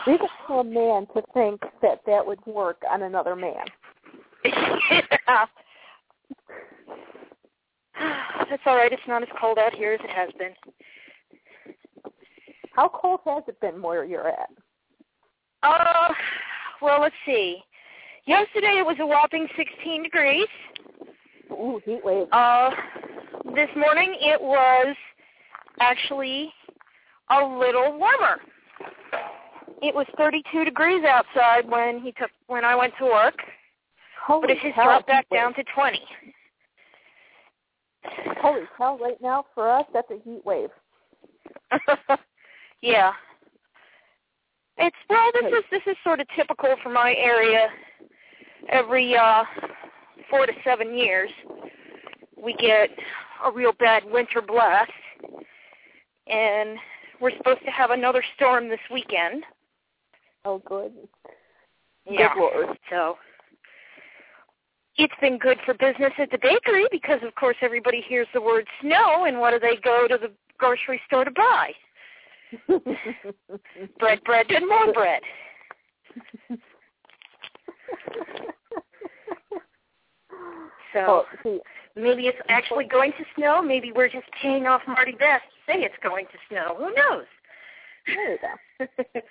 [0.07, 3.65] Leave it to a man to think that that would work on another man.
[4.45, 5.01] yeah.
[8.49, 8.91] That's all right.
[8.91, 10.53] It's not as cold out here as it has been.
[12.73, 14.49] How cold has it been where you're at?
[15.63, 16.09] Uh,
[16.81, 17.61] well, let's see.
[18.25, 20.47] Yesterday it was a whopping 16 degrees.
[21.51, 22.27] Ooh, heat wave.
[22.31, 22.71] Uh,
[23.55, 24.95] this morning it was
[25.79, 26.51] actually
[27.29, 28.39] a little warmer.
[29.81, 33.35] It was 32 degrees outside when he took when I went to work,
[34.25, 35.99] Holy but it has dropped back heat down to 20.
[38.41, 38.97] Holy cow!
[39.01, 40.69] Right now, for us, that's a heat wave.
[42.81, 43.11] yeah.
[44.77, 47.67] It's well this is this is sort of typical for my area.
[48.69, 49.43] Every uh
[50.29, 51.29] four to seven years
[52.41, 52.89] we get
[53.45, 54.91] a real bad winter blast
[56.27, 56.77] and
[57.21, 59.43] we're supposed to have another storm this weekend.
[60.43, 60.91] Oh, good.
[62.09, 62.33] Yeah.
[62.33, 62.77] Good lord.
[62.89, 63.17] So
[64.97, 68.67] it's been good for business at the bakery because of course everybody hears the word
[68.81, 71.71] snow and what do they go to the grocery store to buy?
[73.99, 75.21] bread, bread, and more bread.
[80.93, 81.59] So see,
[81.95, 83.61] maybe it's actually going to snow.
[83.61, 86.75] Maybe we're just paying off Marty Best say it's going to snow.
[86.77, 87.25] Who knows?
[88.07, 88.85] there you go.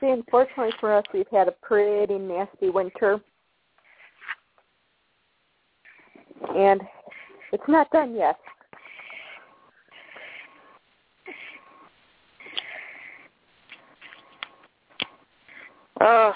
[0.00, 3.20] See, unfortunately for us, we've had a pretty nasty winter,
[6.54, 6.80] and
[7.52, 8.36] it's not done yet.
[16.02, 16.32] oh,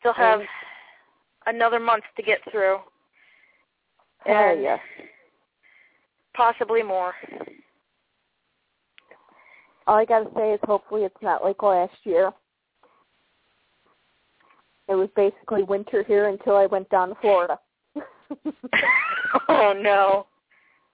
[0.00, 0.40] still have
[1.46, 2.78] another month to get through,
[4.28, 4.78] Oh, yes.
[6.34, 7.14] Possibly more.
[9.86, 12.32] All I gotta say is hopefully it's not like last year.
[14.88, 17.58] It was basically winter here until I went down to Florida.
[19.48, 20.26] oh no.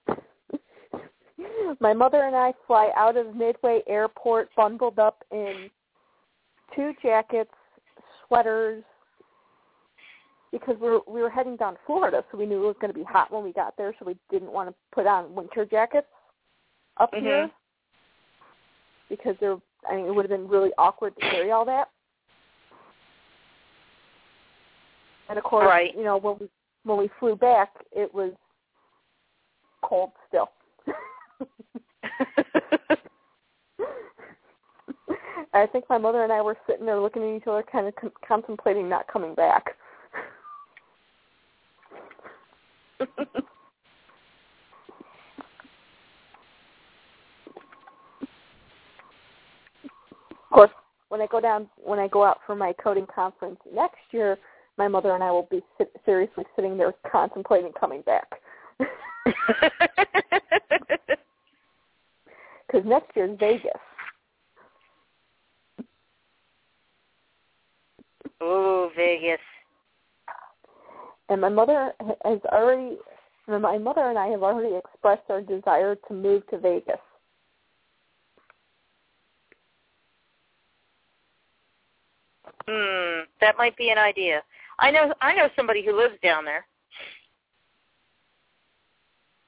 [1.80, 5.70] My mother and I fly out of Midway Airport bundled up in
[6.74, 7.50] two jackets,
[8.26, 8.84] sweaters,
[10.52, 12.92] because we were, we were heading down to Florida, so we knew it was going
[12.92, 15.64] to be hot when we got there, so we didn't want to put on winter
[15.64, 16.06] jackets
[16.98, 17.20] up Mhm.
[17.20, 17.50] here
[19.08, 19.56] because there.
[19.88, 21.88] I mean, it would have been really awkward to carry all that.
[25.28, 25.94] And of course, Right.
[25.94, 26.48] you know, when we
[26.84, 28.32] when we flew back, it was
[29.82, 30.50] cold still.
[35.52, 37.94] I think my mother and I were sitting there looking at each other, kind of
[37.96, 39.76] con- contemplating not coming back.
[43.00, 43.08] Of
[50.52, 50.70] course,
[51.08, 54.38] when I go down, when I go out for my coding conference next year,
[54.76, 58.28] my mother and I will be sit- seriously sitting there contemplating coming back.
[62.66, 63.72] Because next year's Vegas.
[68.42, 69.38] Ooh, Vegas.
[71.28, 71.92] And my mother
[72.24, 72.96] has already
[73.46, 76.98] my mother and I have already expressed our desire to move to Vegas.
[82.68, 84.42] Hmm, that might be an idea.
[84.78, 86.66] I know I know somebody who lives down there.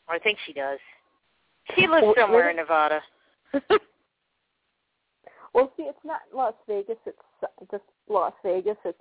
[0.09, 0.78] Or I think she does.
[1.77, 3.02] She lives Well, somewhere in Nevada.
[5.52, 6.97] Well, see, it's not Las Vegas.
[7.07, 7.19] It's
[7.70, 8.77] just Las Vegas.
[8.85, 8.98] It's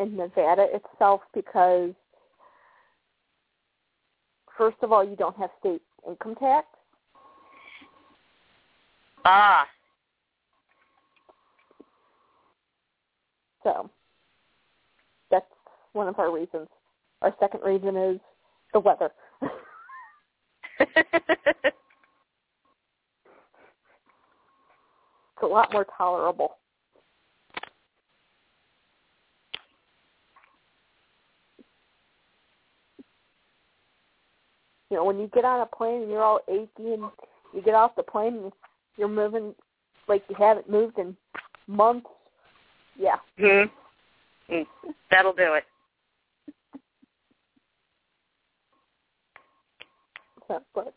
[0.00, 1.92] in Nevada itself because,
[4.56, 6.66] first of all, you don't have state income tax.
[9.24, 9.66] ah,
[13.62, 13.90] So
[15.30, 15.46] that's
[15.92, 16.68] one of our reasons.
[17.22, 18.20] Our second reason is
[18.72, 19.10] the weather.
[25.36, 26.56] It's a lot more tolerable.
[34.90, 37.04] You know, when you get on a plane and you're all achy and
[37.52, 38.52] you get off the plane and
[38.96, 39.54] you're moving
[40.08, 41.16] like you haven't moved in
[41.66, 42.06] months,
[42.98, 43.16] yeah.
[43.38, 43.64] hmm.
[44.48, 44.62] Hmm.
[45.10, 45.64] That'll do it.
[50.46, 50.94] So, but,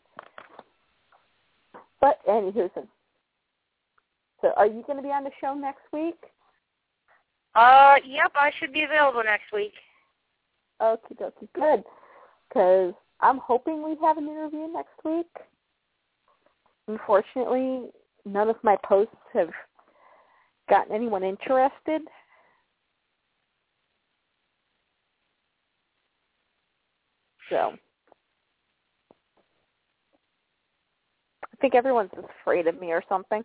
[2.00, 2.86] but anywho, so
[4.40, 6.18] so are you going to be on the show next week?
[7.54, 9.72] Uh, yep, I should be available next week.
[10.80, 11.84] Okay, dokie, good.
[12.48, 15.26] Because I'm hoping we have an interview next week.
[16.88, 17.90] Unfortunately,
[18.24, 19.50] none of my posts have
[20.68, 22.02] gotten anyone interested.
[27.48, 27.74] So
[31.44, 32.10] I think everyone's
[32.40, 33.42] afraid of me or something.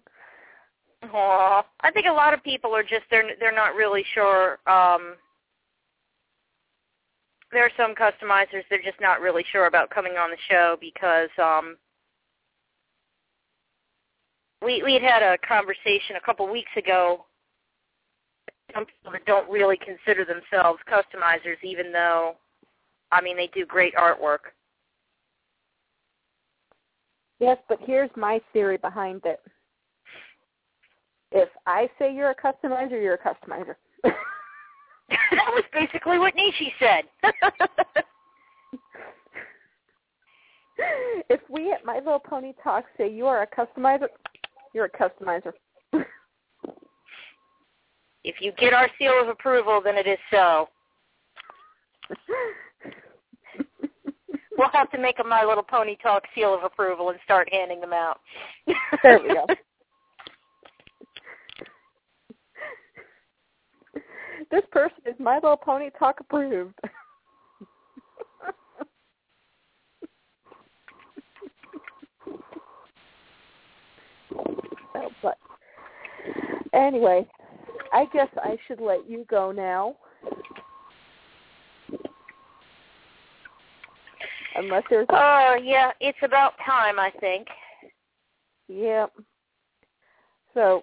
[1.03, 1.65] Aw.
[1.81, 4.59] I think a lot of people are just they're they're not really sure.
[4.67, 5.15] Um,
[7.55, 11.29] there are some customizers they're just not really sure about coming on the show because
[11.41, 11.77] um,
[14.61, 17.25] we we had had a conversation a couple weeks ago.
[18.73, 22.35] Some people that don't really consider themselves customizers, even though,
[23.11, 24.51] I mean, they do great artwork.
[27.39, 29.39] Yes, but here's my theory behind it.
[31.31, 33.75] If I say you're a customizer, you're a customizer.
[35.55, 37.05] that was basically what Nishi said.
[41.29, 44.07] if we at My Little Pony Talk say you are a customizer,
[44.73, 45.51] you're a customizer.
[48.23, 50.69] if you get our seal of approval, then it is so.
[54.57, 57.81] We'll have to make a My Little Pony Talk seal of approval and start handing
[57.81, 58.21] them out.
[59.03, 59.45] there we go.
[64.51, 66.75] This person is My Little Pony Talk approved.
[66.83, 66.89] So,
[74.95, 75.37] oh, but
[76.73, 77.27] anyway,
[77.93, 79.95] I guess I should let you go now.
[84.55, 87.47] Unless there's Oh, yeah, it's about time, I think.
[88.67, 89.11] Yep.
[90.53, 90.81] So,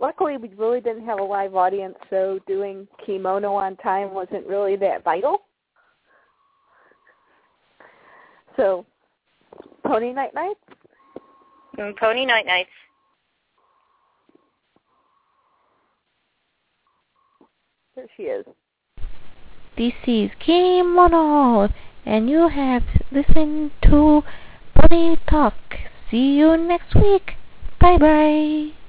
[0.00, 4.76] luckily, we really didn't have a live audience, so doing kimono on time wasn't really
[4.76, 5.42] that vital.
[8.56, 8.86] So,
[9.84, 10.60] Pony Night Nights?
[11.78, 12.70] Mm, Pony Night Nights.
[17.96, 18.44] There she is.
[19.76, 21.68] This is Kimono,
[22.04, 22.82] and you have
[23.12, 24.22] listened to
[24.74, 25.54] Pony Talk.
[26.10, 27.32] See you next week.
[27.80, 28.83] Bye bye.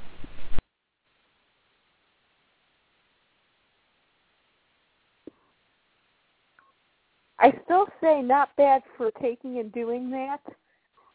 [7.39, 10.39] I still say not bad for taking and doing that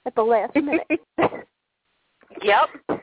[0.07, 0.87] at the last minute.
[2.43, 2.69] Yep.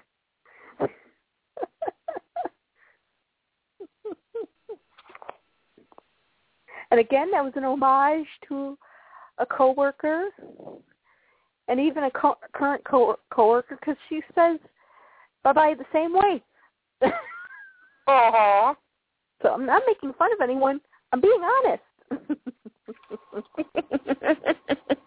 [6.91, 8.77] and again, that was an homage to
[9.39, 10.29] a coworker,
[11.67, 14.59] and even a co- current co- coworker, because she says
[15.43, 16.43] bye bye the same way.
[18.07, 18.75] Aw.
[19.41, 20.79] so I'm not making fun of anyone.
[21.11, 21.83] I'm being honest.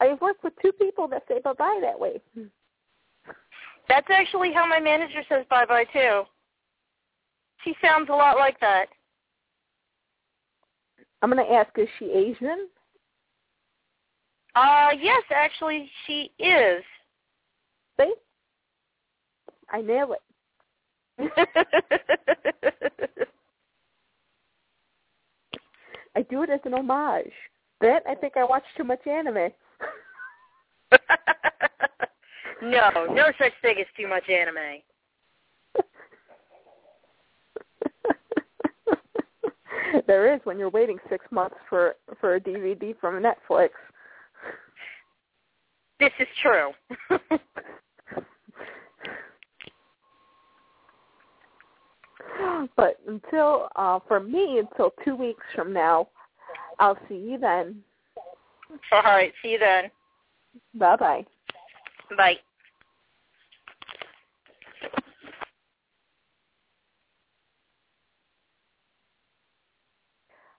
[0.00, 2.20] I've worked with two people that say bye bye that way.
[3.88, 6.22] That's actually how my manager says bye bye too.
[7.64, 8.86] She sounds a lot like that.
[11.22, 12.68] I'm gonna ask, is she Asian?
[14.54, 16.84] Uh yes, actually she is.
[17.98, 18.14] See?
[19.70, 20.14] I nail
[21.18, 21.18] it.
[26.16, 27.30] I do it as an homage.
[27.80, 29.50] Then I think I watch too much anime.
[32.62, 34.80] no, no such thing as too much anime.
[40.06, 43.72] there is when you're waiting six months for for a DVD from Netflix.
[46.00, 46.70] This is true.
[52.76, 56.08] but until uh for me until two weeks from now,
[56.78, 57.82] I'll see you then.
[58.92, 59.90] All right, see you then.
[60.74, 61.26] Bye bye.
[62.16, 62.36] Bye.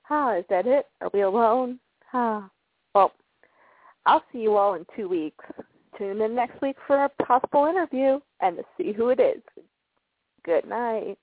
[0.09, 0.85] Ah, is that it?
[1.01, 1.79] Are we alone?
[2.13, 2.49] Ah.
[2.95, 3.11] Well,
[4.05, 5.43] I'll see you all in two weeks.
[5.97, 9.41] Tune in next week for a possible interview and to see who it is.
[10.45, 11.17] Good night.